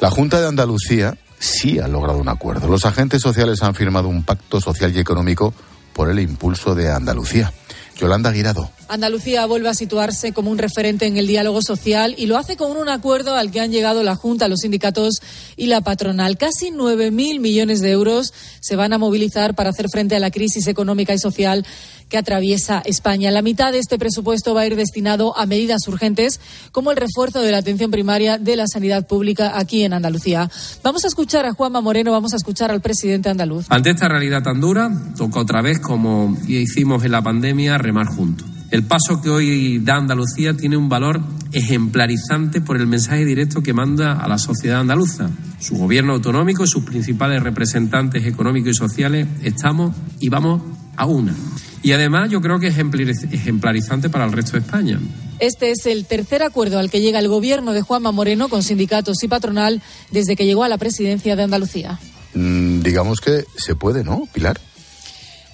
la 0.00 0.08
Junta 0.08 0.40
de 0.40 0.46
Andalucía 0.46 1.18
sí 1.38 1.80
ha 1.80 1.88
logrado 1.88 2.18
un 2.18 2.28
acuerdo. 2.28 2.68
Los 2.68 2.86
agentes 2.86 3.20
sociales 3.20 3.62
han 3.62 3.74
firmado 3.74 4.08
un 4.08 4.22
pacto 4.22 4.60
social 4.60 4.94
y 4.94 5.00
económico 5.00 5.52
por 5.92 6.08
el 6.08 6.20
impulso 6.20 6.74
de 6.74 6.90
Andalucía. 6.90 7.52
Yolanda 7.96 8.30
Guirado. 8.30 8.70
Andalucía 8.88 9.46
vuelve 9.46 9.68
a 9.68 9.74
situarse 9.74 10.32
como 10.32 10.50
un 10.50 10.58
referente 10.58 11.06
en 11.06 11.16
el 11.16 11.26
diálogo 11.26 11.62
social 11.62 12.14
y 12.16 12.26
lo 12.26 12.36
hace 12.36 12.56
con 12.56 12.76
un 12.76 12.88
acuerdo 12.88 13.34
al 13.34 13.50
que 13.50 13.60
han 13.60 13.72
llegado 13.72 14.02
la 14.02 14.16
Junta, 14.16 14.48
los 14.48 14.60
sindicatos 14.60 15.20
y 15.56 15.66
la 15.66 15.80
patronal. 15.80 16.38
Casi 16.38 16.70
9.000 16.70 17.40
millones 17.40 17.80
de 17.80 17.90
euros 17.90 18.32
se 18.60 18.76
van 18.76 18.92
a 18.92 18.98
movilizar 18.98 19.54
para 19.54 19.70
hacer 19.70 19.88
frente 19.88 20.16
a 20.16 20.20
la 20.20 20.30
crisis 20.30 20.66
económica 20.66 21.14
y 21.14 21.18
social 21.18 21.66
que 22.08 22.16
atraviesa 22.16 22.82
España. 22.84 23.30
La 23.30 23.42
mitad 23.42 23.72
de 23.72 23.78
este 23.78 23.98
presupuesto 23.98 24.54
va 24.54 24.62
a 24.62 24.66
ir 24.66 24.76
destinado 24.76 25.36
a 25.36 25.46
medidas 25.46 25.86
urgentes 25.88 26.40
como 26.72 26.90
el 26.90 26.96
refuerzo 26.96 27.40
de 27.42 27.50
la 27.50 27.58
atención 27.58 27.90
primaria 27.90 28.38
de 28.38 28.56
la 28.56 28.66
sanidad 28.66 29.06
pública 29.06 29.58
aquí 29.58 29.82
en 29.82 29.92
Andalucía. 29.92 30.50
Vamos 30.82 31.04
a 31.04 31.08
escuchar 31.08 31.46
a 31.46 31.52
Juanma 31.52 31.80
Moreno, 31.80 32.12
vamos 32.12 32.32
a 32.32 32.36
escuchar 32.36 32.70
al 32.70 32.80
presidente 32.80 33.28
andaluz. 33.28 33.66
Ante 33.68 33.90
esta 33.90 34.08
realidad 34.08 34.42
tan 34.42 34.60
dura, 34.60 34.90
toca 35.16 35.40
otra 35.40 35.62
vez, 35.62 35.80
como 35.80 36.36
hicimos 36.46 37.04
en 37.04 37.12
la 37.12 37.22
pandemia, 37.22 37.78
remar 37.78 38.06
juntos. 38.06 38.55
El 38.76 38.84
paso 38.84 39.22
que 39.22 39.30
hoy 39.30 39.78
da 39.78 39.96
Andalucía 39.96 40.54
tiene 40.54 40.76
un 40.76 40.90
valor 40.90 41.22
ejemplarizante 41.52 42.60
por 42.60 42.76
el 42.76 42.86
mensaje 42.86 43.24
directo 43.24 43.62
que 43.62 43.72
manda 43.72 44.12
a 44.12 44.28
la 44.28 44.36
sociedad 44.36 44.80
andaluza. 44.80 45.30
Su 45.58 45.78
gobierno 45.78 46.12
autonómico 46.12 46.62
y 46.62 46.66
sus 46.66 46.84
principales 46.84 47.42
representantes 47.42 48.26
económicos 48.26 48.72
y 48.72 48.74
sociales 48.74 49.28
estamos 49.42 49.96
y 50.20 50.28
vamos 50.28 50.60
a 50.94 51.06
una. 51.06 51.34
Y 51.82 51.92
además 51.92 52.28
yo 52.28 52.42
creo 52.42 52.58
que 52.58 52.66
es 52.66 52.76
ejemplarizante 52.76 54.10
para 54.10 54.26
el 54.26 54.32
resto 54.32 54.52
de 54.52 54.58
España. 54.58 55.00
Este 55.38 55.70
es 55.70 55.86
el 55.86 56.04
tercer 56.04 56.42
acuerdo 56.42 56.78
al 56.78 56.90
que 56.90 57.00
llega 57.00 57.18
el 57.18 57.28
gobierno 57.28 57.72
de 57.72 57.80
Juanma 57.80 58.12
Moreno 58.12 58.50
con 58.50 58.62
sindicatos 58.62 59.22
y 59.22 59.28
patronal 59.28 59.80
desde 60.10 60.36
que 60.36 60.44
llegó 60.44 60.64
a 60.64 60.68
la 60.68 60.76
presidencia 60.76 61.34
de 61.34 61.44
Andalucía. 61.44 61.98
Mm, 62.34 62.80
digamos 62.82 63.22
que 63.22 63.46
se 63.56 63.74
puede, 63.74 64.04
¿no, 64.04 64.28
Pilar? 64.34 64.60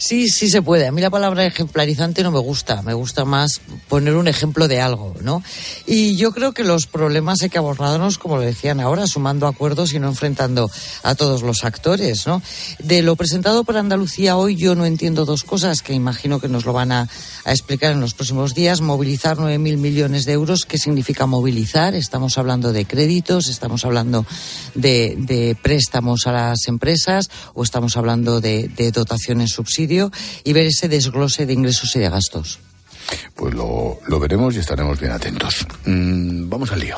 Sí, 0.05 0.28
sí 0.28 0.50
se 0.50 0.62
puede. 0.62 0.88
A 0.88 0.90
mí 0.90 1.00
la 1.00 1.11
palabra 1.11 1.46
ejemplarizante 1.46 2.24
no 2.24 2.32
me 2.32 2.40
gusta. 2.40 2.82
Me 2.82 2.92
gusta 2.92 3.24
más 3.24 3.61
poner 3.88 4.16
un 4.16 4.26
ejemplo 4.26 4.66
de 4.66 4.80
algo, 4.80 5.14
¿no? 5.22 5.44
Y 5.86 6.16
yo 6.16 6.32
creo 6.32 6.50
que 6.50 6.64
los 6.64 6.88
problemas 6.88 7.40
hay 7.42 7.50
que 7.50 7.59
abordarlos, 7.59 8.18
como 8.18 8.34
lo 8.34 8.42
decían 8.42 8.80
ahora, 8.80 9.07
sumando 9.07 9.46
acuerdos 9.46 9.94
y 9.94 10.00
no 10.00 10.09
enfrentando 10.09 10.68
a 11.05 11.14
todos 11.14 11.42
los 11.42 11.62
actores, 11.62 12.26
¿no? 12.26 12.42
De 12.80 13.00
lo 13.03 13.14
presentado 13.14 13.62
por 13.62 13.76
Andalucía 13.76 14.36
hoy 14.36 14.57
yo 14.57 14.74
no 14.74 14.86
entiendo 14.86 15.24
dos 15.24 15.44
cosas 15.44 15.82
que 15.82 15.92
imagino 15.92 16.40
que 16.40 16.48
nos 16.48 16.64
lo 16.64 16.72
van 16.72 16.90
a, 16.90 17.09
explicar 17.46 17.92
en 17.92 18.00
los 18.00 18.14
próximos 18.14 18.55
días. 18.55 18.80
Movilizar 18.80 19.36
9.000 19.36 19.76
millones 19.76 20.24
de 20.24 20.32
euros. 20.32 20.64
¿Qué 20.64 20.78
significa 20.78 21.26
movilizar? 21.26 21.94
Estamos 21.94 22.38
hablando 22.38 22.72
de 22.72 22.86
créditos, 22.86 23.48
estamos 23.48 23.84
hablando 23.84 24.26
de, 24.74 25.57
préstamos 25.62 26.26
a 26.26 26.32
las 26.32 26.66
empresas 26.66 27.30
o 27.55 27.62
estamos 27.62 27.96
hablando 27.96 28.40
de, 28.40 28.66
de 28.66 28.90
dotaciones 28.90 29.50
subsidios 29.50 29.91
y 30.45 30.53
ver 30.53 30.66
ese 30.66 30.88
desglose 30.88 31.47
de 31.47 31.53
ingresos 31.53 31.95
y 31.97 31.99
de 31.99 32.09
gastos. 32.09 32.61
Pues 33.34 33.55
lo, 33.55 33.99
veremos 34.20 34.55
y 34.55 34.59
estaremos 34.59 34.99
bien 34.99 35.12
atentos. 35.12 35.66
Mm, 35.84 36.49
vamos 36.49 36.72
al 36.72 36.80
lío. 36.80 36.97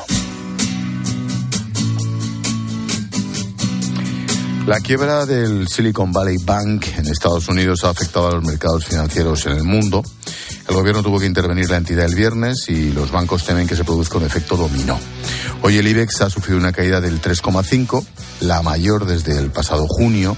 La 4.67 4.79
quiebra 4.79 5.25
del 5.25 5.67
Silicon 5.67 6.11
Valley 6.11 6.37
Bank 6.43 6.85
en 6.97 7.07
Estados 7.07 7.47
Unidos 7.49 7.83
ha 7.83 7.89
afectado 7.89 8.29
a 8.29 8.31
los 8.31 8.43
mercados 8.43 8.85
financieros 8.85 9.45
en 9.45 9.53
el 9.53 9.63
mundo. 9.63 10.03
El 10.67 10.73
gobierno 10.73 11.03
tuvo 11.03 11.19
que 11.19 11.27
intervenir 11.27 11.69
la 11.69 11.77
entidad 11.77 12.05
el 12.05 12.15
viernes 12.15 12.67
y 12.67 12.91
los 12.91 13.11
bancos 13.11 13.45
temen 13.45 13.67
que 13.67 13.75
se 13.75 13.83
produzca 13.83 14.17
un 14.17 14.25
efecto 14.25 14.57
dominó. 14.57 14.99
Hoy 15.61 15.77
el 15.77 15.87
IBEX 15.87 16.21
ha 16.21 16.29
sufrido 16.31 16.57
una 16.57 16.71
caída 16.71 16.99
del 16.99 17.21
3,5, 17.21 18.03
la 18.41 18.63
mayor 18.63 19.05
desde 19.05 19.37
el 19.37 19.51
pasado 19.51 19.85
junio 19.87 20.35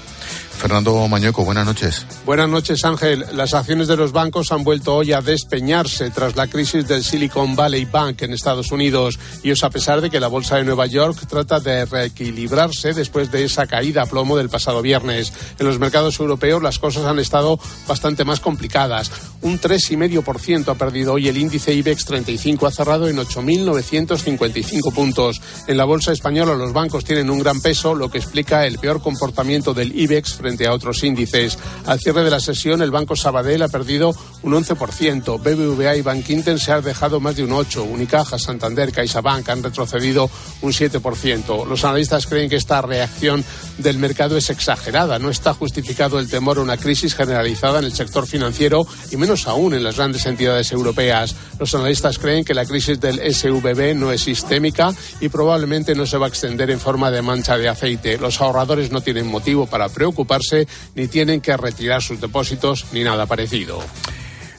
Fernando 0.58 1.08
Mañueco, 1.08 1.45
buenas 1.45 1.66
noches. 1.66 2.05
Buenas 2.26 2.49
noches, 2.49 2.84
Ángel. 2.84 3.26
Las 3.34 3.53
acciones 3.53 3.88
de 3.88 3.95
los 3.95 4.12
bancos 4.12 4.51
han 4.51 4.64
vuelto 4.64 4.95
hoy 4.95 5.14
a 5.14 5.22
despeñarse 5.22 6.10
tras 6.10 6.36
la 6.36 6.47
crisis 6.47 6.88
del 6.88 7.03
Silicon 7.03 7.55
Valley 7.55 7.86
Bank 7.86 8.24
en 8.24 8.34
Estados 8.34 8.72
Unidos. 8.72 9.20
Y 9.43 9.51
es 9.51 9.64
a 9.64 9.70
pesar 9.70 10.01
de 10.01 10.10
que 10.10 10.20
la 10.20 10.28
bolsa 10.28 10.58
de 10.58 10.64
Nueva 10.64 10.88
York 10.88 11.28
trata 11.30 11.60
de 11.60 11.86
reequilibrarse 11.86 12.93
después 12.93 13.32
de 13.32 13.45
esa 13.45 13.68
caída 13.68 14.01
a 14.01 14.05
plomo 14.08 14.36
del 14.36 14.49
pasado 14.49 14.82
viernes. 14.82 15.32
En 15.60 15.68
los 15.68 15.78
mercados 15.78 16.20
europeos 16.20 16.62
las 16.64 16.80
cosas 16.80 17.05
han 17.05 17.20
estado 17.20 17.60
bastante 17.88 18.26
más 18.26 18.39
complicadas. 18.39 19.12
Un 19.41 19.59
3,5% 19.59 20.69
ha 20.69 20.75
perdido 20.75 21.13
hoy 21.13 21.27
el 21.27 21.38
índice 21.38 21.73
IBEX 21.73 22.05
35, 22.05 22.65
ha 22.65 22.71
cerrado 22.71 23.07
en 23.07 23.17
8.955 23.17 24.93
puntos. 24.93 25.41
En 25.67 25.77
la 25.77 25.85
bolsa 25.85 26.11
española 26.11 26.55
los 26.55 26.73
bancos 26.73 27.05
tienen 27.05 27.29
un 27.29 27.39
gran 27.39 27.61
peso, 27.61 27.93
lo 27.93 28.09
que 28.09 28.17
explica 28.17 28.65
el 28.65 28.79
peor 28.79 29.01
comportamiento 29.01 29.75
del 29.75 29.97
IBEX 29.97 30.33
frente 30.33 30.65
a 30.65 30.73
otros 30.73 31.03
índices. 31.03 31.57
Al 31.85 31.99
cierre 31.99 32.23
de 32.23 32.31
la 32.31 32.39
sesión, 32.39 32.81
el 32.81 32.89
Banco 32.89 33.15
Sabadell 33.15 33.61
ha 33.61 33.67
perdido 33.67 34.15
un 34.41 34.53
11%, 34.53 35.39
BBVA 35.39 35.95
y 35.97 36.01
Bankinter 36.01 36.59
se 36.59 36.71
han 36.71 36.83
dejado 36.83 37.19
más 37.19 37.35
de 37.35 37.43
un 37.43 37.51
8%, 37.51 37.88
Unicaja, 37.88 38.39
Santander, 38.39 38.91
CaixaBank 38.91 39.49
han 39.49 39.63
retrocedido 39.63 40.29
un 40.61 40.71
7%. 40.71 41.65
Los 41.67 41.85
analistas 41.85 42.25
creen 42.25 42.49
que 42.49 42.55
esta 42.55 42.81
reacción 42.81 43.45
del 43.77 43.99
mercado 43.99 44.35
es 44.35 44.49
exagerada. 44.49 45.19
No 45.19 45.29
está 45.29 45.53
justificado 45.53 46.19
el 46.19 46.29
temor 46.29 46.57
a 46.57 46.61
una 46.61 46.77
crisis 46.77 47.15
generalizada 47.15 47.79
en 47.79 47.85
el 47.85 47.93
sector 47.93 48.25
financiero 48.25 48.88
y 49.11 49.17
aún 49.47 49.73
en 49.73 49.84
las 49.84 49.97
grandes 49.97 50.25
entidades 50.25 50.71
europeas. 50.71 51.36
Los 51.59 51.73
analistas 51.75 52.17
creen 52.17 52.45
que 52.45 52.53
la 52.53 52.65
crisis 52.65 52.99
del 52.99 53.19
SVB 53.19 53.95
no 53.95 54.11
es 54.11 54.21
sistémica 54.21 54.93
y 55.19 55.30
probablemente 55.30 55.95
no 55.95 56.05
se 56.05 56.17
va 56.17 56.28
a 56.28 56.30
extender 56.30 56.69
en 56.71 56.80
forma 56.80 57.11
de 57.11 57.21
mancha 57.21 57.57
de 57.57 57.67
aceite. 57.67 58.17
Los 58.17 58.39
ahorradores 58.41 58.91
no 58.91 59.01
tienen 59.01 59.28
motivo 59.28 59.67
para 59.67 59.89
preocuparse 59.89 60.67
ni 60.95 61.07
tienen 61.07 61.41
que 61.41 61.55
retirar 61.57 62.01
sus 62.01 62.21
depósitos 62.21 62.86
ni 62.91 63.03
nada 63.03 63.25
parecido. 63.25 63.84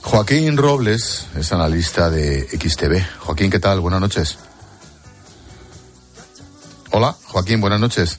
Joaquín 0.02 0.56
Robles 0.56 1.28
es 1.36 1.52
analista 1.52 2.10
de 2.10 2.46
XTV. 2.48 3.04
Joaquín, 3.20 3.50
¿qué 3.50 3.58
tal? 3.58 3.80
Buenas 3.80 4.00
noches. 4.00 4.38
Hola, 6.90 7.14
Joaquín, 7.24 7.60
buenas 7.60 7.80
noches. 7.80 8.18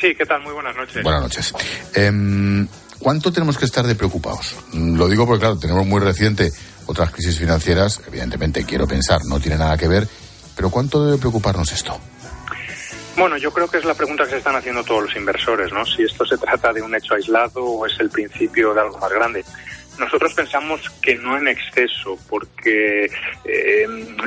Sí, 0.00 0.14
¿qué 0.14 0.24
tal? 0.24 0.42
Muy 0.42 0.54
buenas 0.54 0.74
noches. 0.74 1.02
Buenas 1.02 1.22
noches. 1.22 1.52
Em, 1.94 2.66
¿Cuánto 3.00 3.32
tenemos 3.32 3.56
que 3.56 3.64
estar 3.64 3.86
de 3.86 3.94
preocupados? 3.94 4.54
Lo 4.74 5.08
digo 5.08 5.26
porque, 5.26 5.40
claro, 5.40 5.58
tenemos 5.58 5.86
muy 5.86 6.00
reciente 6.00 6.52
otras 6.84 7.10
crisis 7.10 7.38
financieras, 7.38 8.00
evidentemente 8.06 8.64
quiero 8.64 8.86
pensar, 8.86 9.24
no 9.24 9.40
tiene 9.40 9.56
nada 9.56 9.78
que 9.78 9.88
ver, 9.88 10.06
pero 10.54 10.68
¿cuánto 10.68 11.04
debe 11.06 11.16
preocuparnos 11.16 11.72
esto? 11.72 11.98
Bueno, 13.16 13.38
yo 13.38 13.52
creo 13.52 13.68
que 13.68 13.78
es 13.78 13.86
la 13.86 13.94
pregunta 13.94 14.24
que 14.24 14.30
se 14.30 14.36
están 14.36 14.56
haciendo 14.56 14.84
todos 14.84 15.04
los 15.04 15.16
inversores, 15.16 15.72
¿no? 15.72 15.84
Si 15.86 16.02
esto 16.02 16.26
se 16.26 16.36
trata 16.36 16.74
de 16.74 16.82
un 16.82 16.94
hecho 16.94 17.14
aislado 17.14 17.64
o 17.64 17.86
es 17.86 17.98
el 18.00 18.10
principio 18.10 18.74
de 18.74 18.80
algo 18.82 18.98
más 18.98 19.10
grande. 19.10 19.44
Nosotros 19.98 20.34
pensamos 20.34 20.82
que 21.02 21.14
no 21.16 21.38
en 21.38 21.48
exceso, 21.48 22.18
porque 22.28 23.10
eh, 23.44 23.86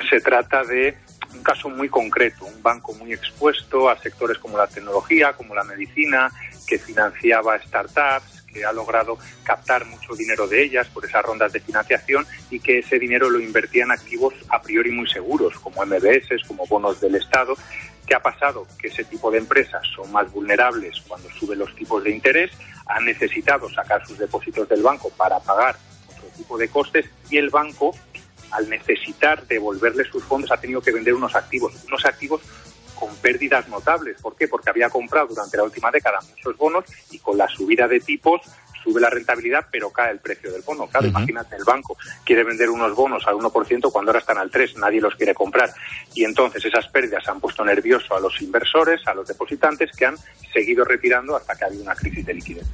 se 0.09 0.19
trata 0.19 0.63
de 0.63 0.97
un 1.33 1.43
caso 1.43 1.69
muy 1.69 1.89
concreto, 1.89 2.45
un 2.45 2.61
banco 2.61 2.93
muy 2.93 3.13
expuesto 3.13 3.89
a 3.89 3.99
sectores 3.99 4.37
como 4.39 4.57
la 4.57 4.67
tecnología, 4.67 5.33
como 5.33 5.53
la 5.53 5.63
medicina, 5.63 6.31
que 6.67 6.79
financiaba 6.79 7.59
startups, 7.59 8.32
que 8.53 8.63
ha 8.63 8.71
logrado 8.71 9.17
captar 9.43 9.85
mucho 9.85 10.13
dinero 10.13 10.47
de 10.47 10.63
ellas 10.63 10.87
por 10.87 11.05
esas 11.05 11.23
rondas 11.23 11.51
de 11.51 11.59
financiación 11.59 12.25
y 12.49 12.59
que 12.59 12.79
ese 12.79 12.99
dinero 12.99 13.29
lo 13.29 13.39
invertía 13.39 13.83
en 13.83 13.91
activos 13.91 14.33
a 14.49 14.61
priori 14.61 14.91
muy 14.91 15.09
seguros, 15.09 15.57
como 15.59 15.85
MBS, 15.85 16.43
como 16.47 16.65
bonos 16.67 17.01
del 17.01 17.15
Estado. 17.15 17.55
¿Qué 18.05 18.15
ha 18.15 18.21
pasado? 18.21 18.67
Que 18.79 18.87
ese 18.87 19.03
tipo 19.05 19.31
de 19.31 19.39
empresas 19.39 19.81
son 19.95 20.11
más 20.11 20.31
vulnerables 20.31 21.01
cuando 21.07 21.29
suben 21.31 21.59
los 21.59 21.73
tipos 21.75 22.03
de 22.03 22.11
interés, 22.11 22.51
han 22.85 23.05
necesitado 23.05 23.69
sacar 23.69 24.05
sus 24.05 24.17
depósitos 24.17 24.67
del 24.67 24.83
banco 24.83 25.09
para 25.11 25.39
pagar 25.39 25.75
otro 26.09 26.27
tipo 26.35 26.57
de 26.57 26.67
costes 26.67 27.05
y 27.29 27.37
el 27.37 27.49
banco, 27.49 27.95
al 28.51 28.69
necesitar 28.69 29.47
devolverle 29.47 30.03
sus 30.05 30.23
fondos, 30.23 30.51
ha 30.51 30.57
tenido 30.57 30.81
que 30.81 30.91
vender 30.91 31.13
unos 31.13 31.33
activos, 31.35 31.73
unos 31.87 32.05
activos 32.05 32.41
con 33.03 33.13
pérdidas 33.17 33.67
notables. 33.67 34.15
¿Por 34.21 34.33
qué? 34.37 34.47
Porque 34.47 34.69
había 34.69 34.89
comprado 34.89 35.27
durante 35.27 35.57
la 35.57 35.63
última 35.63 35.91
década 35.91 36.19
muchos 36.29 36.55
bonos 36.55 36.85
y 37.11 37.19
con 37.19 37.37
la 37.37 37.49
subida 37.49 37.85
de 37.85 37.99
tipos 37.99 38.39
sube 38.81 39.01
la 39.01 39.09
rentabilidad, 39.09 39.65
pero 39.69 39.89
cae 39.89 40.11
el 40.11 40.19
precio 40.19 40.49
del 40.49 40.61
bono. 40.61 40.87
Claro, 40.87 41.07
imagínate, 41.07 41.57
el 41.57 41.65
banco 41.65 41.97
quiere 42.23 42.45
vender 42.45 42.69
unos 42.69 42.95
bonos 42.95 43.21
al 43.27 43.35
1% 43.35 43.91
cuando 43.91 44.11
ahora 44.11 44.19
están 44.19 44.37
al 44.37 44.49
3%, 44.49 44.77
nadie 44.77 45.01
los 45.01 45.15
quiere 45.15 45.33
comprar. 45.33 45.73
Y 46.13 46.23
entonces 46.23 46.63
esas 46.63 46.87
pérdidas 46.87 47.27
han 47.27 47.41
puesto 47.41 47.65
nervioso 47.65 48.15
a 48.15 48.21
los 48.21 48.41
inversores, 48.41 49.05
a 49.05 49.13
los 49.13 49.27
depositantes, 49.27 49.91
que 49.97 50.05
han 50.05 50.15
seguido 50.53 50.85
retirando 50.85 51.35
hasta 51.35 51.55
que 51.55 51.65
ha 51.65 51.67
habido 51.67 51.83
una 51.83 51.95
crisis 51.95 52.25
de 52.25 52.33
liquidez. 52.33 52.67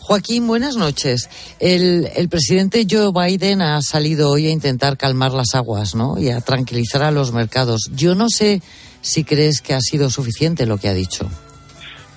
Joaquín, 0.00 0.48
buenas 0.48 0.74
noches. 0.76 1.28
El, 1.60 2.08
el, 2.16 2.28
presidente 2.28 2.86
Joe 2.90 3.12
Biden 3.12 3.60
ha 3.60 3.80
salido 3.82 4.30
hoy 4.30 4.46
a 4.46 4.50
intentar 4.50 4.96
calmar 4.96 5.32
las 5.32 5.54
aguas, 5.54 5.94
¿no? 5.94 6.18
Y 6.18 6.30
a 6.30 6.40
tranquilizar 6.40 7.02
a 7.02 7.10
los 7.10 7.32
mercados. 7.32 7.90
Yo 7.92 8.14
no 8.14 8.28
sé 8.28 8.62
si 9.00 9.24
crees 9.24 9.60
que 9.60 9.74
ha 9.74 9.80
sido 9.80 10.10
suficiente 10.10 10.66
lo 10.66 10.78
que 10.78 10.88
ha 10.88 10.94
dicho. 10.94 11.28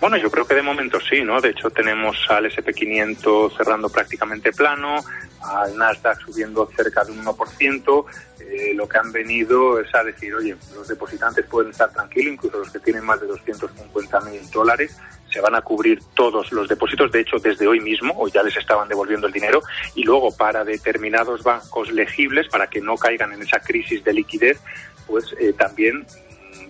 Bueno, 0.01 0.17
yo 0.17 0.31
creo 0.31 0.47
que 0.47 0.55
de 0.55 0.63
momento 0.63 0.99
sí, 0.99 1.21
¿no? 1.23 1.39
De 1.39 1.49
hecho, 1.49 1.69
tenemos 1.69 2.17
al 2.27 2.45
SP500 2.45 3.55
cerrando 3.55 3.87
prácticamente 3.87 4.51
plano, 4.51 4.95
al 5.43 5.77
Nasdaq 5.77 6.19
subiendo 6.21 6.67
cerca 6.75 7.03
de 7.03 7.11
un 7.11 7.23
1%. 7.23 8.05
Eh, 8.39 8.73
lo 8.73 8.89
que 8.89 8.97
han 8.97 9.11
venido 9.11 9.79
es 9.79 9.93
a 9.93 10.03
decir, 10.03 10.33
oye, 10.33 10.55
los 10.73 10.87
depositantes 10.87 11.45
pueden 11.45 11.69
estar 11.69 11.91
tranquilos, 11.93 12.33
incluso 12.33 12.57
los 12.57 12.71
que 12.71 12.79
tienen 12.79 13.05
más 13.05 13.21
de 13.21 13.27
250 13.27 14.21
mil 14.21 14.49
dólares, 14.49 14.97
se 15.31 15.39
van 15.39 15.53
a 15.53 15.61
cubrir 15.61 15.99
todos 16.15 16.51
los 16.51 16.67
depósitos, 16.67 17.11
de 17.11 17.21
hecho, 17.21 17.37
desde 17.37 17.67
hoy 17.67 17.79
mismo, 17.79 18.13
o 18.17 18.27
ya 18.27 18.41
les 18.41 18.57
estaban 18.57 18.89
devolviendo 18.89 19.27
el 19.27 19.33
dinero, 19.33 19.61
y 19.93 20.03
luego 20.03 20.35
para 20.35 20.65
determinados 20.65 21.43
bancos 21.43 21.91
legibles, 21.91 22.47
para 22.49 22.67
que 22.67 22.81
no 22.81 22.95
caigan 22.95 23.33
en 23.33 23.43
esa 23.43 23.59
crisis 23.59 24.03
de 24.03 24.13
liquidez, 24.13 24.59
pues 25.05 25.33
eh, 25.39 25.53
también 25.53 26.05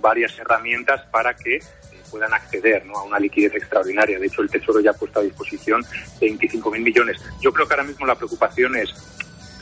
varias 0.02 0.38
herramientas 0.38 1.02
para 1.12 1.36
que 1.36 1.56
eh, 1.56 1.64
puedan 2.10 2.34
acceder 2.34 2.84
a 2.94 3.02
una 3.04 3.20
liquidez 3.20 3.56
extraordinaria. 3.56 4.20
De 4.20 4.28
hecho, 4.28 4.42
el 4.42 4.50
Tesoro 4.50 4.80
ya 4.80 4.92
ha 4.92 4.94
puesto 4.94 5.20
a 5.20 5.24
disposición 5.24 5.84
25.000 6.20 6.80
millones. 6.80 7.22
Yo 7.40 7.54
creo 7.54 7.68
que 7.68 7.74
ahora 7.74 7.86
mismo 7.86 8.06
la 8.06 8.16
preocupación 8.16 8.76
es, 8.76 8.90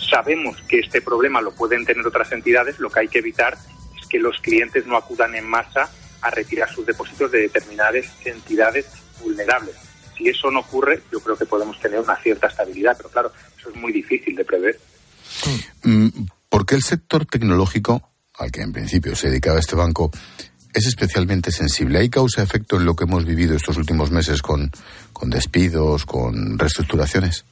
sabemos 0.09 0.57
que 0.67 0.79
este 0.79 1.01
problema 1.01 1.41
lo 1.41 1.51
pueden 1.51 1.85
tener 1.85 2.05
otras 2.05 2.31
entidades, 2.31 2.79
lo 2.79 2.89
que 2.89 3.01
hay 3.01 3.07
que 3.07 3.19
evitar 3.19 3.57
es 3.99 4.07
que 4.07 4.19
los 4.19 4.39
clientes 4.39 4.85
no 4.87 4.97
acudan 4.97 5.35
en 5.35 5.45
masa 5.45 5.89
a 6.21 6.29
retirar 6.29 6.69
sus 6.73 6.85
depósitos 6.85 7.31
de 7.31 7.41
determinadas 7.41 8.05
entidades 8.25 8.87
vulnerables. 9.21 9.75
Si 10.17 10.27
eso 10.27 10.51
no 10.51 10.59
ocurre, 10.59 11.01
yo 11.11 11.21
creo 11.21 11.37
que 11.37 11.45
podemos 11.45 11.79
tener 11.79 11.99
una 11.99 12.17
cierta 12.17 12.47
estabilidad, 12.47 12.97
pero 12.97 13.09
claro, 13.09 13.31
eso 13.57 13.69
es 13.69 13.75
muy 13.75 13.93
difícil 13.93 14.35
de 14.35 14.43
prever. 14.43 14.79
Mm, 15.83 16.07
¿Por 16.49 16.65
qué 16.65 16.75
el 16.75 16.83
sector 16.83 17.25
tecnológico 17.25 18.09
al 18.39 18.51
que 18.51 18.61
en 18.61 18.73
principio 18.73 19.15
se 19.15 19.29
dedicaba 19.29 19.59
este 19.59 19.75
banco, 19.75 20.11
es 20.73 20.87
especialmente 20.87 21.51
sensible. 21.51 21.99
¿Hay 21.99 22.09
causa-efecto 22.09 22.77
en 22.77 22.85
lo 22.85 22.95
que 22.95 23.03
hemos 23.03 23.25
vivido 23.25 23.55
estos 23.55 23.77
últimos 23.77 24.11
meses 24.11 24.41
con, 24.41 24.71
con 25.13 25.29
despidos, 25.29 26.05
con 26.05 26.57
reestructuraciones? 26.57 27.45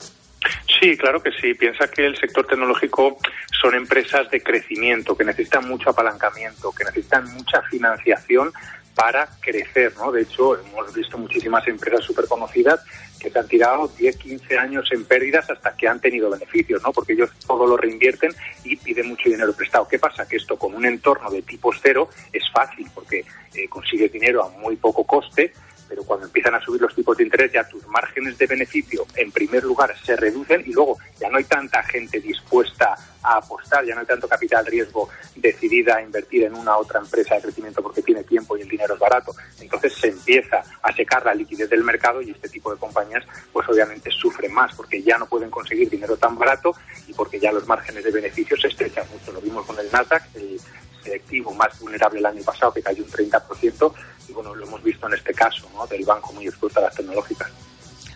Sí, 0.79 0.95
claro 0.95 1.21
que 1.21 1.31
sí. 1.41 1.53
Piensa 1.55 1.87
que 1.87 2.05
el 2.05 2.17
sector 2.17 2.45
tecnológico 2.45 3.17
son 3.59 3.75
empresas 3.75 4.29
de 4.29 4.41
crecimiento, 4.41 5.17
que 5.17 5.25
necesitan 5.25 5.67
mucho 5.67 5.89
apalancamiento, 5.89 6.71
que 6.71 6.85
necesitan 6.85 7.25
mucha 7.33 7.61
financiación 7.63 8.51
para 8.97 9.29
crecer, 9.39 9.93
¿no? 9.97 10.11
De 10.11 10.23
hecho, 10.23 10.59
hemos 10.59 10.91
visto 10.91 11.19
muchísimas 11.19 11.67
empresas 11.67 12.03
súper 12.03 12.25
conocidas 12.25 12.83
que 13.19 13.29
se 13.29 13.37
han 13.37 13.47
tirado 13.47 13.87
10, 13.87 14.17
15 14.17 14.57
años 14.57 14.89
en 14.91 15.05
pérdidas 15.05 15.47
hasta 15.51 15.75
que 15.75 15.87
han 15.87 16.01
tenido 16.01 16.31
beneficios, 16.31 16.81
¿no? 16.81 16.91
Porque 16.91 17.13
ellos 17.13 17.29
todo 17.45 17.67
lo 17.67 17.77
reinvierten 17.77 18.31
y 18.63 18.75
piden 18.75 19.09
mucho 19.09 19.29
dinero 19.29 19.53
prestado. 19.53 19.87
¿Qué 19.87 19.99
pasa? 19.99 20.27
Que 20.27 20.37
esto 20.37 20.57
con 20.57 20.73
un 20.73 20.83
entorno 20.83 21.29
de 21.29 21.43
tipo 21.43 21.71
cero 21.79 22.09
es 22.33 22.43
fácil 22.51 22.87
porque 22.95 23.23
eh, 23.53 23.69
consigues 23.69 24.11
dinero 24.11 24.43
a 24.43 24.49
muy 24.49 24.75
poco 24.77 25.03
coste, 25.03 25.53
pero 25.87 26.03
cuando 26.03 26.25
empiezan 26.25 26.55
a 26.55 26.61
subir 26.61 26.81
los 26.81 26.93
tipos 26.93 27.17
de 27.17 27.23
interés 27.23 27.51
ya 27.51 27.67
tus 27.67 27.85
márgenes 27.87 28.37
de 28.37 28.47
beneficio 28.47 29.05
en 29.15 29.31
primer 29.31 29.63
lugar 29.63 29.95
se 30.03 30.15
reducen 30.15 30.63
y 30.65 30.73
luego 30.73 30.97
ya 31.19 31.29
no 31.29 31.37
hay 31.37 31.43
tanta 31.43 31.83
gente 31.83 32.19
dispuesta 32.19 32.95
a 33.23 33.37
apostar, 33.37 33.85
ya 33.85 33.93
no 33.93 34.01
hay 34.01 34.07
tanto 34.07 34.27
capital 34.27 34.65
riesgo 34.65 35.09
decidida 35.35 35.97
a 35.97 36.01
invertir 36.01 36.43
en 36.43 36.55
una 36.55 36.77
otra 36.77 36.99
empresa 36.99 37.35
de 37.35 37.41
crecimiento 37.41 37.81
porque 37.81 38.01
tiene 38.01 38.23
tiempo 38.23 38.57
y 38.57 38.61
el 38.61 38.69
dinero 38.69 38.93
es 38.93 38.99
barato. 38.99 39.33
Entonces 39.59 39.93
se 39.93 40.09
empieza 40.09 40.63
a 40.81 40.93
secar 40.93 41.25
la 41.25 41.33
liquidez 41.33 41.69
del 41.69 41.83
mercado 41.83 42.21
y 42.21 42.31
este 42.31 42.49
tipo 42.49 42.71
de 42.71 42.79
compañías 42.79 43.25
pues 43.51 43.67
obviamente 43.67 44.09
sufren 44.11 44.53
más 44.53 44.73
porque 44.75 45.01
ya 45.01 45.17
no 45.17 45.25
pueden 45.25 45.49
conseguir 45.49 45.89
dinero 45.89 46.17
tan 46.17 46.37
barato 46.37 46.73
y 47.07 47.13
porque 47.13 47.39
ya 47.39 47.51
los 47.51 47.67
márgenes 47.67 48.03
de 48.03 48.11
beneficio 48.11 48.57
se 48.57 48.67
estrechan 48.67 49.05
mucho. 49.11 49.31
Lo 49.31 49.41
vimos 49.41 49.65
con 49.65 49.77
el 49.79 49.91
Nasdaq, 49.91 50.23
el 50.35 50.59
selectivo 51.03 51.53
más 51.53 51.79
vulnerable 51.79 52.19
el 52.19 52.25
año 52.25 52.43
pasado 52.43 52.73
que 52.73 52.81
cayó 52.81 53.03
un 53.03 53.11
30% 53.11 53.93
y 54.29 54.33
bueno, 54.33 54.55
lo 54.55 54.65
hemos 54.65 54.83
visto 54.83 55.07
en 55.07 55.13
este 55.13 55.33
caso, 55.33 55.67
¿no? 55.73 55.85
Del 55.87 56.03
banco 56.05 56.33
muy 56.33 56.47
expuesto 56.47 56.79
a 56.79 56.83
las 56.83 56.95
tecnológicas. 56.95 57.49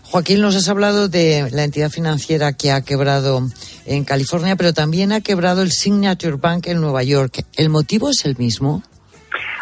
Joaquín, 0.03 0.41
nos 0.41 0.57
has 0.57 0.67
hablado 0.67 1.07
de 1.07 1.49
la 1.51 1.63
entidad 1.63 1.89
financiera 1.89 2.51
que 2.51 2.71
ha 2.71 2.81
quebrado 2.81 3.47
en 3.85 4.03
California, 4.03 4.57
pero 4.57 4.73
también 4.73 5.13
ha 5.13 5.21
quebrado 5.21 5.61
el 5.61 5.71
Signature 5.71 6.35
Bank 6.35 6.67
en 6.67 6.81
Nueva 6.81 7.01
York. 7.03 7.45
¿El 7.55 7.69
motivo 7.69 8.09
es 8.09 8.25
el 8.25 8.35
mismo? 8.37 8.83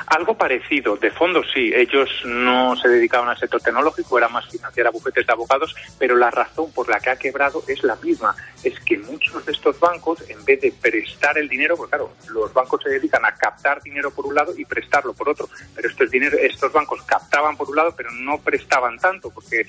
Algo 0.10 0.36
parecido, 0.36 0.98
de 0.98 1.12
fondo 1.12 1.44
sí, 1.54 1.72
ellos 1.72 2.10
no 2.26 2.76
se 2.76 2.88
dedicaban 2.90 3.30
al 3.30 3.38
sector 3.38 3.62
tecnológico, 3.62 4.18
era 4.18 4.28
más 4.28 4.50
financiar 4.50 4.88
a 4.88 4.90
bufetes 4.90 5.28
de 5.28 5.32
abogados, 5.32 5.76
pero 6.00 6.16
la 6.16 6.32
razón 6.32 6.72
por 6.72 6.90
la 6.90 7.00
que 7.00 7.12
ha 7.12 7.16
quebrado 7.16 7.64
es 7.68 7.84
la 7.84 7.96
misma, 7.98 8.36
es 8.64 8.80
que 8.80 8.98
muchos 8.98 9.46
de 9.46 9.52
estos 9.52 9.80
bancos, 9.80 10.28
en 10.28 10.44
vez 10.46 10.62
de 10.62 10.72
prestar 10.72 11.38
el 11.38 11.48
dinero, 11.48 11.78
porque 11.78 11.92
claro, 11.92 12.14
los 12.30 12.52
bancos 12.52 12.82
se 12.82 12.90
dedican 12.90 13.24
a 13.24 13.36
captar 13.36 13.84
dinero 13.84 14.10
por 14.10 14.26
un 14.26 14.34
lado 14.34 14.52
y 14.58 14.66
prestarlo 14.66 15.14
por 15.14 15.30
otro, 15.30 15.48
pero 15.76 15.88
estos, 15.88 16.10
dinero, 16.10 16.40
estos 16.40 16.74
bancos 16.74 17.04
captaban 17.04 17.56
por 17.56 17.70
un 17.70 17.76
lado, 17.76 17.94
pero 17.96 18.10
no 18.12 18.40
prestaban 18.40 18.98
tanto, 18.98 19.30
porque 19.30 19.68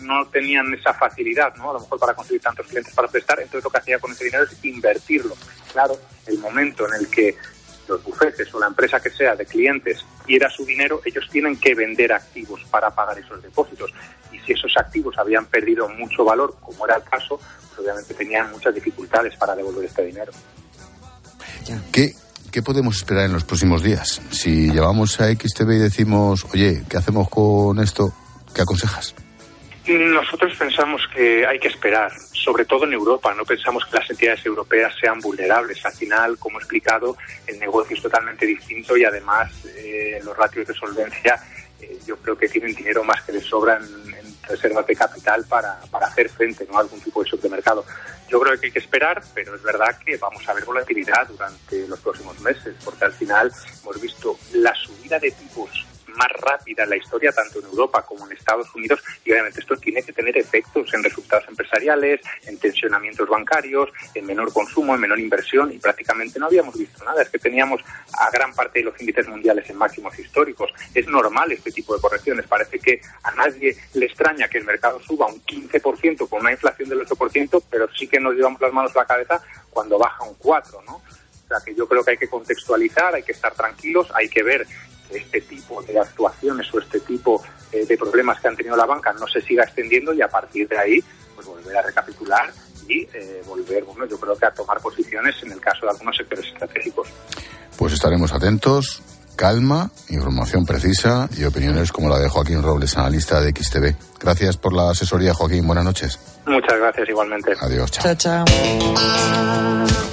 no 0.00 0.26
tenían 0.26 0.74
esa 0.74 0.94
facilidad, 0.94 1.54
¿no? 1.54 1.70
A 1.70 1.74
lo 1.74 1.80
mejor 1.80 2.00
para 2.00 2.14
conseguir 2.14 2.40
tantos 2.40 2.66
clientes 2.66 2.92
para 2.92 3.06
prestar, 3.06 3.38
entonces 3.38 3.62
lo 3.62 3.70
que 3.70 3.78
hacía 3.78 4.00
con 4.00 4.10
ese 4.10 4.24
dinero 4.24 4.42
es 4.42 4.64
invertirlo. 4.64 5.36
Claro, 5.72 5.96
el 6.26 6.38
momento 6.38 6.88
en 6.88 6.94
el 6.94 7.08
que 7.08 7.36
los 7.90 8.02
bufetes 8.02 8.52
o 8.54 8.60
la 8.60 8.68
empresa 8.68 9.00
que 9.00 9.10
sea 9.10 9.36
de 9.36 9.44
clientes 9.44 10.04
quiera 10.24 10.48
su 10.48 10.64
dinero, 10.64 11.00
ellos 11.04 11.28
tienen 11.30 11.58
que 11.58 11.74
vender 11.74 12.12
activos 12.12 12.64
para 12.70 12.90
pagar 12.90 13.18
esos 13.18 13.42
depósitos. 13.42 13.92
Y 14.32 14.38
si 14.38 14.52
esos 14.52 14.72
activos 14.76 15.18
habían 15.18 15.46
perdido 15.46 15.88
mucho 15.88 16.24
valor, 16.24 16.56
como 16.60 16.86
era 16.86 16.96
el 16.96 17.02
caso, 17.02 17.38
pues 17.38 17.78
obviamente 17.80 18.14
tenían 18.14 18.50
muchas 18.50 18.74
dificultades 18.74 19.36
para 19.36 19.54
devolver 19.54 19.84
este 19.84 20.04
dinero. 20.06 20.32
¿Qué, 21.92 22.14
¿Qué 22.50 22.62
podemos 22.62 22.96
esperar 22.96 23.26
en 23.26 23.32
los 23.32 23.44
próximos 23.44 23.82
días? 23.82 24.20
Si 24.30 24.70
llevamos 24.70 25.20
a 25.20 25.26
XTV 25.32 25.70
y 25.72 25.78
decimos, 25.78 26.46
oye, 26.52 26.82
¿qué 26.88 26.96
hacemos 26.96 27.28
con 27.28 27.78
esto? 27.78 28.12
¿Qué 28.54 28.62
aconsejas? 28.62 29.14
Nosotros 29.86 30.56
pensamos 30.56 31.00
que 31.14 31.46
hay 31.46 31.58
que 31.58 31.68
esperar, 31.68 32.12
sobre 32.42 32.64
todo 32.64 32.84
en 32.84 32.92
Europa. 32.92 33.34
No 33.34 33.44
pensamos 33.44 33.84
que 33.86 33.98
las 33.98 34.10
entidades 34.10 34.44
europeas 34.44 34.94
sean 35.00 35.20
vulnerables. 35.20 35.84
Al 35.84 35.92
final, 35.92 36.38
como 36.38 36.58
he 36.58 36.62
explicado, 36.62 37.16
el 37.46 37.58
negocio 37.58 37.96
es 37.96 38.02
totalmente 38.02 38.46
distinto 38.46 38.96
y 38.96 39.04
además 39.04 39.52
eh, 39.76 40.20
los 40.24 40.36
ratios 40.36 40.66
de 40.66 40.74
solvencia 40.74 41.40
eh, 41.80 41.98
yo 42.06 42.16
creo 42.16 42.36
que 42.36 42.48
tienen 42.48 42.74
dinero 42.74 43.02
más 43.04 43.22
que 43.22 43.32
les 43.32 43.44
sobran 43.44 43.82
en, 43.82 44.30
reservas 44.48 44.84
de 44.84 44.96
capital 44.96 45.44
para, 45.48 45.78
para 45.92 46.08
hacer 46.08 46.28
frente 46.28 46.66
¿no? 46.68 46.76
a 46.76 46.80
algún 46.80 47.00
tipo 47.00 47.22
de 47.22 47.30
shock 47.30 47.40
de 47.40 47.48
mercado. 47.48 47.84
Yo 48.28 48.40
creo 48.40 48.58
que 48.58 48.66
hay 48.66 48.72
que 48.72 48.80
esperar, 48.80 49.22
pero 49.32 49.54
es 49.54 49.62
verdad 49.62 49.96
que 50.04 50.16
vamos 50.16 50.48
a 50.48 50.54
ver 50.54 50.64
volatilidad 50.64 51.28
durante 51.28 51.86
los 51.86 52.00
próximos 52.00 52.38
meses, 52.40 52.74
porque 52.84 53.04
al 53.04 53.12
final 53.12 53.52
hemos 53.82 54.00
visto 54.00 54.36
la 54.54 54.74
subida 54.74 55.20
de 55.20 55.30
tipos 55.30 55.86
más 56.20 56.28
rápida 56.40 56.84
en 56.84 56.90
la 56.90 56.96
historia, 56.96 57.32
tanto 57.32 57.60
en 57.60 57.66
Europa 57.66 58.02
como 58.02 58.26
en 58.26 58.36
Estados 58.36 58.68
Unidos, 58.74 59.00
y 59.24 59.32
obviamente 59.32 59.60
esto 59.60 59.76
tiene 59.76 60.02
que 60.02 60.12
tener 60.12 60.36
efectos 60.36 60.92
en 60.92 61.02
resultados 61.02 61.48
empresariales, 61.48 62.20
en 62.46 62.58
tensionamientos 62.58 63.26
bancarios, 63.26 63.88
en 64.14 64.26
menor 64.26 64.52
consumo, 64.52 64.94
en 64.94 65.00
menor 65.00 65.18
inversión, 65.18 65.72
y 65.72 65.78
prácticamente 65.78 66.38
no 66.38 66.46
habíamos 66.46 66.76
visto 66.76 67.02
nada. 67.04 67.22
Es 67.22 67.30
que 67.30 67.38
teníamos 67.38 67.80
a 68.18 68.30
gran 68.30 68.52
parte 68.54 68.80
de 68.80 68.84
los 68.86 69.00
índices 69.00 69.26
mundiales 69.28 69.68
en 69.70 69.76
máximos 69.76 70.18
históricos. 70.18 70.70
Es 70.94 71.06
normal 71.06 71.52
este 71.52 71.70
tipo 71.70 71.94
de 71.94 72.02
correcciones. 72.02 72.46
Parece 72.46 72.78
que 72.78 73.00
a 73.22 73.30
nadie 73.32 73.76
le 73.94 74.06
extraña 74.06 74.48
que 74.48 74.58
el 74.58 74.64
mercado 74.64 75.00
suba 75.00 75.26
un 75.26 75.42
15% 75.42 76.28
con 76.28 76.40
una 76.40 76.52
inflación 76.52 76.88
del 76.88 77.06
8%, 77.06 77.62
pero 77.70 77.88
sí 77.94 78.06
que 78.06 78.20
nos 78.20 78.34
llevamos 78.34 78.60
las 78.60 78.72
manos 78.72 78.94
a 78.94 79.00
la 79.00 79.06
cabeza 79.06 79.42
cuando 79.70 79.98
baja 79.98 80.24
un 80.24 80.38
4%, 80.38 80.84
¿no? 80.84 80.96
O 80.96 81.48
sea 81.48 81.58
que 81.64 81.74
yo 81.74 81.88
creo 81.88 82.04
que 82.04 82.12
hay 82.12 82.16
que 82.16 82.28
contextualizar, 82.28 83.14
hay 83.14 83.24
que 83.24 83.32
estar 83.32 83.52
tranquilos, 83.54 84.08
hay 84.14 84.28
que 84.28 84.42
ver 84.42 84.66
este 85.12 85.40
tipo 85.42 85.82
de 85.82 85.98
actuaciones 85.98 86.72
o 86.72 86.78
este 86.78 87.00
tipo 87.00 87.42
eh, 87.72 87.84
de 87.86 87.96
problemas 87.96 88.40
que 88.40 88.48
han 88.48 88.56
tenido 88.56 88.76
la 88.76 88.86
banca 88.86 89.12
no 89.12 89.26
se 89.26 89.40
siga 89.40 89.64
extendiendo 89.64 90.12
y 90.12 90.22
a 90.22 90.28
partir 90.28 90.68
de 90.68 90.78
ahí 90.78 91.04
pues 91.34 91.46
volver 91.46 91.76
a 91.76 91.82
recapitular 91.82 92.52
y 92.88 93.02
eh, 93.14 93.42
volver, 93.46 93.84
bueno, 93.84 94.06
yo 94.06 94.18
creo 94.18 94.36
que 94.36 94.46
a 94.46 94.50
tomar 94.50 94.80
posiciones 94.80 95.36
en 95.42 95.52
el 95.52 95.60
caso 95.60 95.86
de 95.86 95.92
algunos 95.92 96.16
sectores 96.16 96.46
estratégicos. 96.46 97.08
Pues 97.76 97.92
estaremos 97.92 98.32
atentos 98.32 99.02
calma, 99.40 99.90
información 100.10 100.66
precisa 100.66 101.26
y 101.34 101.44
opiniones 101.44 101.92
como 101.92 102.10
la 102.10 102.18
de 102.18 102.28
Joaquín 102.28 102.62
Robles, 102.62 102.98
analista 102.98 103.40
de 103.40 103.52
XTV. 103.52 103.94
Gracias 104.20 104.58
por 104.58 104.74
la 104.74 104.90
asesoría, 104.90 105.32
Joaquín. 105.32 105.66
Buenas 105.66 105.82
noches. 105.82 106.18
Muchas 106.44 106.78
gracias, 106.78 107.08
igualmente. 107.08 107.52
Adiós, 107.58 107.90
chao. 107.90 108.14
chao, 108.16 108.44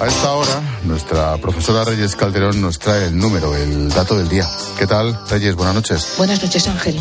A 0.00 0.06
esta 0.06 0.32
hora, 0.32 0.62
nuestra 0.84 1.36
profesora 1.36 1.84
Reyes 1.84 2.16
Calderón 2.16 2.58
nos 2.62 2.78
trae 2.78 3.04
el 3.04 3.18
número, 3.18 3.54
el 3.54 3.90
dato 3.90 4.16
del 4.16 4.30
día. 4.30 4.48
¿Qué 4.78 4.86
tal, 4.86 5.14
Reyes? 5.28 5.54
Buenas 5.54 5.74
noches. 5.74 6.14
Buenas 6.16 6.42
noches, 6.42 6.66
Ángel. 6.66 6.98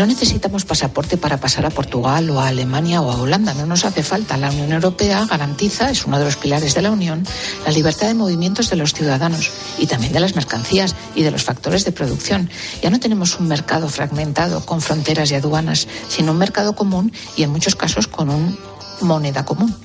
No 0.00 0.06
necesitamos 0.06 0.64
pasaporte 0.64 1.18
para 1.18 1.36
pasar 1.36 1.66
a 1.66 1.70
Portugal 1.70 2.30
o 2.30 2.40
a 2.40 2.48
Alemania 2.48 3.02
o 3.02 3.12
a 3.12 3.20
Holanda, 3.20 3.52
no 3.52 3.66
nos 3.66 3.84
hace 3.84 4.02
falta. 4.02 4.38
La 4.38 4.48
Unión 4.48 4.72
Europea 4.72 5.26
garantiza, 5.28 5.90
es 5.90 6.06
uno 6.06 6.18
de 6.18 6.24
los 6.24 6.36
pilares 6.36 6.74
de 6.74 6.80
la 6.80 6.90
Unión, 6.90 7.22
la 7.66 7.70
libertad 7.70 8.06
de 8.06 8.14
movimientos 8.14 8.70
de 8.70 8.76
los 8.76 8.94
ciudadanos 8.94 9.50
y 9.76 9.86
también 9.86 10.14
de 10.14 10.20
las 10.20 10.34
mercancías 10.34 10.96
y 11.14 11.22
de 11.22 11.30
los 11.30 11.44
factores 11.44 11.84
de 11.84 11.92
producción. 11.92 12.48
Ya 12.82 12.88
no 12.88 12.98
tenemos 12.98 13.38
un 13.38 13.48
mercado 13.48 13.90
fragmentado 13.90 14.64
con 14.64 14.80
fronteras 14.80 15.32
y 15.32 15.34
aduanas, 15.34 15.86
sino 16.08 16.32
un 16.32 16.38
mercado 16.38 16.74
común 16.74 17.12
y 17.36 17.42
en 17.42 17.50
muchos 17.50 17.76
casos 17.76 18.06
con 18.08 18.30
una 18.30 18.56
moneda 19.02 19.44
común. 19.44 19.76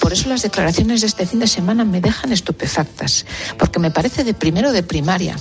Por 0.00 0.14
eso 0.14 0.30
las 0.30 0.40
declaraciones 0.40 1.02
de 1.02 1.08
este 1.08 1.26
fin 1.26 1.40
de 1.40 1.46
semana 1.46 1.84
me 1.84 2.00
dejan 2.00 2.32
estupefactas, 2.32 3.26
porque 3.58 3.80
me 3.80 3.90
parece 3.90 4.24
de 4.24 4.32
primero 4.32 4.72
de 4.72 4.82
primaria 4.82 5.36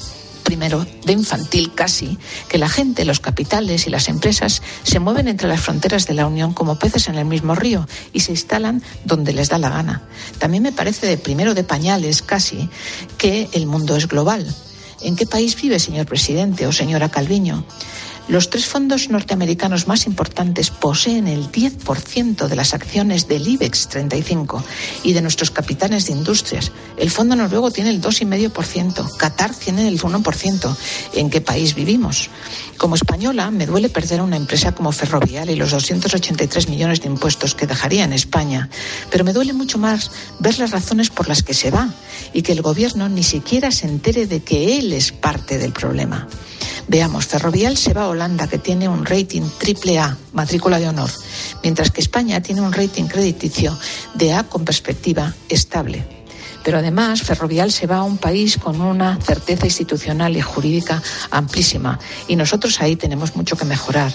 primero 0.51 0.85
de 1.05 1.13
infantil 1.13 1.71
casi, 1.73 2.17
que 2.49 2.57
la 2.57 2.67
gente, 2.67 3.05
los 3.05 3.21
capitales 3.21 3.87
y 3.87 3.89
las 3.89 4.09
empresas 4.09 4.61
se 4.83 4.99
mueven 4.99 5.29
entre 5.29 5.47
las 5.47 5.61
fronteras 5.61 6.07
de 6.07 6.13
la 6.13 6.27
Unión 6.27 6.53
como 6.53 6.77
peces 6.77 7.07
en 7.07 7.15
el 7.15 7.23
mismo 7.23 7.55
río 7.55 7.87
y 8.11 8.19
se 8.19 8.33
instalan 8.33 8.83
donde 9.05 9.31
les 9.31 9.47
da 9.47 9.57
la 9.57 9.69
gana. 9.69 10.01
También 10.39 10.61
me 10.61 10.73
parece 10.73 11.07
de 11.07 11.17
primero 11.17 11.53
de 11.53 11.63
pañales 11.63 12.21
casi 12.21 12.69
que 13.17 13.47
el 13.53 13.65
mundo 13.65 13.95
es 13.95 14.09
global. 14.09 14.45
¿En 14.99 15.15
qué 15.15 15.25
país 15.25 15.55
vive, 15.55 15.79
señor 15.79 16.05
presidente 16.05 16.67
o 16.67 16.73
señora 16.73 17.07
Calviño? 17.07 17.63
Los 18.27 18.49
tres 18.49 18.65
fondos 18.65 19.09
norteamericanos 19.09 19.87
más 19.87 20.05
importantes 20.05 20.69
poseen 20.69 21.27
el 21.27 21.51
10% 21.51 22.47
de 22.47 22.55
las 22.55 22.73
acciones 22.73 23.27
del 23.27 23.47
IBEX 23.47 23.87
35 23.89 24.63
y 25.03 25.13
de 25.13 25.21
nuestros 25.21 25.51
capitanes 25.51 26.05
de 26.05 26.13
industrias. 26.13 26.71
El 26.97 27.09
fondo 27.09 27.35
noruego 27.35 27.71
tiene 27.71 27.89
el 27.89 28.01
2,5%, 28.01 29.17
Qatar 29.17 29.53
tiene 29.53 29.87
el 29.87 29.99
1%. 29.99 30.75
¿En 31.13 31.29
qué 31.29 31.41
país 31.41 31.75
vivimos? 31.75 32.29
Como 32.77 32.95
española, 32.95 33.51
me 33.51 33.65
duele 33.65 33.89
perder 33.89 34.21
una 34.21 34.37
empresa 34.37 34.71
como 34.71 34.91
Ferrovial 34.91 35.49
y 35.49 35.55
los 35.55 35.71
283 35.71 36.69
millones 36.69 37.01
de 37.01 37.07
impuestos 37.07 37.53
que 37.53 37.67
dejaría 37.67 38.03
en 38.03 38.13
España, 38.13 38.69
pero 39.11 39.23
me 39.23 39.33
duele 39.33 39.53
mucho 39.53 39.77
más 39.77 40.09
ver 40.39 40.57
las 40.57 40.71
razones 40.71 41.09
por 41.09 41.27
las 41.27 41.43
que 41.43 41.53
se 41.53 41.69
va 41.69 41.89
y 42.33 42.41
que 42.41 42.53
el 42.53 42.61
gobierno 42.61 43.09
ni 43.09 43.23
siquiera 43.23 43.71
se 43.71 43.87
entere 43.87 44.25
de 44.25 44.41
que 44.41 44.79
él 44.79 44.93
es 44.93 45.11
parte 45.11 45.57
del 45.57 45.73
problema. 45.73 46.27
Veamos, 46.87 47.25
Ferrovial 47.25 47.77
se 47.77 47.93
va 47.93 48.03
a 48.03 48.09
Holanda, 48.09 48.20
que 48.49 48.59
tiene 48.59 48.87
un 48.87 49.05
rating 49.05 49.41
triple 49.57 49.97
A, 49.97 50.15
matrícula 50.33 50.79
de 50.79 50.87
honor, 50.87 51.09
mientras 51.63 51.89
que 51.89 52.01
España 52.01 52.41
tiene 52.41 52.61
un 52.61 52.71
rating 52.71 53.05
crediticio 53.05 53.77
de 54.13 54.33
A 54.33 54.43
con 54.43 54.63
perspectiva 54.63 55.33
estable. 55.49 56.20
Pero 56.63 56.77
además, 56.77 57.21
Ferrovial 57.21 57.71
se 57.71 57.87
va 57.87 57.97
a 57.97 58.03
un 58.03 58.17
país 58.17 58.57
con 58.57 58.81
una 58.81 59.17
certeza 59.21 59.65
institucional 59.65 60.35
y 60.37 60.41
jurídica 60.41 61.01
amplísima. 61.29 61.99
Y 62.27 62.35
nosotros 62.35 62.81
ahí 62.81 62.95
tenemos 62.95 63.35
mucho 63.35 63.55
que 63.55 63.65
mejorar. 63.65 64.11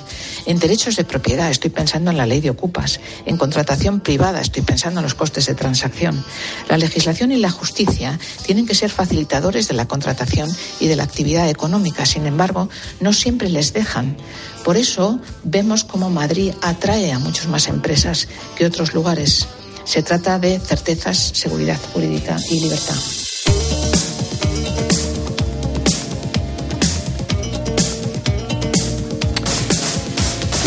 En 0.46 0.58
derechos 0.58 0.96
de 0.96 1.04
propiedad 1.04 1.50
estoy 1.50 1.70
pensando 1.70 2.10
en 2.10 2.16
la 2.16 2.26
ley 2.26 2.40
de 2.40 2.50
ocupas. 2.50 3.00
En 3.24 3.36
contratación 3.36 4.00
privada 4.00 4.40
estoy 4.40 4.62
pensando 4.62 5.00
en 5.00 5.04
los 5.04 5.14
costes 5.14 5.46
de 5.46 5.54
transacción. 5.54 6.24
La 6.68 6.78
legislación 6.78 7.32
y 7.32 7.36
la 7.36 7.50
justicia 7.50 8.18
tienen 8.44 8.66
que 8.66 8.74
ser 8.74 8.90
facilitadores 8.90 9.68
de 9.68 9.74
la 9.74 9.88
contratación 9.88 10.48
y 10.80 10.86
de 10.86 10.96
la 10.96 11.04
actividad 11.04 11.48
económica. 11.48 12.06
Sin 12.06 12.26
embargo, 12.26 12.68
no 13.00 13.12
siempre 13.12 13.48
les 13.48 13.72
dejan. 13.72 14.16
Por 14.64 14.76
eso 14.76 15.20
vemos 15.44 15.84
cómo 15.84 16.10
Madrid 16.10 16.52
atrae 16.62 17.12
a 17.12 17.18
muchas 17.18 17.46
más 17.46 17.68
empresas 17.68 18.28
que 18.56 18.66
otros 18.66 18.94
lugares 18.94 19.46
se 19.86 20.02
trata 20.02 20.38
de 20.38 20.58
certezas, 20.58 21.30
seguridad 21.32 21.78
jurídica 21.92 22.36
y 22.50 22.60
libertad. 22.60 22.96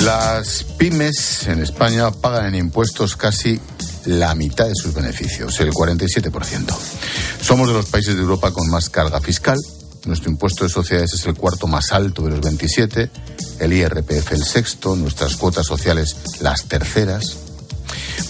Las 0.03 0.63
pymes 0.77 1.47
en 1.47 1.61
España 1.61 2.09
pagan 2.11 2.45
en 2.47 2.55
impuestos 2.55 3.17
casi 3.17 3.59
la 4.05 4.33
mitad 4.33 4.65
de 4.65 4.73
sus 4.73 4.93
beneficios, 4.93 5.59
el 5.59 5.71
47%. 5.71 6.73
Somos 7.41 7.67
de 7.67 7.73
los 7.73 7.85
países 7.87 8.15
de 8.15 8.21
Europa 8.21 8.51
con 8.51 8.69
más 8.69 8.89
carga 8.89 9.19
fiscal. 9.19 9.57
Nuestro 10.05 10.31
impuesto 10.31 10.63
de 10.63 10.69
sociedades 10.69 11.13
es 11.13 11.25
el 11.25 11.35
cuarto 11.35 11.67
más 11.67 11.91
alto 11.91 12.23
de 12.23 12.31
los 12.31 12.41
27, 12.41 13.09
el 13.59 13.73
IRPF 13.73 14.31
el 14.31 14.45
sexto, 14.45 14.95
nuestras 14.95 15.35
cuotas 15.35 15.67
sociales 15.67 16.15
las 16.39 16.63
terceras. 16.63 17.48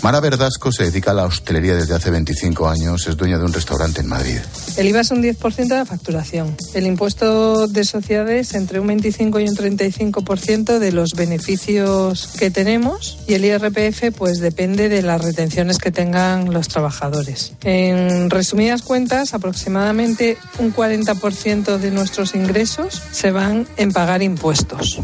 Mara 0.02 0.22
Verdasco 0.22 0.72
se 0.72 0.86
dedica 0.86 1.12
a 1.12 1.14
la 1.14 1.26
hostelería 1.26 1.76
desde 1.76 1.94
hace 1.94 2.10
25 2.10 2.70
años, 2.70 3.06
es 3.08 3.18
dueña 3.18 3.38
de 3.38 3.44
un 3.44 3.52
restaurante 3.52 4.00
en 4.00 4.08
Madrid. 4.08 4.38
El 4.78 4.88
IVA 4.88 5.02
es 5.02 5.12
un 5.12 5.22
10% 5.22 5.68
de 5.68 5.76
la 5.76 5.86
facturación. 5.86 6.56
El 6.74 6.88
impuesto 6.88 7.68
de 7.68 7.84
sociedades 7.84 8.54
entre 8.54 8.80
un 8.80 8.88
25 8.88 9.42
y 9.42 9.50
un 9.50 9.56
35% 9.58 10.80
de 10.80 10.92
los 10.94 11.16
beneficios 11.16 12.30
que 12.40 12.50
tenemos 12.50 13.18
y 13.28 13.34
el 13.34 13.44
IRPF 13.44 14.16
pues 14.18 14.40
depende 14.40 14.88
de 14.88 15.02
las 15.02 15.22
retenciones 15.22 15.80
que 15.80 15.92
tengan 15.92 16.54
los 16.54 16.70
trabajadores. 16.70 17.52
En 17.66 18.30
resumidas 18.30 18.84
cuentas, 18.84 19.34
aproximadamente 19.34 20.38
un 20.60 20.74
40% 20.74 21.78
de 21.78 21.92
nuestros 21.92 22.36
ingresos 22.36 23.02
se 23.12 23.32
van 23.32 23.68
en 23.76 23.92
pagar 23.92 24.22
impuestos. 24.22 25.02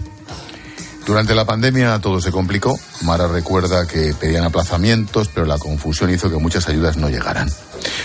Durante 1.06 1.36
la 1.36 1.46
pandemia 1.46 2.00
todo 2.00 2.20
se 2.20 2.32
complicó. 2.32 2.80
Mara 3.02 3.28
recuerda 3.28 3.86
que 3.86 4.14
pedían 4.20 4.44
aplazamientos, 4.44 5.30
pero 5.34 5.46
la 5.46 5.60
confusión 5.60 6.10
hizo 6.10 6.30
que 6.30 6.38
muchas 6.38 6.68
ayudas 6.68 6.98
no 6.98 7.10
llegaran. 7.10 7.50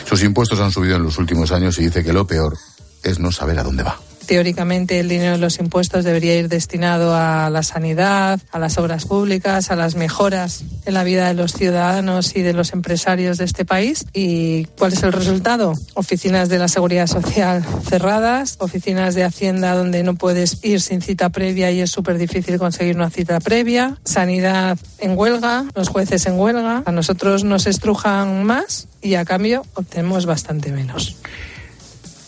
Sus 0.05 0.23
impuestos 0.23 0.61
han 0.61 0.71
subido 0.71 0.97
en 0.97 1.03
los 1.03 1.19
últimos 1.19 1.51
años 1.53 1.79
y 1.79 1.85
dice 1.85 2.05
que 2.05 2.13
lo 2.13 2.27
peor 2.27 2.59
es 3.03 3.19
no 3.19 3.33
saber 3.33 3.59
a 3.59 3.63
dónde 3.63 3.85
va 3.85 4.10
teóricamente 4.27 5.01
el 5.01 5.09
dinero 5.09 5.33
de 5.33 5.39
los 5.39 5.59
impuestos 5.59 6.05
debería 6.05 6.37
ir 6.37 6.49
destinado 6.49 7.15
a 7.15 7.51
la 7.51 7.63
sanidad, 7.63 8.41
a 8.53 8.59
las 8.59 8.79
obras 8.79 9.05
públicas, 9.05 9.71
a 9.71 9.77
las 9.77 9.97
mejoras 9.97 10.65
en 10.87 10.95
la 10.95 11.05
vida 11.05 11.29
de 11.29 11.35
los 11.35 11.53
ciudadanos 11.53 12.37
y 12.37 12.43
de 12.43 12.53
los 12.53 12.73
empresarios 12.73 13.39
de 13.39 13.45
este 13.45 13.65
país. 13.65 14.07
¿Y 14.13 14.65
cuál 14.79 14.93
es 14.93 15.03
el 15.03 15.13
resultado? 15.13 15.75
Oficinas 15.95 16.49
de 16.49 16.59
la 16.59 16.69
Seguridad 16.69 17.07
Social 17.07 17.65
cerradas, 17.89 18.57
oficinas 18.61 19.15
de 19.15 19.25
Hacienda 19.25 19.75
donde 19.75 20.03
no 20.03 20.15
puedes 20.15 20.65
ir 20.65 20.81
sin 20.81 21.03
cita 21.03 21.31
previa 21.31 21.71
y 21.71 21.81
es 21.81 21.91
súper 21.91 22.19
difícil 22.19 22.59
conseguir 22.59 22.97
una 22.97 23.11
cita 23.11 23.41
previa, 23.41 23.97
sanidad 24.05 24.79
en 24.99 25.17
huelga, 25.17 25.65
los 25.75 25.89
jueces 25.89 26.27
en 26.27 26.39
huelga. 26.39 26.83
A 26.87 26.93
nosotros 26.93 27.45
nos 27.45 27.67
estrujan 27.67 28.45
más 28.45 28.89
y 29.03 29.15
a 29.15 29.25
cambio 29.25 29.65
obtenemos 29.75 30.27
bastante 30.27 30.73
menos. 30.73 31.17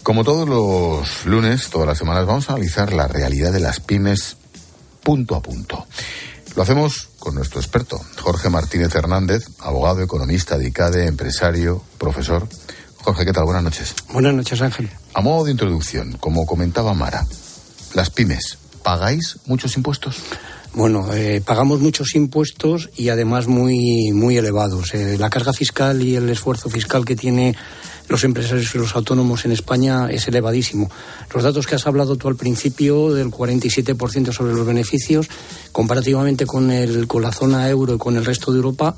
Como 0.02 0.24
todos 0.24 0.48
los 0.48 1.26
lunes, 1.26 1.70
todas 1.70 1.86
las 1.86 1.98
semanas, 1.98 2.26
vamos 2.26 2.50
a 2.50 2.54
analizar 2.54 2.92
la 2.92 3.06
realidad 3.06 3.52
de 3.52 3.60
las 3.60 3.78
pymes 3.78 4.36
punto 5.00 5.36
a 5.36 5.40
punto. 5.40 5.86
Lo 6.56 6.62
hacemos 6.62 7.08
con 7.20 7.36
nuestro 7.36 7.60
experto, 7.60 8.00
Jorge 8.20 8.50
Martínez 8.50 8.92
Hernández, 8.96 9.44
abogado, 9.60 10.02
economista, 10.02 10.58
DICADE, 10.58 11.06
empresario, 11.06 11.84
profesor. 11.98 12.48
Jorge, 12.96 13.24
¿qué 13.24 13.32
tal? 13.32 13.44
Buenas 13.44 13.62
noches. 13.62 13.94
Buenas 14.12 14.34
noches, 14.34 14.60
Ángel. 14.60 14.90
A 15.14 15.20
modo 15.20 15.44
de 15.44 15.52
introducción, 15.52 16.16
como 16.18 16.46
comentaba 16.46 16.94
Mara, 16.94 17.24
las 17.94 18.10
pymes, 18.10 18.58
¿pagáis 18.82 19.38
muchos 19.46 19.76
impuestos? 19.76 20.16
Bueno, 20.74 21.12
eh, 21.12 21.42
pagamos 21.44 21.80
muchos 21.80 22.16
impuestos 22.16 22.90
y 22.96 23.10
además 23.10 23.46
muy, 23.46 24.10
muy 24.12 24.36
elevados. 24.36 24.94
Eh, 24.94 25.16
la 25.16 25.30
carga 25.30 25.52
fiscal 25.52 26.02
y 26.02 26.16
el 26.16 26.28
esfuerzo 26.28 26.68
fiscal 26.70 27.04
que 27.04 27.14
tiene 27.14 27.54
los 28.08 28.24
empresarios 28.24 28.74
y 28.74 28.78
los 28.78 28.94
autónomos 28.94 29.44
en 29.44 29.52
España 29.52 30.10
es 30.10 30.28
elevadísimo. 30.28 30.90
Los 31.34 31.42
datos 31.42 31.66
que 31.66 31.74
has 31.74 31.86
hablado 31.86 32.16
tú 32.16 32.28
al 32.28 32.36
principio 32.36 33.12
del 33.12 33.30
47% 33.30 34.32
sobre 34.32 34.54
los 34.54 34.66
beneficios, 34.66 35.28
comparativamente 35.72 36.46
con, 36.46 36.70
el, 36.70 37.06
con 37.06 37.22
la 37.22 37.32
zona 37.32 37.68
euro 37.68 37.94
y 37.94 37.98
con 37.98 38.16
el 38.16 38.24
resto 38.24 38.52
de 38.52 38.56
Europa, 38.56 38.96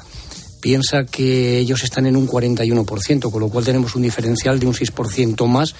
piensa 0.61 1.05
que 1.05 1.59
ellos 1.59 1.85
están 1.85 2.07
en 2.07 2.17
un 2.17 2.27
41%, 2.27 3.31
con 3.31 3.41
lo 3.41 3.49
cual 3.49 3.65
tenemos 3.65 3.95
un 3.97 4.03
diferencial 4.03 4.59
de 4.59 4.67
un 4.67 4.75
6% 4.75 5.47
más 5.47 5.75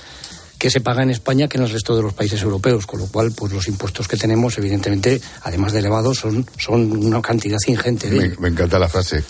que 0.59 0.71
se 0.71 0.81
paga 0.81 1.03
en 1.03 1.11
España 1.11 1.49
que 1.49 1.59
en 1.59 1.65
el 1.65 1.71
resto 1.71 1.97
de 1.97 2.03
los 2.03 2.13
países 2.13 2.43
europeos, 2.43 2.87
con 2.87 3.01
lo 3.01 3.07
cual 3.07 3.33
pues 3.33 3.53
los 3.53 3.69
impuestos 3.69 4.09
que 4.09 4.17
tenemos 4.17 4.57
evidentemente 4.59 5.21
además 5.43 5.73
de 5.73 5.81
elevados 5.81 6.19
son, 6.19 6.47
son 6.59 6.91
una 7.05 7.21
cantidad 7.21 7.59
ingente. 7.67 8.11
Me, 8.39 8.49
encanta 8.49 8.79
la 8.79 8.89
frase, 8.89 9.25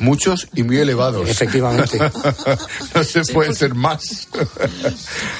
muchos 0.00 0.48
y 0.54 0.62
muy 0.62 0.78
elevados. 0.78 1.28
Efectivamente. 1.28 1.98
no 2.94 3.04
se 3.04 3.22
puede 3.32 3.54
ser 3.54 3.74
más. 3.74 4.28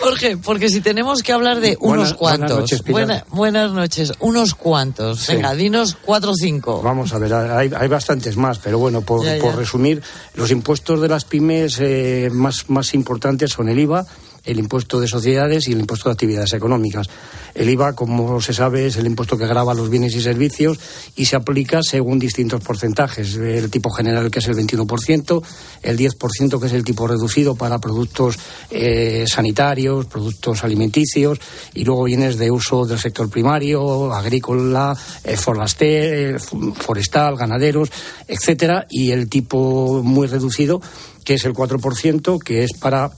Jorge, 0.01 0.37
porque 0.37 0.69
si 0.69 0.81
tenemos 0.81 1.23
que 1.23 1.33
hablar 1.33 1.61
de 1.61 1.77
unos 1.81 2.15
cuantos. 2.15 2.51
Buenas 2.87 3.21
noches, 3.21 3.25
buenas 3.31 3.73
noches, 3.73 4.13
unos 4.21 4.55
cuantos. 4.55 5.27
Venga, 5.27 5.55
dinos 5.55 5.97
cuatro 6.05 6.33
o 6.33 6.35
cinco. 6.35 6.83
Vamos 6.83 7.13
a 7.13 7.19
ver, 7.19 7.35
hay, 7.35 7.71
hay 7.77 7.89
bastantes 7.89 8.37
más, 8.37 8.59
pero 8.59 8.79
bueno, 8.79 9.03
por, 9.03 9.25
por 9.39 9.57
resumir, 9.57 10.03
los 10.35 10.51
impuestos 10.51 11.01
de 11.01 11.09
las 11.09 11.25
pymes 11.25 11.79
eh, 11.81 12.29
más, 12.33 12.69
más 12.69 12.95
importantes 12.95 13.51
son 13.51 13.69
el 13.69 13.79
IVA, 13.79 14.07
el 14.45 14.59
impuesto 14.59 15.01
de 15.01 15.09
sociedades 15.09 15.69
y 15.69 15.73
el 15.73 15.81
impuesto 15.81 16.09
de 16.09 16.15
actividades 16.15 16.53
económicas. 16.53 17.09
El 17.55 17.69
IVA, 17.69 17.95
como 17.95 18.41
se 18.41 18.53
sabe, 18.53 18.87
es 18.87 18.97
el 18.97 19.07
impuesto 19.07 19.37
que 19.37 19.47
grava 19.47 19.75
los 19.75 19.91
bienes 19.91 20.15
y 20.15 20.21
servicios 20.21 20.79
y 21.17 21.25
se 21.25 21.37
aplica 21.37 21.83
según 21.83 22.19
distintos 22.19 22.63
porcentajes. 22.63 23.35
El 23.37 23.71
tipo 23.71 23.91
general, 23.91 24.31
que 24.31 24.39
es 24.39 24.49
el 24.49 24.57
21%, 24.57 25.43
el 25.83 25.99
10%, 25.99 26.61
que 26.61 26.67
es 26.67 26.73
el 26.73 26.85
tipo 26.85 27.07
reducido 27.07 27.55
para 27.55 27.79
productos 27.79 28.39
eh, 28.71 29.25
sanitarios, 29.27 30.07
productos 30.07 30.65
alimenticios, 30.65 31.41
y 31.75 31.85
luego 31.85 32.05
bienes 32.05 32.39
de 32.39 32.51
uso 32.51 32.87
del 32.87 32.99
sector 32.99 33.29
primario, 33.29 34.13
agrícola, 34.13 34.97
eh, 35.25 35.37
eh, 35.81 36.37
forestal, 36.75 37.37
ganaderos, 37.37 37.91
etcétera, 38.27 38.87
y 38.89 39.11
el 39.11 39.29
tipo 39.29 40.03
muy 40.03 40.27
reducido, 40.27 40.81
que 41.25 41.35
es 41.35 41.45
el 41.45 41.53
4%, 41.53 42.39
que 42.43 42.65
es 42.65 42.73
para 42.79 43.11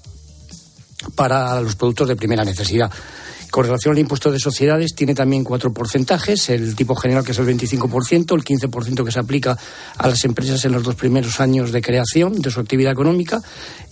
para 1.14 1.60
los 1.60 1.76
productos 1.76 2.08
de 2.08 2.16
primera 2.16 2.44
necesidad. 2.44 2.90
Con 3.52 3.66
relación 3.66 3.92
al 3.92 3.98
impuesto 3.98 4.32
de 4.32 4.38
sociedades, 4.38 4.94
tiene 4.94 5.14
también 5.14 5.44
cuatro 5.44 5.74
porcentajes. 5.74 6.48
El 6.48 6.74
tipo 6.74 6.96
general, 6.96 7.22
que 7.22 7.32
es 7.32 7.38
el 7.38 7.46
25%, 7.46 8.34
el 8.34 8.44
15% 8.44 9.04
que 9.04 9.12
se 9.12 9.18
aplica 9.18 9.58
a 9.98 10.08
las 10.08 10.24
empresas 10.24 10.64
en 10.64 10.72
los 10.72 10.82
dos 10.82 10.94
primeros 10.94 11.38
años 11.38 11.70
de 11.70 11.82
creación 11.82 12.40
de 12.40 12.50
su 12.50 12.60
actividad 12.60 12.92
económica, 12.92 13.42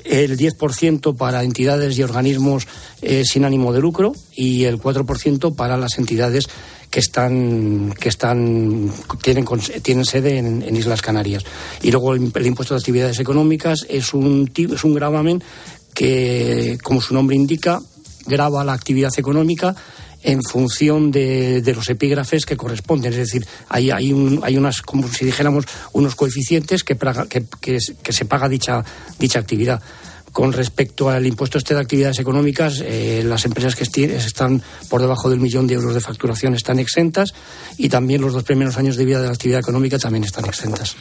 el 0.02 0.38
10% 0.38 1.14
para 1.14 1.44
entidades 1.44 1.98
y 1.98 2.02
organismos 2.02 2.66
eh, 3.02 3.22
sin 3.22 3.44
ánimo 3.44 3.74
de 3.74 3.80
lucro 3.80 4.14
y 4.34 4.64
el 4.64 4.80
4% 4.80 5.54
para 5.54 5.76
las 5.76 5.98
entidades 5.98 6.48
que 6.90 7.00
están 7.00 7.94
que 8.00 8.08
están 8.08 8.90
tienen 9.22 9.46
tienen 9.82 10.04
sede 10.04 10.38
en, 10.38 10.74
Islas 10.74 11.02
Canarias 11.02 11.44
y 11.82 11.92
luego 11.92 12.14
el, 12.14 12.46
impuesto 12.46 12.74
de 12.74 12.78
actividades 12.78 13.20
económicas 13.20 13.86
es 13.88 14.12
un 14.12 14.50
es 14.56 14.82
un 14.82 14.94
gravamen 14.94 15.40
que, 15.94 16.78
como 16.82 17.00
su 17.00 17.14
nombre 17.14 17.36
indica, 17.36 17.80
graba 18.26 18.64
la 18.64 18.72
actividad 18.72 19.12
económica 19.16 19.74
en 20.22 20.42
función 20.42 21.10
de, 21.10 21.62
los 21.74 21.88
epígrafes 21.88 22.44
que 22.44 22.56
corresponden. 22.56 23.12
Es 23.12 23.18
decir, 23.18 23.46
hay, 23.68 23.90
hay, 23.90 24.12
un, 24.12 24.40
hay 24.42 24.56
unas, 24.56 24.82
como 24.82 25.08
si 25.08 25.24
dijéramos, 25.24 25.64
unos 25.92 26.14
coeficientes 26.14 26.84
que, 26.84 26.96
que, 27.60 28.12
se 28.12 28.24
paga 28.24 28.48
dicha, 28.48 28.84
dicha 29.18 29.38
actividad. 29.38 29.82
Con 30.32 30.52
respecto 30.52 31.08
al 31.08 31.26
impuesto 31.26 31.58
este 31.58 31.74
de 31.74 31.80
actividades 31.80 32.20
económicas, 32.20 32.80
eh, 32.84 33.22
las 33.24 33.44
empresas 33.46 33.74
que 33.74 33.82
están 33.82 34.62
por 34.88 35.00
debajo 35.00 35.28
del 35.28 35.40
millón 35.40 35.66
de 35.66 35.74
euros 35.74 35.92
de 35.92 36.00
facturación 36.00 36.54
están 36.54 36.78
exentas 36.78 37.34
y 37.76 37.88
también 37.88 38.20
los 38.20 38.32
dos 38.32 38.44
primeros 38.44 38.76
años 38.76 38.96
de 38.96 39.06
vida 39.06 39.20
de 39.20 39.26
la 39.26 39.32
actividad 39.32 39.58
económica 39.58 39.98
también 39.98 40.22
están 40.22 40.44
exentas. 40.44 40.94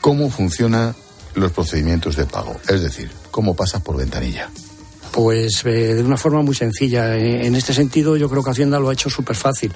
¿Cómo 0.00 0.30
funciona 0.30 0.94
los 1.38 1.52
procedimientos 1.52 2.16
de 2.16 2.26
pago? 2.26 2.60
Es 2.68 2.82
decir, 2.82 3.10
¿cómo 3.30 3.54
pasas 3.54 3.82
por 3.82 3.96
ventanilla? 3.96 4.50
Pues 5.12 5.64
eh, 5.64 5.94
de 5.94 6.02
una 6.02 6.16
forma 6.16 6.42
muy 6.42 6.54
sencilla. 6.54 7.16
Eh, 7.16 7.46
en 7.46 7.54
este 7.54 7.72
sentido, 7.72 8.16
yo 8.16 8.28
creo 8.28 8.42
que 8.42 8.50
Hacienda 8.50 8.78
lo 8.78 8.88
ha 8.88 8.92
hecho 8.92 9.10
súper 9.10 9.36
fácil. 9.36 9.72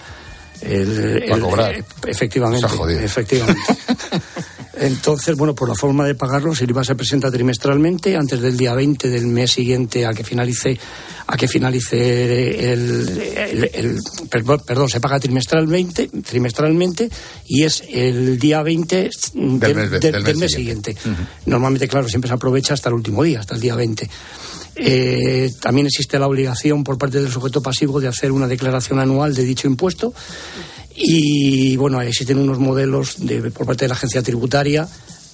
El, 0.60 1.24
cobrar. 1.40 1.74
Eh, 1.74 1.84
efectivamente. 2.06 2.66
efectivamente. 3.02 3.60
Entonces, 4.74 5.36
bueno, 5.36 5.54
por 5.54 5.68
la 5.68 5.74
forma 5.74 6.06
de 6.06 6.14
pagarlo, 6.14 6.52
el 6.58 6.70
IVA 6.70 6.84
se 6.84 6.94
presenta 6.94 7.30
trimestralmente, 7.30 8.16
antes 8.16 8.40
del 8.40 8.56
día 8.56 8.74
20 8.74 9.08
del 9.10 9.26
mes 9.26 9.52
siguiente 9.52 10.06
a 10.06 10.14
que 10.14 10.24
finalice, 10.24 10.78
a 11.26 11.36
que 11.36 11.46
finalice 11.46 12.72
el, 12.72 14.00
perdón, 14.30 14.88
se 14.88 15.00
paga 15.00 15.20
trimestralmente, 15.20 16.08
trimestralmente 16.08 17.10
y 17.46 17.64
es 17.64 17.82
el 17.90 18.38
día 18.38 18.62
20 18.62 19.10
del, 19.34 20.36
mes, 20.36 20.52
siguiente. 20.52 20.96
Normalmente, 21.44 21.86
claro, 21.86 22.08
siempre 22.08 22.28
se 22.28 22.34
aprovecha 22.34 22.72
hasta 22.72 22.88
el 22.88 22.94
último 22.94 23.22
día, 23.22 23.40
hasta 23.40 23.54
el 23.54 23.60
día 23.60 23.74
20. 23.74 24.08
Eh, 24.74 25.52
también 25.60 25.86
existe 25.86 26.18
la 26.18 26.26
obligación 26.26 26.82
por 26.82 26.96
parte 26.96 27.20
del 27.20 27.30
sujeto 27.30 27.60
pasivo 27.60 28.00
de 28.00 28.08
hacer 28.08 28.32
una 28.32 28.48
declaración 28.48 29.00
anual 29.00 29.34
de 29.34 29.44
dicho 29.44 29.68
impuesto 29.68 30.14
y 30.96 31.76
bueno, 31.76 32.00
existen 32.00 32.38
unos 32.38 32.58
modelos 32.58 33.16
de, 33.18 33.50
por 33.50 33.66
parte 33.66 33.84
de 33.84 33.88
la 33.88 33.94
agencia 33.94 34.22
tributaria 34.22 34.88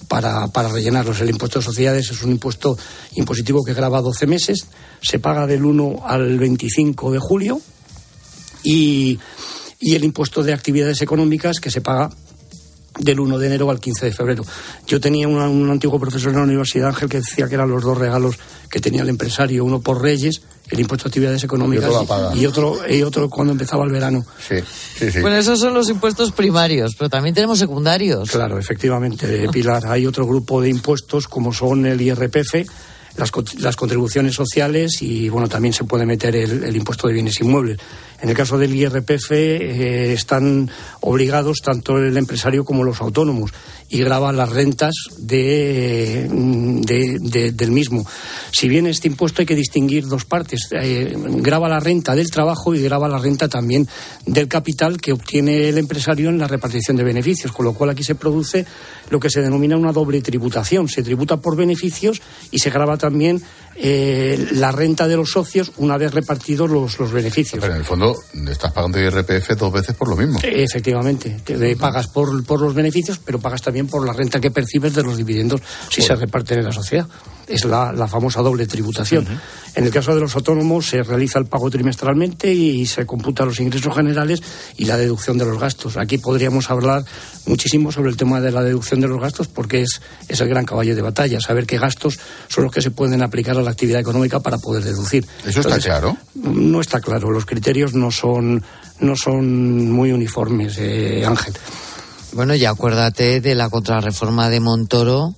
para, 0.07 0.47
para, 0.47 0.69
rellenarlos. 0.69 1.21
El 1.21 1.29
impuesto 1.29 1.59
de 1.59 1.65
sociedades 1.65 2.11
es 2.11 2.23
un 2.23 2.31
impuesto 2.31 2.77
impositivo 3.15 3.63
que 3.63 3.73
graba 3.73 4.01
12 4.01 4.27
meses, 4.27 4.67
se 5.01 5.19
paga 5.19 5.47
del 5.47 5.65
1 5.65 6.03
al 6.05 6.37
25 6.37 7.11
de 7.11 7.19
julio 7.19 7.61
y, 8.63 9.19
y 9.79 9.95
el 9.95 10.03
impuesto 10.03 10.43
de 10.43 10.53
actividades 10.53 11.01
económicas 11.01 11.59
que 11.59 11.71
se 11.71 11.81
paga 11.81 12.09
del 12.97 13.19
1 13.19 13.37
de 13.37 13.47
enero 13.47 13.69
al 13.69 13.79
15 13.79 14.05
de 14.05 14.11
febrero. 14.11 14.43
Yo 14.87 14.99
tenía 14.99 15.27
un 15.27 15.69
antiguo 15.69 15.99
profesor 15.99 16.31
en 16.31 16.37
la 16.37 16.43
Universidad 16.43 16.89
Ángel 16.89 17.09
que 17.09 17.17
decía 17.17 17.47
que 17.47 17.55
eran 17.55 17.69
los 17.69 17.83
dos 17.83 17.97
regalos 17.97 18.35
que 18.69 18.79
tenía 18.79 19.01
el 19.01 19.09
empresario, 19.09 19.65
uno 19.65 19.81
por 19.81 20.01
Reyes, 20.01 20.41
el 20.69 20.79
impuesto 20.79 21.07
a 21.07 21.09
actividades 21.09 21.43
económicas, 21.43 21.91
y, 22.35 22.45
otro, 22.45 22.77
y 22.87 23.01
otro 23.01 23.29
cuando 23.29 23.53
empezaba 23.53 23.83
el 23.85 23.91
verano. 23.91 24.23
Sí, 24.47 24.55
sí, 24.97 25.11
sí. 25.11 25.21
Bueno, 25.21 25.37
esos 25.37 25.59
son 25.59 25.73
los 25.73 25.89
impuestos 25.89 26.31
primarios, 26.31 26.95
pero 26.95 27.09
también 27.09 27.33
tenemos 27.33 27.57
secundarios. 27.57 28.29
Claro, 28.29 28.59
efectivamente, 28.59 29.47
Pilar. 29.51 29.87
Hay 29.87 30.05
otro 30.05 30.27
grupo 30.27 30.61
de 30.61 30.69
impuestos 30.69 31.27
como 31.27 31.53
son 31.53 31.85
el 31.85 31.99
IRPF, 31.99 32.67
las, 33.17 33.31
las 33.59 33.75
contribuciones 33.75 34.35
sociales 34.35 35.01
y, 35.01 35.29
bueno, 35.29 35.47
también 35.47 35.73
se 35.73 35.83
puede 35.85 36.05
meter 36.05 36.35
el 36.35 36.75
impuesto 36.75 37.07
de 37.07 37.13
bienes 37.13 37.39
inmuebles. 37.41 37.79
En 38.21 38.29
el 38.29 38.35
caso 38.35 38.57
del 38.57 38.75
IRPF 38.75 39.31
eh, 39.31 40.13
están 40.13 40.69
obligados 40.99 41.59
tanto 41.63 41.97
el 41.97 42.17
empresario 42.17 42.65
como 42.65 42.83
los 42.83 42.99
autónomos 42.99 43.51
y 43.89 43.99
graban 43.99 44.37
las 44.37 44.49
rentas 44.49 44.93
de, 45.17 46.27
del 46.29 47.71
mismo. 47.71 48.05
Si 48.51 48.67
bien 48.67 48.87
este 48.87 49.07
impuesto 49.07 49.41
hay 49.41 49.45
que 49.45 49.55
distinguir 49.55 50.05
dos 50.05 50.25
partes, 50.25 50.67
eh, 50.71 51.15
graba 51.17 51.69
la 51.69 51.79
renta 51.79 52.13
del 52.13 52.29
trabajo 52.29 52.75
y 52.75 52.83
graba 52.83 53.07
la 53.07 53.17
renta 53.17 53.47
también 53.47 53.87
del 54.25 54.47
capital 54.47 54.99
que 54.99 55.13
obtiene 55.13 55.69
el 55.69 55.77
empresario 55.77 56.29
en 56.29 56.37
la 56.37 56.47
repartición 56.47 56.97
de 56.97 57.03
beneficios, 57.03 57.51
con 57.51 57.65
lo 57.65 57.73
cual 57.73 57.91
aquí 57.91 58.03
se 58.03 58.15
produce 58.15 58.65
lo 59.09 59.19
que 59.19 59.29
se 59.29 59.41
denomina 59.41 59.77
una 59.77 59.91
doble 59.91 60.21
tributación. 60.21 60.87
Se 60.87 61.01
tributa 61.03 61.37
por 61.37 61.55
beneficios 61.55 62.21
y 62.51 62.59
se 62.59 62.69
graba 62.69 62.97
también 62.97 63.41
eh, 63.81 64.47
la 64.51 64.71
renta 64.71 65.07
de 65.07 65.15
los 65.15 65.31
socios 65.31 65.71
una 65.77 65.97
vez 65.97 66.13
repartidos 66.13 66.69
los, 66.69 66.99
los 66.99 67.11
beneficios. 67.11 67.61
Pero 67.61 67.73
en 67.73 67.79
el 67.79 67.85
fondo 67.85 68.15
estás 68.49 68.73
pagando 68.73 68.99
IRPF 68.99 69.51
dos 69.57 69.71
veces 69.71 69.95
por 69.95 70.09
lo 70.09 70.17
mismo. 70.17 70.39
Efectivamente, 70.43 71.39
te 71.45 71.75
pagas 71.77 72.07
por, 72.07 72.43
por 72.43 72.59
los 72.59 72.73
beneficios, 72.73 73.19
pero 73.23 73.39
pagas 73.39 73.61
también 73.61 73.87
por 73.87 74.05
la 74.05 74.11
renta 74.11 74.41
que 74.41 74.51
percibes 74.51 74.93
de 74.93 75.03
los 75.03 75.15
dividendos 75.15 75.61
si 75.89 76.01
se 76.01 76.13
reparten 76.15 76.59
en 76.59 76.65
la 76.65 76.73
sociedad. 76.73 77.07
Es 77.49 77.65
la, 77.65 77.91
la 77.91 78.07
famosa 78.07 78.41
doble 78.41 78.67
tributación. 78.67 79.27
En 79.75 79.83
el 79.83 79.91
caso 79.91 80.13
de 80.13 80.21
los 80.21 80.35
autónomos 80.35 80.87
se 80.87 81.01
realiza 81.01 81.39
el 81.39 81.45
pago 81.45 81.69
trimestralmente 81.69 82.53
y 82.53 82.85
se 82.85 83.05
computan 83.05 83.47
los 83.47 83.59
ingresos 83.59 83.95
generales 83.95 84.41
y 84.77 84.85
la 84.85 84.97
deducción 84.97 85.37
de 85.37 85.45
los 85.45 85.59
gastos. 85.59 85.97
Aquí 85.97 86.19
podríamos 86.19 86.69
hablar 86.69 87.03
muchísimo 87.45 87.91
sobre 87.91 88.11
el 88.11 88.17
tema 88.17 88.39
de 88.39 88.51
la 88.51 88.61
deducción 88.61 89.01
de 89.01 89.07
los 89.07 89.19
gastos 89.19 89.47
porque 89.47 89.81
es, 89.81 90.01
es 90.27 90.39
el 90.41 90.47
gran 90.47 90.65
caballo 90.65 90.95
de 90.95 91.01
batalla, 91.01 91.41
saber 91.41 91.65
qué 91.65 91.79
gastos 91.79 92.19
son 92.47 92.65
los 92.65 92.73
que 92.73 92.81
se 92.81 92.91
pueden 92.91 93.23
aplicar 93.23 93.57
a 93.57 93.61
la 93.61 93.71
actividad 93.71 93.99
económica 93.99 94.39
para 94.39 94.57
poder 94.59 94.83
deducir. 94.83 95.25
¿Eso 95.45 95.61
está 95.61 95.79
claro? 95.79 96.15
No 96.35 96.81
está 96.81 97.01
claro, 97.01 97.31
los 97.31 97.45
criterios 97.45 97.93
no 97.93 98.11
son, 98.11 98.63
no 98.99 99.15
son 99.15 99.91
muy 99.91 100.11
uniformes, 100.11 100.77
eh, 100.77 101.25
Ángel. 101.25 101.53
Bueno, 102.33 102.53
ya 102.53 102.69
acuérdate 102.69 103.41
de 103.41 103.55
la 103.55 103.69
contrarreforma 103.69 104.49
de 104.49 104.59
Montoro 104.59 105.35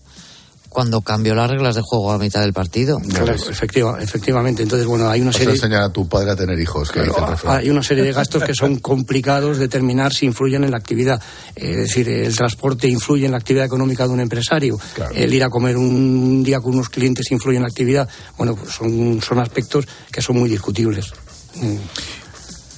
cuando 0.72 1.02
cambió 1.02 1.36
las 1.36 1.50
reglas 1.50 1.76
de 1.76 1.82
juego 1.84 2.14
a 2.14 2.18
mitad 2.18 2.40
del 2.40 2.54
partido. 2.54 2.98
Claro, 3.00 3.34
efectivamente. 3.34 4.64
Entonces, 4.64 4.88
bueno, 4.88 5.10
hay 5.10 5.20
una 5.20 5.34
serie. 5.34 5.52
enseñar 5.52 5.84
a 5.84 5.90
tu 5.90 6.08
padre 6.08 6.32
a 6.32 6.36
tener 6.38 6.58
hijos. 6.58 6.90
Que 6.90 7.02
hay 7.46 7.70
una 7.70 7.84
serie 7.84 8.06
de 8.06 8.14
gastos 8.14 8.42
que 8.44 8.54
son 8.54 8.78
complicados 8.78 9.58
de 9.58 9.64
determinar 9.64 10.14
si 10.14 10.26
influyen 10.26 10.64
en 10.64 10.72
la 10.72 10.78
actividad. 10.78 11.22
es 11.56 11.76
decir, 11.76 12.08
el 12.08 12.34
transporte 12.34 12.88
influye 12.88 13.26
en 13.26 13.32
la 13.32 13.38
actividad 13.38 13.66
económica 13.66 14.08
de 14.08 14.14
un 14.14 14.22
empresario. 14.22 14.80
El 15.14 15.34
ir 15.34 15.44
a 15.44 15.50
comer 15.50 15.76
un 15.76 16.42
día 16.42 16.62
con 16.62 16.74
unos 16.74 16.88
clientes 16.88 17.30
influye 17.32 17.58
en 17.58 17.64
la 17.64 17.70
actividad. 17.70 18.08
Bueno, 18.38 18.56
pues 18.56 18.74
son, 18.74 19.22
son 19.22 19.40
aspectos 19.40 19.86
que 20.10 20.22
son 20.22 20.40
muy 20.40 20.50
discutibles. 20.50 21.12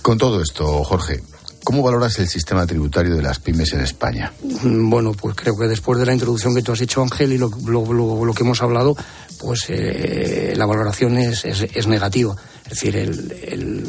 Con 0.02 0.18
todo 0.18 0.42
esto, 0.42 0.84
Jorge, 0.84 1.22
¿Cómo 1.64 1.82
valoras 1.82 2.20
el 2.20 2.28
sistema 2.28 2.68
tributario 2.68 3.16
de 3.16 3.22
las 3.22 3.40
pymes 3.40 3.72
en 3.72 3.80
España? 3.80 4.34
Mm, 4.64 4.90
bueno, 4.90 5.14
pues 5.14 5.34
creo 5.36 5.58
que 5.58 5.68
después 5.68 5.98
de 5.98 6.06
la 6.06 6.12
introducción 6.12 6.54
que 6.54 6.62
tú 6.62 6.74
has 6.74 6.82
hecho, 6.82 7.02
Ángel, 7.02 7.32
y 7.32 7.38
lo, 7.38 7.50
que 7.52 8.44
hemos 8.44 8.62
hablado, 8.62 8.98
pues 9.40 9.66
eh, 9.70 10.54
la 10.58 10.66
valoración 10.66 11.18
es, 11.18 11.46
es, 11.46 11.88
negativa. 11.88 12.36
Es 12.66 12.72
decir, 12.72 12.98
el, 12.98 13.88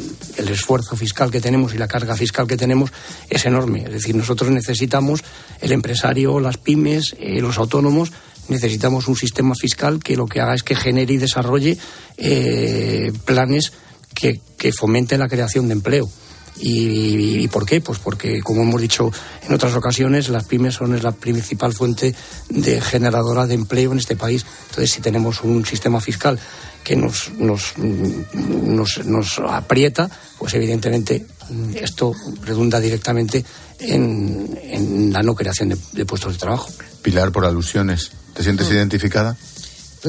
esfuerzo 0.49 0.95
fiscal 0.95 1.31
que 1.31 1.41
tenemos 1.41 1.73
y 1.73 1.77
la 1.77 1.89
carga 1.89 2.15
fiscal 2.15 2.47
que 2.47 2.55
tenemos 2.55 2.91
es 3.29 3.45
enorme. 3.45 3.83
Es 3.83 3.91
decir, 3.91 4.15
nosotros 4.15 4.51
necesitamos, 4.51 5.21
el 5.59 5.73
empresario, 5.73 6.39
las 6.39 6.57
pymes, 6.57 7.13
eh, 7.19 7.41
los 7.41 7.57
autónomos, 7.57 8.13
necesitamos 8.47 9.09
un 9.09 9.17
sistema 9.17 9.53
fiscal 9.53 9.99
que 9.99 10.15
lo 10.15 10.27
que 10.27 10.39
haga 10.39 10.55
es 10.55 10.63
que 10.63 10.75
genere 10.75 11.13
y 11.13 11.17
desarrolle 11.17 11.77
eh, 12.15 13.11
planes 13.25 13.73
que, 14.13 14.39
que 14.57 14.71
fomenten 14.71 15.19
la 15.19 15.27
creación 15.27 15.67
de 15.67 15.73
empleo. 15.73 16.09
¿Y, 16.57 17.47
por 17.49 17.65
qué? 17.65 17.81
Pues 17.81 17.99
porque, 17.99 18.41
como 18.41 18.63
hemos 18.63 18.81
dicho 18.81 19.11
en 19.45 19.53
otras 19.53 19.75
ocasiones, 19.75 20.29
las 20.29 20.45
pymes 20.45 20.75
son 20.75 21.01
la 21.01 21.11
principal 21.11 21.73
fuente 21.73 22.15
de 22.49 22.81
generadora 22.81 23.45
de 23.45 23.55
empleo 23.55 23.91
en 23.91 23.99
este 23.99 24.15
país. 24.15 24.45
Entonces, 24.69 24.91
si 24.91 25.01
tenemos 25.01 25.41
un 25.41 25.65
sistema 25.65 25.99
fiscal 25.99 26.39
que 26.83 26.95
nos, 26.95 27.31
nos, 27.33 27.77
nos, 27.77 29.39
aprieta, 29.39 30.09
pues 30.37 30.53
evidentemente 30.53 31.25
esto 31.73 32.13
redunda 32.43 32.79
directamente 32.79 33.43
en, 33.79 35.11
la 35.11 35.23
no 35.23 35.35
creación 35.35 35.75
de, 35.91 36.05
puestos 36.05 36.33
de 36.33 36.39
trabajo. 36.39 36.69
Pilar, 37.01 37.31
por 37.31 37.45
alusiones, 37.45 38.11
¿te 38.33 38.43
sientes 38.43 38.69
mm. 38.69 38.73
identificada? 38.73 39.35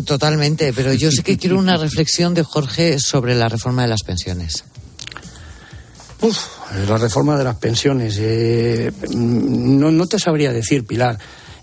Totalmente, 0.05 0.73
pero 0.75 0.93
yo 0.93 1.11
sé 1.11 1.23
que 1.23 1.39
quiero 1.39 1.59
una 1.59 1.77
reflexión 1.79 2.35
de 2.35 2.43
Jorge 2.43 2.99
sobre 2.99 3.35
la 3.35 3.49
reforma 3.49 3.83
de 3.83 3.89
las 3.89 4.03
pensiones. 4.03 4.65
Uf, 6.21 6.47
la 6.89 6.99
reforma 6.99 7.37
de 7.37 7.45
las 7.45 7.57
pensiones. 7.57 8.17
Eh, 8.19 8.93
no, 9.15 9.91
no 9.91 10.07
te 10.07 10.19
sabría 10.19 10.53
decir, 10.53 10.87
Pilar. 10.87 11.19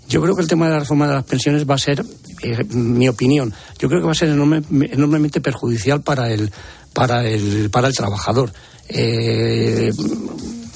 Yo 0.08 0.20
creo 0.22 0.36
que 0.36 0.42
el 0.42 0.48
tema 0.48 0.66
de 0.66 0.72
la 0.72 0.80
reforma 0.80 1.08
de 1.08 1.14
las 1.14 1.24
pensiones 1.24 1.68
va 1.68 1.74
a 1.74 1.78
ser, 1.78 2.04
eh, 2.42 2.64
mi 2.70 3.08
opinión, 3.08 3.54
yo 3.78 3.88
creo 3.88 4.00
que 4.00 4.06
va 4.06 4.12
a 4.12 4.16
ser 4.16 4.28
enormemente 4.28 5.40
perjudicial 5.40 6.02
para 6.02 6.30
el, 6.30 6.52
para 6.92 7.26
el, 7.26 7.70
para 7.70 7.88
el 7.88 7.94
trabajador. 7.94 8.52
Eh, 8.88 9.92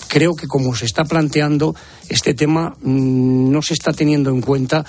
creo 0.09 0.35
que 0.35 0.49
como 0.49 0.75
se 0.75 0.87
está 0.87 1.05
planteando 1.05 1.75
este 2.09 2.33
tema, 2.35 2.75
mm, 2.81 3.51
no 3.51 3.61
se 3.63 3.75
está 3.75 3.93
teniendo 3.93 4.31
en 4.31 4.41
cuenta 4.41 4.85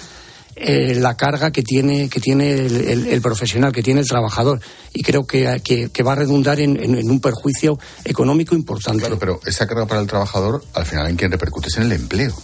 eh, 0.61 0.95
la 0.95 1.15
carga 1.15 1.51
que 1.51 1.63
tiene, 1.63 2.09
que 2.09 2.19
tiene 2.19 2.51
el, 2.53 3.21
profesional, 3.21 3.71
que 3.71 3.81
tiene 3.81 4.01
el 4.01 4.07
trabajador. 4.07 4.59
Y 4.93 5.03
creo 5.03 5.25
que, 5.25 5.61
que, 5.63 6.03
va 6.03 6.11
a 6.11 6.15
redundar 6.15 6.59
en, 6.59 7.09
un 7.09 7.21
perjuicio 7.21 7.79
económico 8.03 8.55
importante. 8.55 8.99
Claro, 8.99 9.17
pero 9.17 9.39
esa 9.45 9.67
carga 9.67 9.85
para 9.85 10.01
el 10.01 10.07
trabajador, 10.07 10.63
al 10.73 10.85
final, 10.85 11.07
¿en 11.07 11.15
quién 11.15 11.31
repercute? 11.31 11.69
Es 11.69 11.77
en 11.77 11.83
el 11.83 11.93
empleo. 11.93 12.35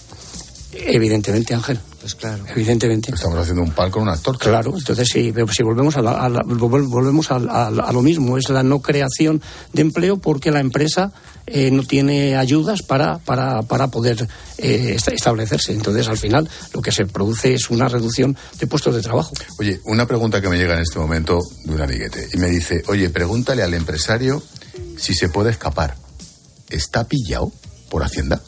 Evidentemente, 0.77 1.53
Ángel. 1.53 1.79
Pues 1.99 2.15
claro. 2.15 2.43
Evidentemente. 2.47 3.11
Estamos 3.13 3.39
haciendo 3.39 3.63
un 3.63 3.71
pal 3.71 3.89
con 3.89 4.03
una 4.03 4.15
torta. 4.17 4.47
Claro, 4.47 4.73
entonces 4.77 5.07
si, 5.07 5.33
si 5.51 5.63
volvemos, 5.63 5.97
a, 5.97 6.01
volvemos 6.45 7.31
a, 7.31 7.71
lo 7.71 8.01
mismo, 8.01 8.37
es 8.37 8.49
la 8.49 8.61
no 8.61 8.81
creación 8.81 9.41
de 9.73 9.81
empleo 9.81 10.17
porque 10.17 10.51
la 10.51 10.59
empresa 10.59 11.11
eh, 11.47 11.71
no 11.71 11.83
tiene 11.83 12.35
ayudas 12.35 12.83
para, 12.83 13.17
para, 13.19 13.63
para 13.63 13.87
poder 13.87 14.27
eh, 14.57 14.97
establecerse. 15.11 15.71
Entonces, 15.71 16.07
al 16.07 16.17
final, 16.17 16.47
lo 16.73 16.81
que 16.81 16.91
se 16.91 17.05
produce 17.05 17.53
es 17.53 17.69
una 17.69 17.87
reducción 17.87 18.37
de 18.59 18.67
puestos 18.67 18.93
de 18.95 19.01
trabajo. 19.01 19.33
Oye, 19.59 19.79
una 19.85 20.05
pregunta 20.05 20.41
que 20.41 20.49
me 20.49 20.57
llega 20.57 20.75
en 20.75 20.81
este 20.81 20.99
momento 20.99 21.39
de 21.63 21.73
un 21.73 21.81
amiguete 21.81 22.29
y 22.33 22.37
me 22.37 22.47
dice, 22.47 22.83
oye, 22.87 23.09
pregúntale 23.09 23.63
al 23.63 23.73
empresario 23.73 24.43
si 24.97 25.13
se 25.13 25.29
puede 25.29 25.51
escapar. 25.51 25.95
¿Está 26.69 27.05
pillado 27.05 27.51
por 27.89 28.03
Hacienda? 28.03 28.41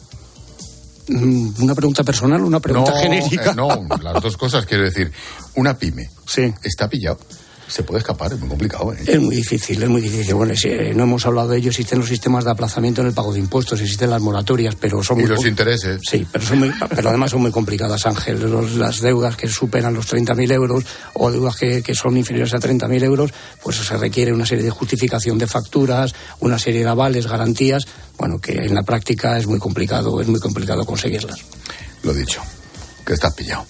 Mm, 1.07 1.63
¿Una 1.63 1.75
pregunta 1.75 2.03
personal 2.03 2.41
o 2.41 2.47
una 2.47 2.59
pregunta 2.59 2.93
genérica? 2.99 3.51
Eh, 3.51 3.55
no, 3.55 3.87
las 4.01 4.21
dos 4.21 4.37
cosas, 4.37 4.65
quiero 4.65 4.83
decir. 4.83 5.11
Una 5.55 5.77
pyme. 5.77 6.09
Sí. 6.25 6.53
Está 6.63 6.89
pillado 6.89 7.17
se 7.67 7.83
puede 7.83 7.99
escapar, 7.99 8.33
es 8.33 8.39
muy 8.39 8.49
complicado. 8.49 8.93
¿eh? 8.93 8.97
Es 9.05 9.19
muy 9.19 9.35
difícil, 9.35 9.81
es 9.81 9.89
muy 9.89 10.01
difícil. 10.01 10.33
Bueno, 10.35 10.53
eh, 10.63 10.93
no 10.95 11.03
hemos 11.03 11.25
hablado 11.25 11.49
de 11.49 11.57
ello, 11.57 11.69
existen 11.69 11.99
los 11.99 12.07
sistemas 12.07 12.45
de 12.45 12.51
aplazamiento 12.51 13.01
en 13.01 13.07
el 13.07 13.13
pago 13.13 13.33
de 13.33 13.39
impuestos, 13.39 13.81
existen 13.81 14.09
las 14.09 14.21
moratorias, 14.21 14.75
pero 14.75 15.03
son 15.03 15.19
y 15.19 15.25
los 15.25 15.45
intereses. 15.45 16.01
Sí, 16.09 16.25
pero, 16.31 16.45
son 16.45 16.73
pero 16.95 17.09
además 17.09 17.31
son 17.31 17.41
muy 17.41 17.51
complicadas, 17.51 18.05
Ángel. 18.05 18.39
las 18.77 19.01
deudas 19.01 19.35
que 19.35 19.47
superan 19.47 19.93
los 19.93 20.11
30.000 20.11 20.51
euros 20.53 20.85
o 21.13 21.31
deudas 21.31 21.55
que, 21.57 21.81
que 21.81 21.93
son 21.93 22.17
inferiores 22.17 22.53
a 22.53 22.59
30.000 22.59 23.03
euros, 23.03 23.31
pues 23.61 23.77
se 23.77 23.97
requiere 23.97 24.33
una 24.33 24.45
serie 24.45 24.63
de 24.63 24.71
justificación 24.71 25.37
de 25.37 25.47
facturas, 25.47 26.13
una 26.39 26.57
serie 26.59 26.81
de 26.81 26.89
avales, 26.89 27.27
garantías, 27.27 27.85
bueno, 28.17 28.39
que 28.39 28.53
en 28.53 28.73
la 28.73 28.83
práctica 28.83 29.37
es 29.37 29.47
muy 29.47 29.59
complicado, 29.59 30.21
es 30.21 30.27
muy 30.27 30.39
complicado 30.39 30.85
conseguirlas. 30.85 31.39
Lo 32.03 32.13
dicho 32.13 32.41
que 33.07 33.13
estás 33.13 33.33
pillado. 33.33 33.65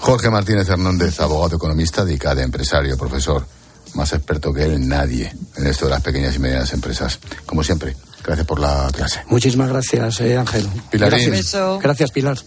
Jorge 0.00 0.28
Martínez 0.28 0.68
Hernández, 0.68 1.20
abogado 1.20 1.56
economista 1.56 2.04
de 2.04 2.14
ICADE, 2.14 2.42
empresario, 2.42 2.98
profesor, 2.98 3.46
más 3.94 4.12
experto 4.12 4.52
que 4.52 4.64
él, 4.64 4.86
nadie 4.86 5.32
en 5.56 5.66
esto 5.66 5.86
de 5.86 5.92
las 5.92 6.02
pequeñas 6.02 6.34
y 6.34 6.40
medianas 6.40 6.72
empresas. 6.72 7.20
Como 7.46 7.62
siempre, 7.62 7.96
gracias 8.24 8.46
por 8.46 8.58
la 8.58 8.90
clase. 8.92 9.22
Muchísimas 9.28 9.68
gracias, 9.68 10.20
eh, 10.20 10.36
Ángel. 10.36 10.68
Pilarín. 10.90 11.30
Gracias, 11.30 11.56
gracias, 11.80 12.10
Pilar. 12.10 12.38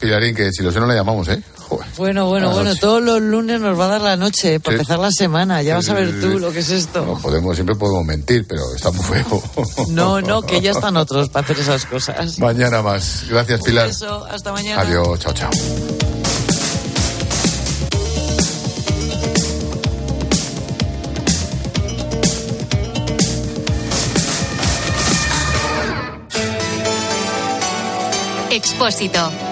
Pilarín, 0.00 0.34
que 0.34 0.50
si 0.52 0.64
lo 0.64 0.72
sé 0.72 0.80
no 0.80 0.86
le 0.86 0.96
llamamos, 0.96 1.28
¿eh? 1.28 1.40
Bueno, 1.96 2.26
bueno, 2.26 2.50
bueno, 2.50 2.74
todos 2.76 3.02
los 3.02 3.20
lunes 3.20 3.60
nos 3.60 3.78
va 3.78 3.84
a 3.84 3.88
dar 3.88 4.00
la 4.00 4.16
noche 4.16 4.60
para 4.60 4.76
empezar 4.76 4.98
la 4.98 5.10
semana. 5.10 5.62
Ya 5.62 5.76
vas 5.76 5.88
a 5.88 5.94
ver 5.94 6.20
tú 6.20 6.38
lo 6.38 6.52
que 6.52 6.60
es 6.60 6.70
esto. 6.70 7.04
No 7.04 7.18
podemos, 7.18 7.54
siempre 7.54 7.76
podemos 7.76 8.04
mentir, 8.04 8.46
pero 8.46 8.62
está 8.74 8.90
muy 8.90 9.04
feo. 9.04 9.42
No, 9.88 10.20
no, 10.20 10.42
que 10.42 10.60
ya 10.60 10.70
están 10.70 10.96
otros 10.96 11.28
para 11.28 11.44
hacer 11.44 11.60
esas 11.60 11.84
cosas. 11.86 12.38
Mañana 12.38 12.82
más. 12.82 13.24
Gracias, 13.28 13.60
Pilar. 13.62 13.88
Un 13.88 14.30
hasta 14.30 14.52
mañana. 14.52 14.82
Adiós, 14.82 15.18
chao, 15.20 15.32
chao. 15.32 15.50
Expósito. 28.50 29.51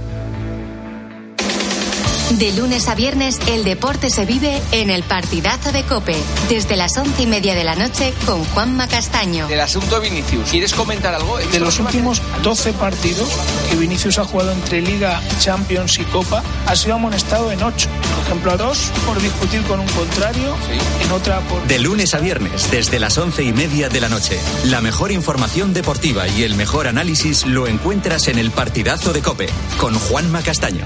De 2.37 2.53
lunes 2.53 2.87
a 2.87 2.95
viernes, 2.95 3.39
el 3.47 3.65
deporte 3.65 4.09
se 4.09 4.25
vive 4.25 4.61
en 4.71 4.89
el 4.89 5.03
partidazo 5.03 5.73
de 5.73 5.83
Cope, 5.83 6.15
desde 6.47 6.77
las 6.77 6.95
once 6.97 7.23
y 7.23 7.27
media 7.27 7.55
de 7.55 7.65
la 7.65 7.75
noche 7.75 8.13
con 8.25 8.45
Juanma 8.45 8.87
Castaño. 8.87 9.49
Del 9.49 9.59
asunto 9.59 9.99
Vinicius, 9.99 10.49
¿quieres 10.49 10.73
comentar 10.73 11.13
algo? 11.13 11.37
De 11.37 11.59
los 11.59 11.79
últimos 11.79 12.21
12 12.41 12.71
partidos 12.73 13.27
que 13.69 13.75
Vinicius 13.75 14.17
ha 14.17 14.23
jugado 14.23 14.53
entre 14.53 14.81
Liga, 14.81 15.21
Champions 15.39 15.99
y 15.99 16.03
Copa, 16.05 16.41
ha 16.67 16.75
sido 16.75 16.95
amonestado 16.95 17.51
en 17.51 17.61
8. 17.61 17.89
Por 18.15 18.23
ejemplo, 18.25 18.51
a 18.51 18.57
dos 18.57 18.91
por 19.05 19.21
discutir 19.21 19.61
con 19.63 19.81
un 19.81 19.87
contrario, 19.87 20.55
en 21.03 21.11
otra 21.11 21.41
por. 21.41 21.67
De 21.67 21.79
lunes 21.79 22.13
a 22.13 22.19
viernes, 22.19 22.71
desde 22.71 22.99
las 22.99 23.17
once 23.17 23.43
y 23.43 23.51
media 23.51 23.89
de 23.89 23.99
la 23.99 24.07
noche. 24.07 24.39
La 24.63 24.79
mejor 24.79 25.11
información 25.11 25.73
deportiva 25.73 26.29
y 26.29 26.43
el 26.43 26.55
mejor 26.55 26.87
análisis 26.87 27.45
lo 27.45 27.67
encuentras 27.67 28.29
en 28.29 28.39
el 28.39 28.51
partidazo 28.51 29.11
de 29.11 29.21
Cope, 29.21 29.49
con 29.77 29.99
Juanma 29.99 30.41
Castaño 30.41 30.85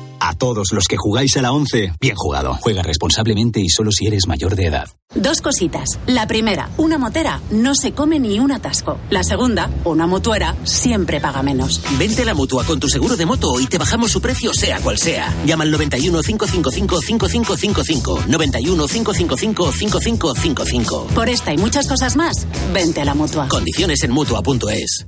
A 0.23 0.35
todos 0.35 0.71
los 0.71 0.85
que 0.87 0.97
jugáis 0.97 1.35
a 1.37 1.41
la 1.41 1.51
11, 1.51 1.93
bien 1.99 2.15
jugado. 2.15 2.55
Juega 2.61 2.83
responsablemente 2.83 3.59
y 3.59 3.69
solo 3.69 3.91
si 3.91 4.05
eres 4.05 4.27
mayor 4.27 4.55
de 4.55 4.67
edad. 4.67 4.87
Dos 5.15 5.41
cositas. 5.41 5.97
La 6.05 6.27
primera, 6.27 6.69
una 6.77 6.99
motera 6.99 7.41
no 7.49 7.73
se 7.73 7.93
come 7.93 8.19
ni 8.19 8.39
un 8.39 8.51
atasco. 8.51 8.99
La 9.09 9.23
segunda, 9.23 9.71
una 9.83 10.05
motuera 10.05 10.55
siempre 10.63 11.19
paga 11.19 11.41
menos. 11.41 11.81
Vente 11.97 12.21
a 12.21 12.25
la 12.25 12.35
mutua 12.35 12.63
con 12.65 12.79
tu 12.79 12.87
seguro 12.87 13.17
de 13.17 13.25
moto 13.25 13.59
y 13.59 13.65
te 13.65 13.79
bajamos 13.79 14.11
su 14.11 14.21
precio 14.21 14.53
sea 14.53 14.79
cual 14.79 14.99
sea. 14.99 15.33
Llama 15.43 15.63
al 15.63 15.71
91 15.71 16.21
555 16.21 17.01
5555. 17.01 18.23
91 18.27 18.87
555 18.87 19.71
5555. 19.71 21.07
Por 21.15 21.29
esta 21.29 21.51
y 21.51 21.57
muchas 21.57 21.87
cosas 21.87 22.15
más, 22.15 22.45
vente 22.71 23.01
a 23.01 23.05
la 23.05 23.15
mutua. 23.15 23.47
Condiciones 23.47 24.03
en 24.03 24.11
mutua.es. 24.11 25.07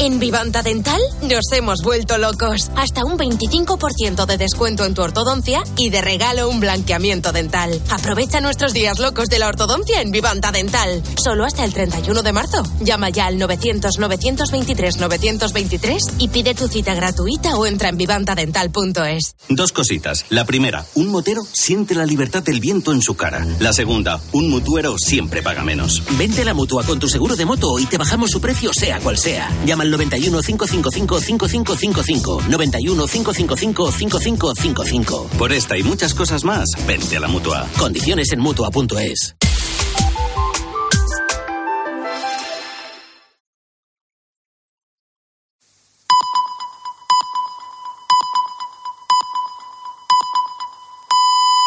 En 0.00 0.20
Vivanta 0.20 0.62
Dental 0.62 1.00
nos 1.22 1.50
hemos 1.52 1.82
vuelto 1.82 2.18
locos. 2.18 2.70
Hasta 2.76 3.04
un 3.04 3.18
25% 3.18 4.26
de 4.26 4.38
descuento 4.38 4.84
en 4.84 4.94
tu 4.94 5.02
ortodoncia 5.02 5.64
y 5.76 5.90
de 5.90 6.00
regalo 6.00 6.48
un 6.48 6.60
blanqueamiento 6.60 7.32
dental. 7.32 7.82
Aprovecha 7.90 8.40
nuestros 8.40 8.72
días 8.72 9.00
locos 9.00 9.28
de 9.28 9.40
la 9.40 9.48
ortodoncia 9.48 10.00
en 10.00 10.12
Vivanta 10.12 10.52
Dental. 10.52 11.02
Solo 11.20 11.44
hasta 11.44 11.64
el 11.64 11.72
31 11.72 12.22
de 12.22 12.32
marzo. 12.32 12.62
Llama 12.80 13.10
ya 13.10 13.26
al 13.26 13.40
900-923-923 13.40 15.98
y 16.18 16.28
pide 16.28 16.54
tu 16.54 16.68
cita 16.68 16.94
gratuita 16.94 17.56
o 17.56 17.66
entra 17.66 17.88
en 17.88 17.96
vivantadental.es. 17.96 19.34
Dos 19.48 19.72
cositas. 19.72 20.26
La 20.28 20.44
primera, 20.44 20.86
un 20.94 21.08
motero 21.08 21.42
siente 21.52 21.96
la 21.96 22.06
libertad 22.06 22.44
del 22.44 22.60
viento 22.60 22.92
en 22.92 23.02
su 23.02 23.16
cara. 23.16 23.44
La 23.58 23.72
segunda, 23.72 24.20
un 24.30 24.48
mutuero 24.48 24.96
siempre 24.96 25.42
paga 25.42 25.64
menos. 25.64 26.04
Vente 26.16 26.42
a 26.42 26.44
la 26.44 26.54
mutua 26.54 26.84
con 26.84 27.00
tu 27.00 27.08
seguro 27.08 27.34
de 27.34 27.46
moto 27.46 27.80
y 27.80 27.86
te 27.86 27.98
bajamos 27.98 28.30
su 28.30 28.40
precio 28.40 28.70
sea 28.72 29.00
cual 29.00 29.18
sea. 29.18 29.50
Llama 29.66 29.87
al 29.88 29.92
91 29.92 30.42
555 30.42 31.20
5555. 31.20 32.42
91 32.48 33.06
555 33.06 33.92
5555. 33.92 35.30
Por 35.38 35.52
esta 35.52 35.76
y 35.76 35.82
muchas 35.82 36.14
cosas 36.14 36.44
más, 36.44 36.68
vente 36.86 37.16
a 37.16 37.20
la 37.20 37.28
mutua. 37.28 37.66
Condiciones 37.78 38.32
en 38.32 38.40
mutua.es. 38.40 39.47